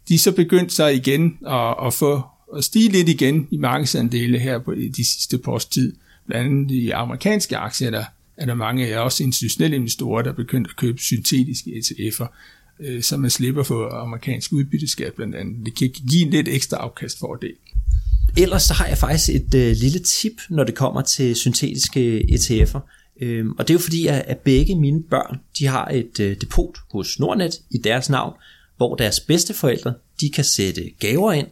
De 0.07 0.13
er 0.13 0.19
så 0.19 0.31
begyndt 0.31 0.73
så 0.73 0.87
igen 0.87 1.37
at, 1.47 1.75
at 1.85 1.93
få 1.93 2.21
at 2.57 2.63
stige 2.63 2.89
lidt 2.89 3.09
igen 3.09 3.47
i 3.51 3.57
markedsandele 3.57 4.39
her 4.39 4.59
på 4.59 4.73
de 4.75 5.05
sidste 5.05 5.37
par 5.37 5.51
års 5.51 5.65
tid. 5.65 5.95
Blandt 6.27 6.47
andet 6.47 6.71
i 6.71 6.89
amerikanske 6.89 7.57
aktier, 7.57 7.89
der 7.89 8.03
er 8.37 8.45
der 8.45 8.53
mange, 8.53 9.01
også 9.01 9.23
institutionelle 9.23 9.75
investorer, 9.75 10.21
der 10.21 10.29
er 10.29 10.35
begyndt 10.35 10.67
at 10.67 10.75
købe 10.75 10.99
syntetiske 10.99 11.71
ETF'er, 11.71 12.27
øh, 12.81 13.03
så 13.03 13.17
man 13.17 13.29
slipper 13.29 13.63
for 13.63 13.89
amerikansk 13.89 14.51
udbytteskat 14.51 15.13
blandt 15.13 15.35
andet. 15.35 15.65
Det 15.65 15.75
kan 15.75 15.89
give 16.09 16.21
en 16.21 16.29
lidt 16.29 16.47
ekstra 16.47 16.77
afkastfordel. 16.77 17.53
Ellers 18.37 18.63
så 18.63 18.73
har 18.73 18.87
jeg 18.87 18.97
faktisk 18.97 19.29
et 19.29 19.53
øh, 19.53 19.75
lille 19.75 19.99
tip, 19.99 20.41
når 20.49 20.63
det 20.63 20.75
kommer 20.75 21.01
til 21.01 21.35
syntetiske 21.35 22.25
ETF'er. 22.31 22.79
Øhm, 23.21 23.51
og 23.51 23.67
det 23.67 23.73
er 23.73 23.75
jo 23.75 23.79
fordi, 23.79 24.07
at, 24.07 24.23
at 24.27 24.37
begge 24.37 24.75
mine 24.75 25.03
børn 25.03 25.39
de 25.59 25.65
har 25.65 25.87
et 25.87 26.19
øh, 26.19 26.35
depot 26.41 26.77
hos 26.91 27.19
Nordnet 27.19 27.59
i 27.71 27.77
deres 27.77 28.09
navn, 28.09 28.33
hvor 28.77 28.95
deres 28.95 29.19
bedsteforældre 29.19 29.93
de 30.21 30.29
kan 30.29 30.43
sætte 30.43 30.91
gaver 30.99 31.31
ind, 31.31 31.47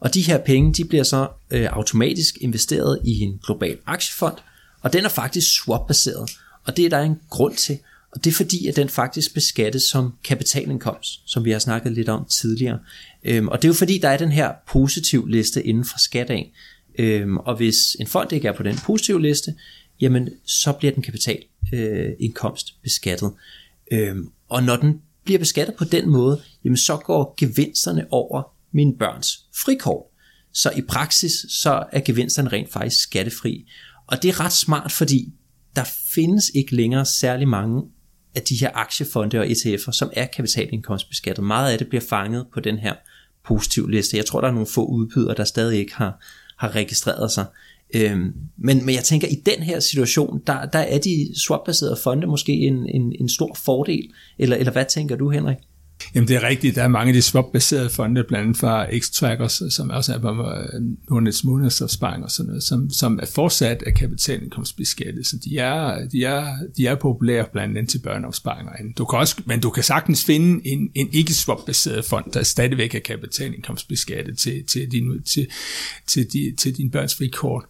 og 0.00 0.14
de 0.14 0.22
her 0.22 0.38
penge 0.38 0.72
de 0.72 0.84
bliver 0.84 1.04
så 1.04 1.28
øh, 1.50 1.68
automatisk 1.72 2.38
investeret 2.40 2.98
i 3.04 3.20
en 3.20 3.40
global 3.46 3.78
aktiefond, 3.86 4.34
og 4.80 4.92
den 4.92 5.04
er 5.04 5.08
faktisk 5.08 5.46
swap-baseret. 5.52 6.30
Og 6.64 6.76
det 6.76 6.84
er 6.84 6.88
der 6.88 7.00
en 7.00 7.20
grund 7.30 7.56
til, 7.56 7.78
og 8.12 8.24
det 8.24 8.30
er 8.30 8.34
fordi, 8.34 8.66
at 8.66 8.76
den 8.76 8.88
faktisk 8.88 9.34
beskattes 9.34 9.82
som 9.82 10.12
kapitalindkomst, 10.24 11.22
som 11.26 11.44
vi 11.44 11.50
har 11.50 11.58
snakket 11.58 11.92
lidt 11.92 12.08
om 12.08 12.24
tidligere. 12.24 12.78
Øhm, 13.24 13.48
og 13.48 13.62
det 13.62 13.64
er 13.64 13.68
jo 13.68 13.74
fordi, 13.74 13.98
der 13.98 14.08
er 14.08 14.16
den 14.16 14.32
her 14.32 14.52
positiv 14.68 15.26
liste 15.26 15.66
inden 15.66 15.84
for 15.84 15.98
skat 15.98 16.30
af. 16.30 16.52
Øhm, 16.98 17.36
og 17.36 17.56
hvis 17.56 17.96
en 18.00 18.06
fond 18.06 18.32
ikke 18.32 18.48
er 18.48 18.52
på 18.52 18.62
den 18.62 18.76
positive 18.76 19.22
liste, 19.22 19.54
jamen 20.00 20.28
så 20.44 20.72
bliver 20.72 20.92
den 20.92 21.02
kapitalindkomst 21.02 22.68
øh, 22.68 22.82
beskattet. 22.82 23.32
Øhm, 23.92 24.28
og 24.48 24.62
når 24.62 24.76
den 24.76 25.00
bliver 25.24 25.38
beskattet 25.38 25.76
på 25.76 25.84
den 25.84 26.10
måde, 26.10 26.42
jamen 26.64 26.76
så 26.76 26.96
går 26.96 27.34
gevinsterne 27.36 28.06
over 28.10 28.42
mine 28.72 28.96
børns 28.98 29.44
frikort. 29.64 30.04
Så 30.52 30.70
i 30.70 30.82
praksis, 30.82 31.32
så 31.48 31.84
er 31.92 32.00
gevinsterne 32.00 32.48
rent 32.48 32.72
faktisk 32.72 33.02
skattefri. 33.02 33.66
Og 34.06 34.22
det 34.22 34.28
er 34.28 34.40
ret 34.40 34.52
smart, 34.52 34.92
fordi 34.92 35.32
der 35.76 35.84
findes 36.14 36.50
ikke 36.54 36.76
længere 36.76 37.06
særlig 37.06 37.48
mange 37.48 37.82
af 38.34 38.42
de 38.42 38.56
her 38.60 38.70
aktiefonde 38.74 39.38
og 39.38 39.46
ETF'er, 39.46 39.92
som 39.92 40.10
er 40.12 40.26
kapitalindkomstbeskattet. 40.26 41.44
Meget 41.44 41.72
af 41.72 41.78
det 41.78 41.88
bliver 41.88 42.02
fanget 42.08 42.46
på 42.54 42.60
den 42.60 42.78
her 42.78 42.94
positiv 43.44 43.88
liste. 43.88 44.16
Jeg 44.16 44.26
tror, 44.26 44.40
der 44.40 44.48
er 44.48 44.52
nogle 44.52 44.66
få 44.66 44.84
udbydere, 44.84 45.34
der 45.34 45.44
stadig 45.44 45.78
ikke 45.78 45.94
har, 45.94 46.18
har 46.56 46.74
registreret 46.74 47.30
sig. 47.30 47.44
Øhm, 47.94 48.34
men, 48.56 48.86
men 48.86 48.94
jeg 48.94 49.04
tænker, 49.04 49.28
i 49.28 49.34
den 49.46 49.62
her 49.62 49.80
situation, 49.80 50.42
der, 50.46 50.66
der 50.66 50.78
er 50.78 50.98
de 50.98 51.28
swap-baserede 51.36 51.96
fonde 52.02 52.26
måske 52.26 52.52
en, 52.52 52.88
en, 52.88 53.12
en 53.20 53.28
stor 53.28 53.54
fordel. 53.54 54.08
Eller, 54.38 54.56
eller 54.56 54.72
hvad 54.72 54.84
tænker 54.84 55.16
du, 55.16 55.30
Henrik? 55.30 55.56
Jamen 56.14 56.28
det 56.28 56.36
er 56.36 56.42
rigtigt, 56.42 56.76
der 56.76 56.82
er 56.82 56.88
mange 56.88 57.08
af 57.08 57.14
de 57.14 57.22
swap-baserede 57.22 57.90
fonde, 57.90 58.24
blandt 58.24 58.44
andet 58.44 58.56
fra 58.56 58.86
X-Trackers, 58.86 59.70
som 59.70 59.90
også 59.90 60.14
er 60.14 60.18
på 60.18 60.28
øh, 60.28 60.82
Nordnets 61.10 61.44
månedsopsparing 61.44 62.24
og 62.24 62.30
sådan 62.30 62.46
noget, 62.46 62.62
som, 62.62 62.90
som 62.90 63.18
er 63.22 63.26
fortsat 63.26 63.82
af 63.82 63.94
kapitalindkomstbeskattet, 63.94 65.26
så 65.26 65.36
de 65.44 65.58
er, 65.58 66.08
de 66.08 66.24
er, 66.24 66.46
de 66.76 66.86
er 66.86 66.94
populære 66.94 67.46
blandt 67.52 67.78
andet 67.78 67.90
til 67.90 67.98
børneopsparinger. 67.98 68.72
Du 68.98 69.04
kan 69.04 69.18
også, 69.18 69.36
men 69.46 69.60
du 69.60 69.70
kan 69.70 69.82
sagtens 69.82 70.24
finde 70.24 70.66
en, 70.66 70.90
en 70.94 71.08
ikke-swap-baseret 71.12 72.04
fond, 72.04 72.32
der 72.32 72.42
stadigvæk 72.42 72.94
er 72.94 73.00
kapitalindkomstbeskattet 73.00 74.38
til, 74.38 74.64
til, 74.64 74.92
din, 74.92 75.22
til, 75.22 75.46
til, 76.06 76.32
de, 76.32 76.54
til 76.58 76.76
din 76.76 76.90
børns 76.90 77.14
frikort. 77.14 77.64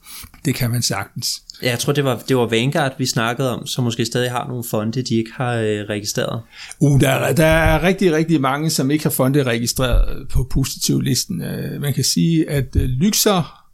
Det 0.45 0.55
kan 0.55 0.71
man 0.71 0.83
sagtens. 0.83 1.43
Ja, 1.63 1.71
jeg 1.71 1.79
tror, 1.79 1.93
det 1.93 2.05
var, 2.05 2.23
det 2.29 2.37
var 2.37 2.47
Vanguard, 2.47 2.99
vi 2.99 3.07
snakkede 3.07 3.51
om, 3.51 3.67
som 3.67 3.85
måske 3.85 4.05
stadig 4.05 4.31
har 4.31 4.49
nogle 4.49 4.65
fonde, 4.65 5.03
de 5.03 5.15
ikke 5.15 5.31
har 5.35 5.55
øh, 5.55 5.81
registreret. 5.89 6.43
Uh, 6.81 7.01
der, 7.01 7.09
er, 7.09 7.35
der 7.35 7.47
er 7.47 7.83
rigtig, 7.83 8.13
rigtig 8.13 8.41
mange, 8.41 8.71
som 8.71 8.91
ikke 8.91 9.05
har 9.05 9.11
fonde 9.11 9.43
registreret 9.43 10.21
øh, 10.21 10.29
på 10.29 10.47
positivlisten. 10.51 11.41
Uh, 11.41 11.81
man 11.81 11.95
kan 11.95 12.05
sige, 12.05 12.51
at 12.51 12.77
øh, 12.77 12.83
uh, 12.83 12.89
Lyxer 12.89 13.67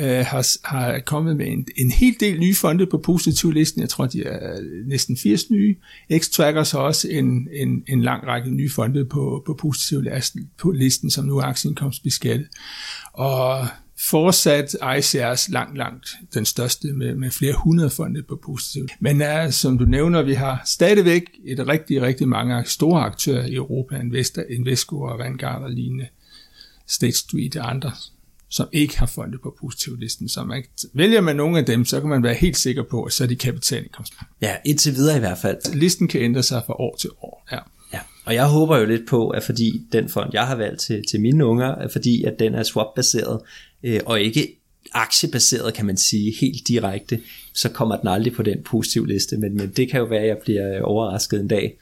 uh, 0.00 0.06
har, 0.06 0.68
har 0.68 1.00
kommet 1.06 1.36
med 1.36 1.46
en, 1.46 1.66
en 1.76 1.90
hel 1.90 2.14
del 2.20 2.38
nye 2.38 2.54
fonde 2.54 2.86
på 2.86 2.98
positivlisten. 2.98 3.80
Jeg 3.80 3.88
tror, 3.88 4.06
de 4.06 4.24
er 4.24 4.60
næsten 4.88 5.16
80 5.16 5.50
nye. 5.50 5.76
X-Trackers 6.12 6.72
har 6.72 6.78
også 6.78 7.08
en, 7.08 7.48
en, 7.52 7.82
en 7.88 8.02
lang 8.02 8.26
række 8.26 8.50
nye 8.50 8.70
fonde 8.70 9.04
på, 9.04 9.42
på 9.46 9.54
positivlisten, 9.60 10.50
på 10.58 10.70
listen, 10.70 11.10
som 11.10 11.24
nu 11.24 11.38
er 11.38 11.42
aktieindkomstbeskattet. 11.42 12.46
Og 13.12 13.66
fortsat 13.98 14.76
ICR's 14.82 15.52
langt, 15.52 15.76
langt 15.78 16.08
den 16.34 16.44
største 16.44 16.92
med, 16.92 17.14
med 17.14 17.30
flere 17.30 17.54
hundrede 17.64 17.90
fonde 17.90 18.22
på 18.22 18.40
positivt. 18.44 18.92
Men 19.00 19.20
er, 19.20 19.50
som 19.50 19.78
du 19.78 19.84
nævner, 19.84 20.22
vi 20.22 20.34
har 20.34 20.62
stadigvæk 20.66 21.22
et 21.44 21.68
rigtig, 21.68 22.02
rigtig 22.02 22.28
mange 22.28 22.64
store 22.64 23.02
aktører 23.02 23.46
i 23.46 23.54
Europa, 23.54 23.96
Investor, 23.96 24.42
Invesco 24.50 25.00
og 25.00 25.18
Vanguard 25.18 25.62
og 25.62 25.70
lignende, 25.70 26.06
State 26.86 27.18
Street 27.18 27.56
og 27.56 27.70
andre, 27.70 27.92
som 28.48 28.68
ikke 28.72 28.98
har 28.98 29.06
fonde 29.06 29.38
på 29.38 29.56
positivlisten. 29.60 30.28
Så 30.28 30.44
man, 30.44 30.64
vælger 30.92 31.20
man 31.20 31.36
nogle 31.36 31.58
af 31.58 31.64
dem, 31.64 31.84
så 31.84 32.00
kan 32.00 32.08
man 32.08 32.22
være 32.22 32.34
helt 32.34 32.56
sikker 32.56 32.82
på, 32.82 33.02
at 33.02 33.12
så 33.12 33.24
er 33.24 33.28
de 33.28 33.36
kapitalindkomst. 33.36 34.14
Ja, 34.42 34.56
indtil 34.64 34.94
videre 34.94 35.16
i 35.16 35.20
hvert 35.20 35.38
fald. 35.38 35.74
Listen 35.74 36.08
kan 36.08 36.20
ændre 36.20 36.42
sig 36.42 36.62
fra 36.66 36.80
år 36.80 36.96
til 36.96 37.10
år. 37.22 37.46
Ja. 37.52 37.58
Ja, 37.92 38.00
og 38.24 38.34
jeg 38.34 38.46
håber 38.46 38.78
jo 38.78 38.84
lidt 38.84 39.08
på, 39.08 39.28
at 39.28 39.42
fordi 39.42 39.82
den 39.92 40.08
fond, 40.08 40.30
jeg 40.32 40.46
har 40.46 40.56
valgt 40.56 40.80
til, 40.80 41.04
til 41.10 41.20
mine 41.20 41.46
unger, 41.46 41.66
er 41.66 41.88
fordi 41.88 42.24
at 42.24 42.38
den 42.38 42.54
er 42.54 42.62
swap-baseret, 42.62 43.40
øh, 43.86 44.00
og 44.06 44.20
ikke 44.20 44.56
aktiebaseret, 44.92 45.74
kan 45.74 45.86
man 45.86 45.96
sige, 45.96 46.34
helt 46.40 46.68
direkte, 46.68 47.20
så 47.54 47.68
kommer 47.68 47.96
den 47.96 48.08
aldrig 48.08 48.32
på 48.32 48.42
den 48.42 48.62
positive 48.64 49.08
liste, 49.08 49.36
men, 49.36 49.56
men 49.56 49.72
det 49.76 49.90
kan 49.90 50.00
jo 50.00 50.06
være, 50.06 50.20
at 50.20 50.28
jeg 50.28 50.36
bliver 50.44 50.82
overrasket 50.82 51.40
en 51.40 51.48
dag. 51.48 51.78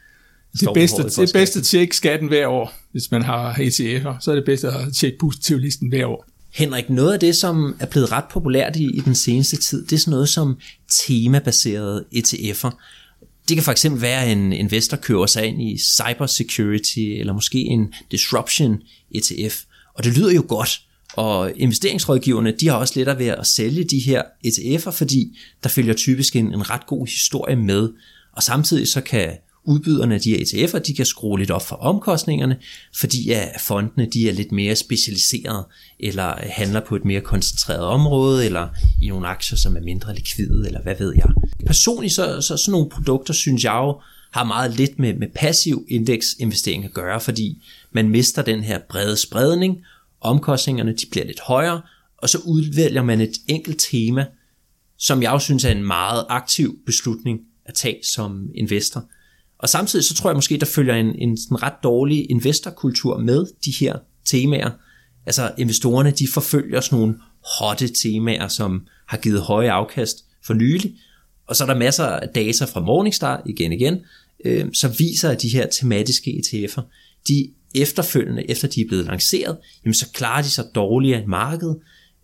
Det 0.61 0.69
bedste, 0.75 1.03
det 1.03 1.31
bedste 1.35 1.59
at 1.59 1.65
tjekke 1.65 1.97
skatten 1.97 2.29
hver 2.29 2.47
år, 2.47 2.75
hvis 2.93 3.11
man 3.11 3.23
har 3.23 3.55
ETF'er, 3.55 4.21
så 4.21 4.31
er 4.31 4.35
det 4.35 4.45
bedste 4.45 4.69
at 4.69 4.95
tjekke 4.95 5.19
positivlisten 5.19 5.89
hver 5.89 6.07
år. 6.07 6.27
Henrik, 6.51 6.91
noget 6.91 7.13
af 7.13 7.21
det, 7.21 7.37
som 7.37 7.77
er 7.81 7.87
blevet 7.87 8.13
ret 8.13 8.25
populært 8.31 8.77
i, 8.77 8.85
i 8.85 9.01
den 9.01 9.15
seneste 9.15 9.57
tid, 9.57 9.87
det 9.87 9.93
er 9.93 9.99
sådan 9.99 10.11
noget 10.11 10.29
som 10.29 10.59
temabaserede 10.91 12.05
ETF'er. 12.15 12.71
Det 13.49 13.57
kan 13.57 13.63
for 13.63 13.73
eksempel 13.73 14.03
være, 14.03 14.25
at 14.25 14.33
en 14.33 14.53
investor 14.53 14.97
køber 14.97 15.27
sig 15.27 15.47
ind 15.47 15.63
i 15.63 15.79
cybersecurity, 15.79 16.99
eller 16.99 17.33
måske 17.33 17.59
en 17.59 17.95
disruption 18.11 18.79
ETF. 19.15 19.63
Og 19.95 20.05
det 20.05 20.17
lyder 20.17 20.33
jo 20.33 20.45
godt, 20.49 20.81
og 21.17 21.53
investeringsrådgiverne, 21.57 22.55
de 22.61 22.69
har 22.69 22.77
også 22.77 22.93
lettere 22.97 23.19
ved 23.19 23.27
at 23.27 23.47
sælge 23.47 23.85
de 23.85 23.99
her 23.99 24.23
ETF'er, 24.47 24.91
fordi 24.91 25.39
der 25.63 25.69
følger 25.69 25.95
typisk 25.95 26.37
en, 26.37 26.47
en 26.47 26.71
ret 26.71 26.87
god 26.87 27.07
historie 27.07 27.57
med. 27.57 27.89
Og 28.33 28.43
samtidig 28.43 28.89
så 28.89 29.01
kan 29.01 29.31
udbyderne 29.65 30.15
af 30.15 30.21
de 30.21 30.31
her 30.31 30.39
ETF'er, 30.39 30.79
de 30.79 30.95
kan 30.95 31.07
skrue 31.07 31.39
lidt 31.39 31.51
op 31.51 31.67
for 31.67 31.77
omkostningerne, 31.77 32.57
fordi 32.97 33.31
at 33.31 33.61
fondene 33.61 34.07
de 34.13 34.29
er 34.29 34.33
lidt 34.33 34.53
mere 34.53 34.77
specialiseret, 34.77 35.65
eller 36.01 36.35
handler 36.51 36.81
på 36.81 36.97
et 36.97 37.05
mere 37.05 37.21
koncentreret 37.21 37.81
område, 37.81 38.47
eller 38.47 38.69
i 39.03 39.09
nogle 39.09 39.27
aktier, 39.27 39.59
som 39.59 39.77
er 39.77 39.81
mindre 39.81 40.15
likvide, 40.15 40.67
eller 40.67 40.83
hvad 40.83 40.95
ved 40.99 41.15
jeg. 41.17 41.27
Personligt 41.67 42.15
så, 42.15 42.41
så 42.41 42.57
sådan 42.57 42.73
nogle 42.73 42.91
produkter, 42.91 43.35
synes 43.35 43.65
jeg 43.65 43.75
jo, 43.75 44.01
har 44.31 44.45
meget 44.45 44.77
lidt 44.77 44.99
med, 44.99 45.15
med 45.15 45.29
passiv 45.35 45.87
indeksinvestering 45.89 46.85
at 46.85 46.93
gøre, 46.93 47.21
fordi 47.21 47.63
man 47.93 48.09
mister 48.09 48.43
den 48.43 48.63
her 48.63 48.79
brede 48.91 49.17
spredning, 49.17 49.77
omkostningerne 50.25 50.93
de 50.93 51.07
bliver 51.11 51.27
lidt 51.27 51.41
højere, 51.41 51.83
og 52.19 52.29
så 52.29 52.39
udvælger 52.39 53.03
man 53.03 53.21
et 53.21 53.33
enkelt 53.49 53.85
tema, 53.91 54.27
som 54.99 55.23
jeg 55.23 55.31
også 55.31 55.45
synes 55.45 55.65
er 55.65 55.71
en 55.71 55.85
meget 55.85 56.27
aktiv 56.29 56.79
beslutning 56.87 57.41
at 57.65 57.75
tage 57.75 57.99
som 58.15 58.51
investor. 58.55 59.05
Og 59.59 59.69
samtidig 59.69 60.05
så 60.05 60.15
tror 60.15 60.31
jeg 60.31 60.37
måske, 60.37 60.57
der 60.57 60.67
følger 60.67 60.95
en, 60.95 61.15
en 61.19 61.37
sådan 61.39 61.63
ret 61.63 61.75
dårlig 61.83 62.31
investorkultur 62.31 63.19
med 63.19 63.47
de 63.65 63.71
her 63.81 63.99
temaer. 64.25 64.71
Altså 65.27 65.53
investorerne, 65.59 66.11
de 66.11 66.29
forfølger 66.35 66.81
sådan 66.81 66.99
nogle 66.99 67.15
hotte 67.59 67.89
temaer, 67.89 68.49
som 68.49 68.87
har 69.09 69.19
givet 69.19 69.41
høje 69.41 69.73
afkast 69.73 70.25
for 70.47 70.55
nylig. 70.55 70.95
Og 71.47 71.57
så 71.57 71.65
er 71.65 71.69
der 71.69 71.79
masser 71.79 72.05
af 72.05 72.29
data 72.29 72.65
fra 72.65 72.81
Morningstar, 72.81 73.43
igen 73.47 73.73
igen, 73.73 73.99
øh, 74.45 74.67
som 74.73 74.91
viser, 74.99 75.31
at 75.31 75.43
de 75.43 75.49
her 75.49 75.67
tematiske 75.67 76.31
ETF'er, 76.31 76.83
de 77.29 77.51
efterfølgende, 77.75 78.51
efter 78.51 78.69
de 78.69 78.81
er 78.81 78.89
blevet 78.89 79.05
lanceret, 79.05 79.57
jamen 79.85 79.95
så 79.95 80.11
klarer 80.13 80.43
de 80.43 80.51
sig 80.51 80.65
dårligere 80.75 81.23
i 81.23 81.27
markedet, 81.27 81.77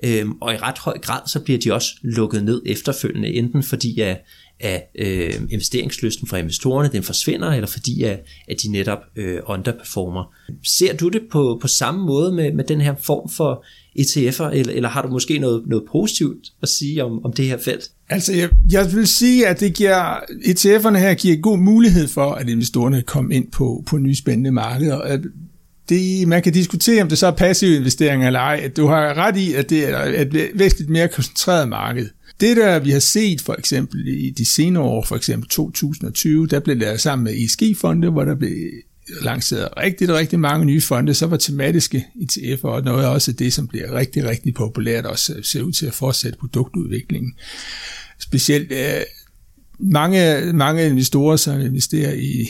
øhm, 0.05 0.32
og 0.40 0.55
i 0.55 0.57
ret 0.57 0.78
høj 0.78 0.98
grad, 0.98 1.20
så 1.26 1.40
bliver 1.40 1.59
de 1.59 1.72
også 1.72 1.88
lukket 2.03 2.44
ned 2.44 2.62
efterfølgende, 2.66 3.28
enten 3.28 3.62
fordi 3.62 4.01
at, 4.01 4.24
af 4.61 4.88
øh, 4.98 5.34
investeringslysten 5.50 6.28
fra 6.28 6.36
investorerne 6.36 6.90
den 6.92 7.02
forsvinder, 7.02 7.48
eller 7.48 7.66
fordi 7.66 8.02
at, 8.02 8.24
at 8.48 8.56
de 8.62 8.72
netop 8.72 8.98
øh, 9.16 9.38
underperformer. 9.46 10.34
Ser 10.64 10.96
du 10.96 11.08
det 11.08 11.22
på, 11.32 11.58
på 11.62 11.68
samme 11.68 12.06
måde 12.06 12.32
med, 12.32 12.52
med 12.52 12.64
den 12.64 12.80
her 12.80 12.94
form 13.02 13.28
for 13.28 13.64
ETF'er, 13.98 14.54
eller, 14.54 14.72
eller 14.72 14.88
har 14.88 15.02
du 15.02 15.08
måske 15.08 15.38
noget, 15.38 15.62
noget 15.66 15.84
positivt 15.92 16.52
at 16.62 16.68
sige 16.68 17.04
om, 17.04 17.24
om 17.24 17.32
det 17.32 17.46
her 17.46 17.58
felt? 17.58 17.90
Altså, 18.08 18.32
jeg, 18.32 18.48
jeg 18.72 18.92
vil 18.92 19.06
sige, 19.06 19.46
at 19.46 19.61
det 19.61 19.74
giver, 19.74 20.16
ETF'erne 20.20 20.96
her 20.98 21.14
giver 21.14 21.36
god 21.36 21.58
mulighed 21.58 22.08
for, 22.08 22.32
at 22.32 22.48
investorerne 22.48 23.02
kommer 23.02 23.32
ind 23.32 23.50
på, 23.50 23.84
på 23.86 23.98
nye 23.98 24.14
spændende 24.14 24.50
markeder. 24.50 25.18
Det, 25.88 26.28
man 26.28 26.42
kan 26.42 26.52
diskutere, 26.52 27.02
om 27.02 27.08
det 27.08 27.18
så 27.18 27.26
er 27.26 27.30
passive 27.30 27.76
investeringer 27.76 28.26
eller 28.26 28.40
ej. 28.40 28.70
Du 28.76 28.86
har 28.86 29.14
ret 29.14 29.36
i, 29.36 29.54
at 29.54 29.70
det 29.70 29.88
er 29.88 30.20
et 30.20 30.50
væsentligt 30.54 30.90
mere 30.90 31.08
koncentreret 31.08 31.68
marked. 31.68 32.08
Det 32.41 32.57
der 32.57 32.78
vi 32.78 32.91
har 32.91 32.99
set 32.99 33.41
for 33.41 33.55
eksempel 33.59 34.09
i 34.09 34.30
de 34.30 34.47
senere 34.47 34.82
år, 34.82 35.05
for 35.05 35.16
eksempel 35.16 35.49
2020, 35.49 36.47
der 36.47 36.61
blev 36.61 36.80
der 36.80 36.97
sammen 36.97 37.24
med 37.24 37.45
ESG-fonde, 37.45 38.11
hvor 38.11 38.24
der 38.24 38.34
blev 38.34 38.53
lanceret 39.22 39.68
rigtig, 39.76 40.14
rigtig 40.14 40.41
mange 40.41 40.66
nye 40.66 40.80
fonde, 40.80 41.14
så 41.14 41.26
var 41.26 41.36
tematiske 41.36 42.07
ETF'er 42.16 42.64
og 42.64 42.82
noget 42.82 43.07
også 43.07 43.32
det, 43.32 43.53
som 43.53 43.68
bliver 43.68 43.95
rigtig, 43.95 44.24
rigtig 44.24 44.55
populært, 44.55 45.07
også 45.07 45.34
ser 45.43 45.62
ud 45.62 45.72
til 45.72 45.86
at 45.86 45.95
fortsætte 45.95 46.38
produktudviklingen. 46.38 47.32
Specielt 48.18 48.72
øh, 48.72 49.03
mange, 49.78 50.53
mange 50.53 50.86
investorer, 50.86 51.36
som 51.36 51.61
investerer 51.61 52.12
i 52.12 52.49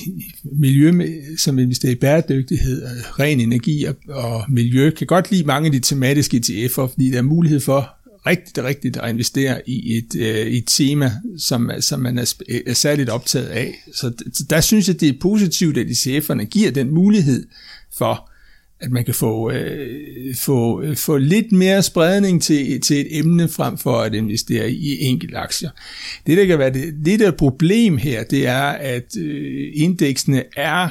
miljø, 0.53 0.93
som 1.39 1.59
investerer 1.59 1.93
i 1.93 1.97
bæredygtighed, 1.97 2.83
øh, 2.83 3.21
ren 3.21 3.41
energi 3.41 3.85
og, 3.85 3.97
og 4.09 4.45
miljø, 4.49 4.91
kan 4.91 5.07
godt 5.07 5.31
lide 5.31 5.45
mange 5.45 5.67
af 5.67 5.73
de 5.73 5.81
tematiske 5.81 6.37
ETF'er, 6.37 6.87
fordi 6.87 7.11
der 7.11 7.19
er 7.19 7.23
mulighed 7.23 7.61
for 7.61 8.00
rigtig 8.27 8.65
rigtigt 8.65 8.97
at 8.97 9.11
investere 9.11 9.69
i 9.69 9.97
et, 9.97 10.17
øh, 10.17 10.47
et 10.47 10.65
tema, 10.67 11.13
som, 11.39 11.71
som 11.81 12.01
man 12.01 12.19
er, 12.19 12.35
øh, 12.49 12.61
er 12.67 12.75
særligt 12.75 13.09
optaget 13.09 13.47
af. 13.47 13.75
Så 13.95 14.13
der 14.51 14.61
synes 14.61 14.89
jeg, 14.89 15.01
det 15.01 15.09
er 15.09 15.19
positivt, 15.21 15.79
at 15.79 15.87
ICF'erne 15.87 16.45
giver 16.45 16.71
den 16.71 16.91
mulighed 16.91 17.47
for 17.93 18.31
at 18.81 18.91
man 18.91 19.05
kan 19.05 19.15
få, 19.15 19.51
øh, 19.51 20.35
få, 20.35 20.83
øh, 20.83 20.97
få 20.97 21.17
lidt 21.17 21.53
mere 21.53 21.83
spredning 21.83 22.43
til, 22.43 22.81
til 22.81 23.01
et 23.01 23.19
emne 23.19 23.49
frem 23.49 23.79
for 23.79 23.97
at 24.01 24.15
investere 24.15 24.73
i 24.73 25.01
enkelte 25.01 25.37
aktier. 25.37 25.71
Det, 26.27 26.37
der 26.37 26.47
kan 26.47 26.59
være 26.59 26.73
det, 26.73 26.95
det 27.05 27.21
der 27.21 27.31
problem 27.31 27.97
her, 27.97 28.25
det 28.25 28.47
er, 28.47 28.63
at 28.65 29.17
øh, 29.19 29.73
indeksene 29.75 30.45
er 30.57 30.89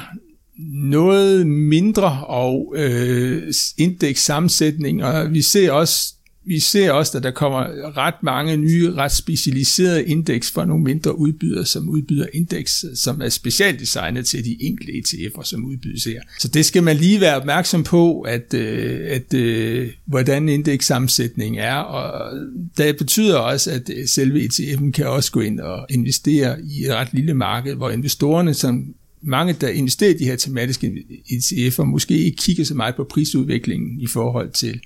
noget 0.74 1.48
mindre 1.48 2.26
og 2.26 2.74
øh, 2.78 3.54
indekssammensætning, 3.78 5.04
og 5.04 5.34
vi 5.34 5.42
ser 5.42 5.72
også 5.72 6.14
vi 6.50 6.60
ser 6.60 6.92
også, 6.92 7.18
at 7.18 7.24
der 7.24 7.32
kommer 7.32 7.60
ret 7.98 8.24
mange 8.24 8.58
nye, 8.58 8.94
ret 8.94 9.12
specialiserede 9.12 10.06
indeks 10.06 10.52
fra 10.52 10.66
nogle 10.66 10.84
mindre 10.84 11.20
udbydere, 11.20 11.66
som 11.66 11.90
udbyder 11.90 12.26
indeks, 12.34 12.86
som 12.96 13.22
er 13.22 13.30
specialdesignet 13.30 14.26
til 14.26 14.46
de 14.46 14.58
enkelte 14.64 14.92
ETF'er, 14.94 15.44
som 15.44 15.66
udbydes 15.66 16.04
her. 16.04 16.22
Så 16.40 16.48
det 16.48 16.66
skal 16.66 16.84
man 16.84 16.96
lige 16.98 17.22
være 17.22 17.36
opmærksom 17.36 17.84
på, 17.84 18.22
at, 18.22 18.54
øh, 18.54 19.00
at, 19.10 19.34
at 19.34 19.90
hvordan 20.06 20.50
indekssammensætningen 20.50 21.62
er, 21.62 21.76
og 21.76 22.38
det 22.78 22.98
betyder 22.98 23.38
også, 23.38 23.72
at 23.72 23.90
øh, 23.96 24.08
selve 24.08 24.44
ETF'en 24.44 24.92
kan 24.92 25.08
også 25.08 25.32
gå 25.32 25.40
ind 25.40 25.60
og 25.60 25.86
investere 25.90 26.58
i 26.62 26.86
et 26.86 26.94
ret 26.94 27.14
lille 27.14 27.34
marked, 27.34 27.76
hvor 27.76 27.90
investorerne, 27.90 28.54
som 28.54 28.94
mange, 29.22 29.56
der 29.62 29.68
investerer 29.68 30.10
i 30.10 30.18
de 30.18 30.26
her 30.26 30.36
tematiske 30.36 30.94
ETF'er, 31.32 31.84
måske 31.84 32.18
ikke 32.18 32.38
kigger 32.38 32.64
så 32.64 32.76
meget 32.76 32.96
på 32.96 33.04
prisudviklingen 33.04 34.02
i 34.02 34.08
forhold 34.08 34.52
til 34.52 34.80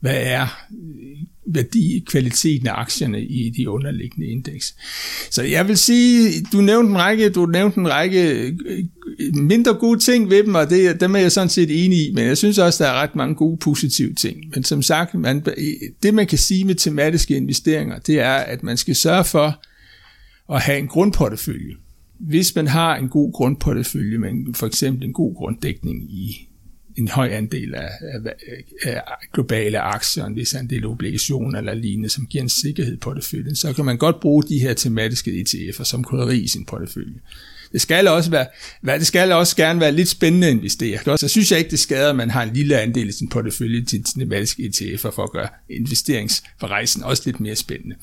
hvad 0.00 0.16
er 0.16 0.66
værdi, 1.46 2.04
kvaliteten 2.06 2.66
af 2.66 2.72
aktierne 2.74 3.24
i 3.24 3.50
de 3.50 3.70
underliggende 3.70 4.26
indeks. 4.26 4.74
Så 5.30 5.42
jeg 5.42 5.68
vil 5.68 5.78
sige, 5.78 6.42
du 6.52 6.60
nævnte 6.60 6.90
en 6.90 6.98
række, 6.98 7.30
du 7.30 7.46
nævnte 7.46 7.78
en 7.78 7.90
række 7.90 8.30
øh, 8.66 8.84
mindre 9.34 9.74
gode 9.74 10.00
ting 10.00 10.30
ved 10.30 10.44
dem, 10.44 10.54
og 10.54 10.70
det, 10.70 11.00
dem 11.00 11.14
er 11.14 11.18
jeg 11.18 11.32
sådan 11.32 11.48
set 11.48 11.84
enig 11.84 12.08
i, 12.08 12.12
men 12.14 12.24
jeg 12.24 12.38
synes 12.38 12.58
også, 12.58 12.84
der 12.84 12.90
er 12.90 12.94
ret 12.94 13.16
mange 13.16 13.34
gode 13.34 13.56
positive 13.56 14.14
ting. 14.14 14.36
Men 14.54 14.64
som 14.64 14.82
sagt, 14.82 15.14
man, 15.14 15.44
det 16.02 16.14
man 16.14 16.26
kan 16.26 16.38
sige 16.38 16.64
med 16.64 16.74
tematiske 16.74 17.36
investeringer, 17.36 17.98
det 17.98 18.20
er, 18.20 18.34
at 18.34 18.62
man 18.62 18.76
skal 18.76 18.96
sørge 18.96 19.24
for 19.24 19.62
at 20.54 20.60
have 20.60 20.78
en 20.78 20.88
grundportefølje. 20.88 21.74
Hvis 22.18 22.54
man 22.54 22.68
har 22.68 22.96
en 22.96 23.08
god 23.08 23.32
grundportefølje, 23.32 24.18
men 24.18 24.54
for 24.54 24.66
eksempel 24.66 25.04
en 25.04 25.12
god 25.12 25.34
grunddækning 25.34 26.02
i 26.12 26.49
en 27.00 27.08
høj 27.08 27.28
andel 27.28 27.74
af, 27.74 27.90
af, 28.02 28.32
af 28.84 29.02
globale 29.32 29.80
aktier, 29.80 30.24
en 30.24 30.36
vis 30.36 30.54
andel 30.54 30.86
obligationer 30.86 31.58
eller 31.58 31.74
lignende, 31.74 32.08
som 32.08 32.26
giver 32.26 32.42
en 32.42 32.48
sikkerhed 32.48 32.96
på 32.96 33.10
porteføljen, 33.10 33.56
så 33.56 33.72
kan 33.72 33.84
man 33.84 33.98
godt 33.98 34.20
bruge 34.20 34.42
de 34.42 34.58
her 34.58 34.74
tematiske 34.74 35.30
ETF'er 35.30 35.84
som 35.84 36.04
krydderi 36.04 36.38
i 36.38 36.48
sin 36.48 36.64
portefølje. 36.64 37.20
Det 37.72 37.80
skal 37.80 38.08
også 38.08 38.30
være, 38.30 38.98
det 38.98 39.06
skal 39.06 39.32
også 39.32 39.56
gerne 39.56 39.80
være 39.80 39.92
lidt 39.92 40.08
spændende 40.08 40.46
at 40.46 40.52
investere. 40.52 41.18
Så 41.18 41.28
synes 41.28 41.50
jeg 41.50 41.58
ikke, 41.58 41.70
det 41.70 41.78
skader, 41.78 42.10
at 42.10 42.16
man 42.16 42.30
har 42.30 42.42
en 42.42 42.54
lille 42.54 42.80
andel 42.80 43.08
i 43.08 43.12
sin 43.12 43.28
portefølje 43.28 43.84
til 43.84 44.04
tematiske 44.04 44.62
ETF'er 44.62 45.10
for 45.10 45.22
at 45.22 45.32
gøre 45.32 45.48
investeringsforrejsen 45.70 47.02
også 47.02 47.22
lidt 47.26 47.40
mere 47.40 47.56
spændende. 47.56 47.96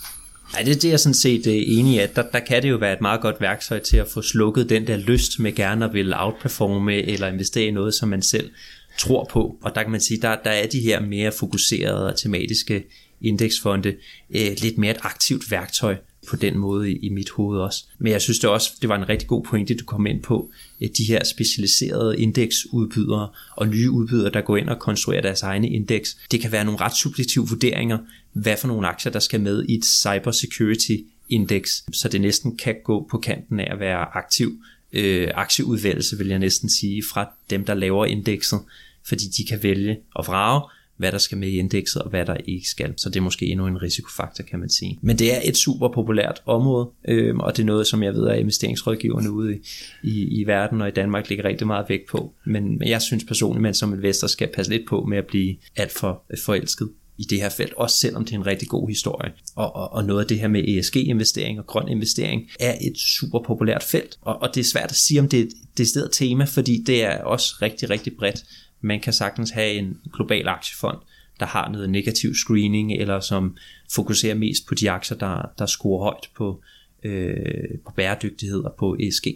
Nej, 0.54 0.64
det 0.64 0.86
er 0.86 0.90
jeg 0.90 1.00
sådan 1.00 1.14
set 1.14 1.48
øh, 1.48 1.54
enig 1.56 1.96
i, 1.96 2.00
at 2.00 2.16
der, 2.16 2.24
der 2.34 2.40
kan 2.40 2.64
det 2.64 2.70
jo 2.70 2.76
være 2.76 2.94
et 2.94 3.02
meget 3.02 3.22
godt 3.22 3.42
værktøj 3.42 3.80
til 3.80 3.98
at 3.98 4.08
få 4.08 4.22
slukket 4.22 4.70
den 4.70 4.88
der 4.88 4.98
lyst 4.98 5.40
med 5.40 5.56
gerne 5.56 5.86
at 5.86 5.94
ville 5.94 6.22
outperforme 6.22 6.94
eller 6.94 7.28
investere 7.28 7.68
i 7.68 7.72
noget, 7.72 7.94
som 7.94 8.10
man 8.10 8.22
selv 8.22 8.50
tror 8.98 9.30
på. 9.32 9.58
Og 9.62 9.76
der 9.76 9.84
kan 9.84 9.92
man 9.92 10.02
sige, 10.02 10.22
der, 10.22 10.36
der 10.44 10.52
er 10.52 10.68
de 10.68 10.80
her 10.80 11.00
mere 11.02 11.32
fokuserede 11.32 12.08
og 12.08 12.20
tematiske 12.20 12.84
indeksfonde 13.22 13.96
øh, 14.30 14.52
lidt 14.62 14.78
mere 14.78 14.92
et 14.92 15.00
aktivt 15.02 15.52
værktøj 15.52 15.96
på 16.28 16.36
den 16.36 16.58
måde 16.58 16.92
i, 16.92 16.98
i 16.98 17.10
mit 17.10 17.30
hoved 17.30 17.60
også. 17.60 17.86
Men 18.00 18.12
jeg 18.12 18.22
synes 18.22 18.40
det 18.40 18.50
også, 18.50 18.72
det 18.82 18.90
var 18.90 18.96
en 18.96 19.10
rigtig 19.10 19.28
god 19.28 19.44
pointe, 19.44 19.76
du 19.76 19.86
kom 19.86 20.06
ind 20.06 20.24
på, 20.24 20.52
at 20.82 20.90
de 20.98 21.04
her 21.04 21.24
specialiserede 21.24 22.20
indeksudbydere 22.20 23.30
og 23.56 23.68
nye 23.68 23.92
udbydere, 23.92 24.32
der 24.32 24.42
går 24.42 24.58
ind 24.58 24.70
og 24.70 24.80
konstruerer 24.80 25.22
deres 25.22 25.42
egne 25.42 25.70
indeks. 25.70 26.18
Det 26.32 26.42
kan 26.42 26.52
være 26.52 26.66
nogle 26.66 26.82
ret 26.82 26.96
subjektive 26.96 27.48
vurderinger, 27.48 27.98
hvad 28.34 28.58
for 28.58 28.68
nogle 28.68 28.88
aktier, 28.88 29.12
der 29.12 29.20
skal 29.20 29.42
med 29.42 29.66
i 29.70 29.76
et 29.76 29.86
cybersecurity 29.86 30.98
indeks, 31.30 31.84
så 31.92 32.10
det 32.10 32.22
næsten 32.22 32.58
kan 32.58 32.76
gå 32.84 33.08
på 33.12 33.18
kanten 33.18 33.60
af 33.60 33.74
at 33.74 33.80
være 33.80 34.18
aktiv 34.18 34.52
øh, 34.94 35.28
aktieudvælgelse, 35.34 36.18
vil 36.18 36.28
jeg 36.28 36.40
næsten 36.40 36.70
sige, 36.70 37.04
fra 37.12 37.30
dem, 37.50 37.66
der 37.66 37.74
laver 37.74 38.06
indekset 38.06 38.60
fordi 39.08 39.26
de 39.38 39.46
kan 39.46 39.64
vælge 39.64 39.98
og 40.16 40.28
vrage, 40.28 40.62
hvad 40.98 41.12
der 41.12 41.18
skal 41.18 41.38
med 41.38 41.48
i 41.48 41.58
indekset 41.58 42.02
og 42.02 42.10
hvad 42.10 42.26
der 42.26 42.38
ikke 42.46 42.70
skal. 42.70 42.94
Så 42.98 43.10
det 43.10 43.16
er 43.16 43.24
måske 43.24 43.46
endnu 43.46 43.68
en 43.68 43.82
risikofaktor, 43.82 44.44
kan 44.44 44.60
man 44.60 44.70
sige. 44.70 45.00
Men 45.02 45.20
det 45.20 45.36
er 45.36 45.40
et 45.44 45.58
super 45.58 45.90
populært 45.94 46.42
område, 46.46 46.90
øh, 47.08 47.36
og 47.36 47.58
det 47.58 47.64
er 47.64 47.68
noget, 47.68 47.88
som 47.88 48.04
jeg 48.04 48.14
ved, 48.14 48.28
at 48.28 48.40
investeringsrådgiverne 48.40 49.32
ude 49.32 49.56
i, 49.56 49.60
i, 50.04 50.42
i 50.42 50.48
verden 50.48 50.82
og 50.82 50.88
i 50.88 50.92
Danmark 50.92 51.30
ligger 51.30 51.46
rigtig 51.46 51.68
meget 51.68 51.86
vægt 51.90 52.10
på. 52.10 52.34
Men, 52.46 52.80
men 52.80 52.88
jeg 52.88 53.02
synes 53.02 53.24
personligt, 53.24 53.60
at 53.60 53.62
man 53.62 53.74
som 53.74 53.94
investor 53.94 54.28
skal 54.28 54.50
passe 54.56 54.72
lidt 54.72 54.88
på 54.90 55.06
med 55.06 55.18
at 55.18 55.26
blive 55.28 55.56
alt 55.76 55.92
for 55.92 56.24
forelsket 56.46 56.90
i 57.18 57.24
det 57.24 57.42
her 57.42 57.50
felt, 57.50 57.74
også 57.74 57.98
selvom 57.98 58.26
det 58.26 58.34
er 58.34 58.38
en 58.38 58.46
rigtig 58.46 58.68
god 58.68 58.90
historie. 58.90 59.32
Og, 59.56 59.76
og, 59.76 59.94
og 59.94 60.06
noget 60.06 60.22
af 60.22 60.28
det 60.28 60.40
her 60.40 60.48
med 60.48 60.64
ESG-investering 60.68 61.60
og 61.60 61.66
grøn 61.66 61.88
investering 61.88 62.50
er 62.60 62.76
et 62.82 62.98
super 62.98 63.40
populært 63.48 63.84
felt, 63.84 64.18
og, 64.22 64.42
og 64.42 64.56
det 64.56 64.60
er 64.60 64.66
svært 64.66 64.90
at 64.90 64.96
sige, 64.96 65.20
om 65.20 65.30
det 65.30 65.40
er 65.40 65.44
et 65.44 65.54
decideret 65.78 66.12
tema, 66.12 66.44
fordi 66.44 66.84
det 66.88 67.04
er 67.04 67.24
også 67.24 67.56
rigtig, 67.62 67.90
rigtig 67.90 68.14
bredt. 68.18 68.44
Man 68.82 69.00
kan 69.00 69.14
sagtens 69.14 69.50
have 69.50 69.74
en 69.74 69.98
global 70.14 70.48
aktiefond, 70.48 70.98
der 71.40 71.46
har 71.46 71.72
noget 71.72 71.90
negativ 71.90 72.36
screening, 72.36 72.94
eller 72.94 73.20
som 73.20 73.58
fokuserer 73.92 74.36
mest 74.36 74.68
på 74.68 74.76
de 74.76 74.92
aktier, 74.92 75.18
der, 75.18 75.50
der 75.58 75.66
scorer 75.66 76.04
højt 76.04 76.30
på, 76.36 76.62
øh, 77.04 77.80
på 77.86 77.92
bæredygtighed 77.96 78.64
og 78.64 78.76
på 78.80 78.98
ESG. 79.00 79.28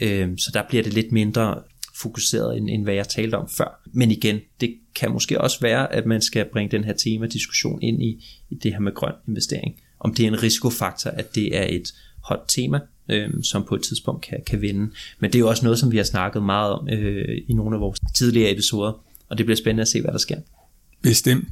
Øh, 0.00 0.28
så 0.38 0.50
der 0.54 0.62
bliver 0.68 0.82
det 0.82 0.92
lidt 0.92 1.12
mindre 1.12 1.62
fokuseret, 2.02 2.56
end, 2.56 2.70
end 2.70 2.82
hvad 2.82 2.94
jeg 2.94 3.08
talte 3.08 3.34
om 3.34 3.48
før. 3.48 3.80
Men 3.92 4.10
igen, 4.10 4.40
det 4.60 4.78
kan 4.94 5.10
måske 5.10 5.40
også 5.40 5.60
være, 5.60 5.92
at 5.92 6.06
man 6.06 6.22
skal 6.22 6.46
bringe 6.52 6.76
den 6.76 6.84
her 6.84 6.92
tema-diskussion 6.92 7.82
ind 7.82 8.02
i, 8.02 8.24
i 8.50 8.54
det 8.54 8.72
her 8.72 8.80
med 8.80 8.94
grøn 8.94 9.14
investering. 9.28 9.80
Om 10.00 10.14
det 10.14 10.22
er 10.22 10.28
en 10.28 10.42
risikofaktor, 10.42 11.10
at 11.10 11.34
det 11.34 11.56
er 11.56 11.66
et 11.68 11.94
hot 12.24 12.44
tema, 12.48 12.80
øh, 13.10 13.28
som 13.42 13.64
på 13.68 13.74
et 13.74 13.82
tidspunkt 13.82 14.22
kan, 14.22 14.38
kan 14.46 14.60
vinde. 14.60 14.90
Men 15.20 15.32
det 15.32 15.34
er 15.34 15.38
jo 15.40 15.48
også 15.48 15.64
noget, 15.64 15.78
som 15.78 15.92
vi 15.92 15.96
har 15.96 16.04
snakket 16.04 16.42
meget 16.42 16.72
om 16.72 16.88
øh, 16.88 17.38
i 17.48 17.52
nogle 17.52 17.76
af 17.76 17.80
vores 17.80 18.00
tidligere 18.14 18.52
episoder, 18.52 18.92
og 19.28 19.38
det 19.38 19.46
bliver 19.46 19.56
spændende 19.56 19.82
at 19.82 19.88
se, 19.88 20.00
hvad 20.00 20.12
der 20.12 20.18
sker. 20.18 20.36
Bestemt. 21.02 21.48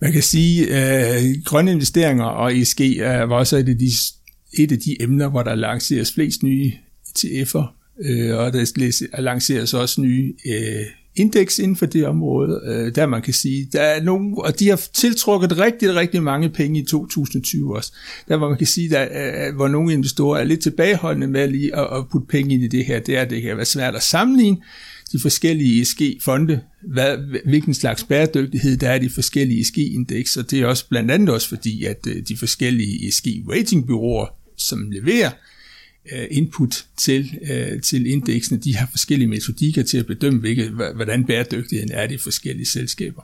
Man 0.00 0.12
kan 0.12 0.22
sige, 0.22 0.74
at 0.74 1.24
øh, 1.24 1.34
grønne 1.44 1.72
investeringer 1.72 2.24
og 2.24 2.56
ESG 2.56 2.80
er, 2.80 3.22
var 3.22 3.36
også 3.36 3.56
et 3.56 3.68
af, 3.68 3.78
de, 3.78 3.90
et 4.58 4.72
af 4.72 4.78
de 4.78 5.02
emner, 5.02 5.28
hvor 5.28 5.42
der 5.42 5.54
lanceres 5.54 6.12
flest 6.12 6.42
nye 6.42 6.72
ETF'er, 7.08 7.64
øh, 8.00 8.36
og 8.36 8.52
der 8.52 9.20
lanceres 9.20 9.74
også 9.74 10.00
nye 10.00 10.34
øh, 10.46 10.86
indeks 11.18 11.58
inden 11.58 11.76
for 11.76 11.86
det 11.86 12.06
område, 12.06 12.60
øh, 12.66 12.94
der 12.94 13.06
man 13.06 13.22
kan 13.22 13.34
sige, 13.34 13.68
der 13.72 13.80
er 13.80 14.02
nogen, 14.02 14.34
og 14.38 14.58
de 14.58 14.68
har 14.68 14.80
tiltrukket 14.92 15.58
rigtig, 15.58 15.94
rigtig 15.94 16.22
mange 16.22 16.48
penge 16.48 16.80
i 16.80 16.84
2020 16.84 17.76
også, 17.76 17.92
der 18.28 18.36
hvor 18.36 18.48
man 18.48 18.58
kan 18.58 18.66
sige, 18.66 18.90
der 18.90 19.02
øh, 19.02 19.46
øh, 19.46 19.54
hvor 19.54 19.68
nogle 19.68 19.92
investorer 19.92 20.40
er 20.40 20.44
lidt 20.44 20.60
tilbageholdende 20.60 21.26
med 21.26 21.48
lige 21.48 21.76
at, 21.76 21.98
at 21.98 22.04
putte 22.12 22.26
penge 22.26 22.54
ind 22.54 22.62
i 22.62 22.68
det 22.68 22.84
her, 22.84 23.00
det 23.00 23.16
er, 23.16 23.22
at 23.22 23.30
det 23.30 23.42
kan 23.42 23.56
være 23.56 23.66
svært 23.66 23.94
at 23.94 24.02
sammenligne 24.02 24.56
de 25.12 25.20
forskellige 25.20 25.82
ESG-fonde, 25.82 26.60
hvad, 26.82 27.16
hvilken 27.44 27.74
slags 27.74 28.04
bæredygtighed 28.04 28.76
der 28.76 28.88
er 28.88 28.94
i 28.94 29.04
de 29.04 29.10
forskellige 29.10 29.60
ESG-indeks, 29.60 30.36
og 30.36 30.50
det 30.50 30.60
er 30.60 30.66
også 30.66 30.88
blandt 30.88 31.10
andet 31.10 31.28
også 31.28 31.48
fordi, 31.48 31.84
at 31.84 32.06
øh, 32.06 32.22
de 32.28 32.36
forskellige 32.36 33.08
ESG-ratingbyråer, 33.08 34.26
som 34.56 34.90
leverer 34.90 35.30
Øh, 35.30 35.47
input 36.30 36.84
til, 36.98 37.38
øh, 37.50 37.82
til 37.82 38.06
indeksene. 38.06 38.58
De 38.58 38.76
har 38.76 38.88
forskellige 38.90 39.28
metodikker 39.28 39.82
til 39.82 39.98
at 39.98 40.06
bedømme, 40.06 40.40
hvilke, 40.40 40.70
hvordan 40.94 41.24
bæredygtigheden 41.24 41.92
er 41.92 42.04
i 42.04 42.06
de 42.06 42.18
forskellige 42.18 42.66
selskaber. 42.66 43.22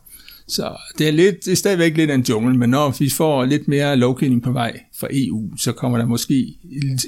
Så 0.49 0.77
det 0.99 1.09
er, 1.09 1.13
lidt, 1.13 1.45
det 1.45 1.53
er 1.53 1.57
stadigvæk 1.57 1.97
lidt 1.97 2.11
af 2.11 2.15
en 2.15 2.25
jungle, 2.29 2.59
men 2.59 2.71
når 2.71 2.97
vi 2.99 3.11
får 3.11 3.45
lidt 3.45 3.69
mere 3.69 3.97
lovgivning 3.97 4.43
på 4.43 4.53
vej 4.53 4.81
fra 5.01 5.09
EU, 5.11 5.57
så 5.57 5.73
kommer 5.73 5.99
der 5.99 6.07
måske 6.07 6.55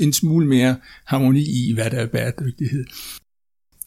en 0.00 0.12
smule 0.12 0.46
mere 0.46 0.76
harmoni 1.04 1.40
i, 1.40 1.72
hvad 1.74 1.90
der 1.90 1.96
er 1.96 2.06
bæredygtighed. 2.06 2.84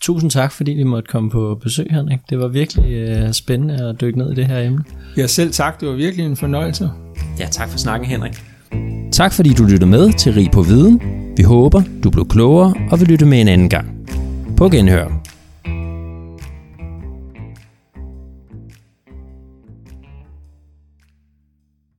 Tusind 0.01 0.31
tak, 0.31 0.51
fordi 0.51 0.71
vi 0.71 0.83
måtte 0.83 1.07
komme 1.07 1.29
på 1.29 1.59
besøg, 1.63 1.87
Henrik. 1.89 2.19
Det 2.29 2.39
var 2.39 2.47
virkelig 2.47 2.93
øh, 2.93 3.33
spændende 3.33 3.89
at 3.89 4.01
dykke 4.01 4.17
ned 4.17 4.31
i 4.31 4.35
det 4.35 4.47
her 4.47 4.59
emne. 4.59 4.83
Ja, 5.17 5.27
selv 5.27 5.51
tak. 5.51 5.79
Det 5.79 5.87
var 5.87 5.95
virkelig 5.95 6.25
en 6.25 6.37
fornøjelse. 6.37 6.89
Ja, 7.39 7.47
tak 7.51 7.69
for 7.69 7.77
snakken, 7.77 8.09
Henrik. 8.09 8.43
Tak 9.11 9.33
fordi 9.33 9.53
du 9.53 9.63
lyttede 9.63 9.89
med 9.89 10.13
til 10.13 10.33
Rig 10.33 10.51
på 10.51 10.61
Viden. 10.61 11.01
Vi 11.37 11.43
håber, 11.43 11.81
du 12.03 12.09
blev 12.09 12.27
klogere 12.27 12.73
og 12.91 12.99
vil 12.99 13.07
lytte 13.07 13.25
med 13.25 13.41
en 13.41 13.47
anden 13.47 13.69
gang. 13.69 13.87
På 14.57 14.69
genhør. 14.69 15.28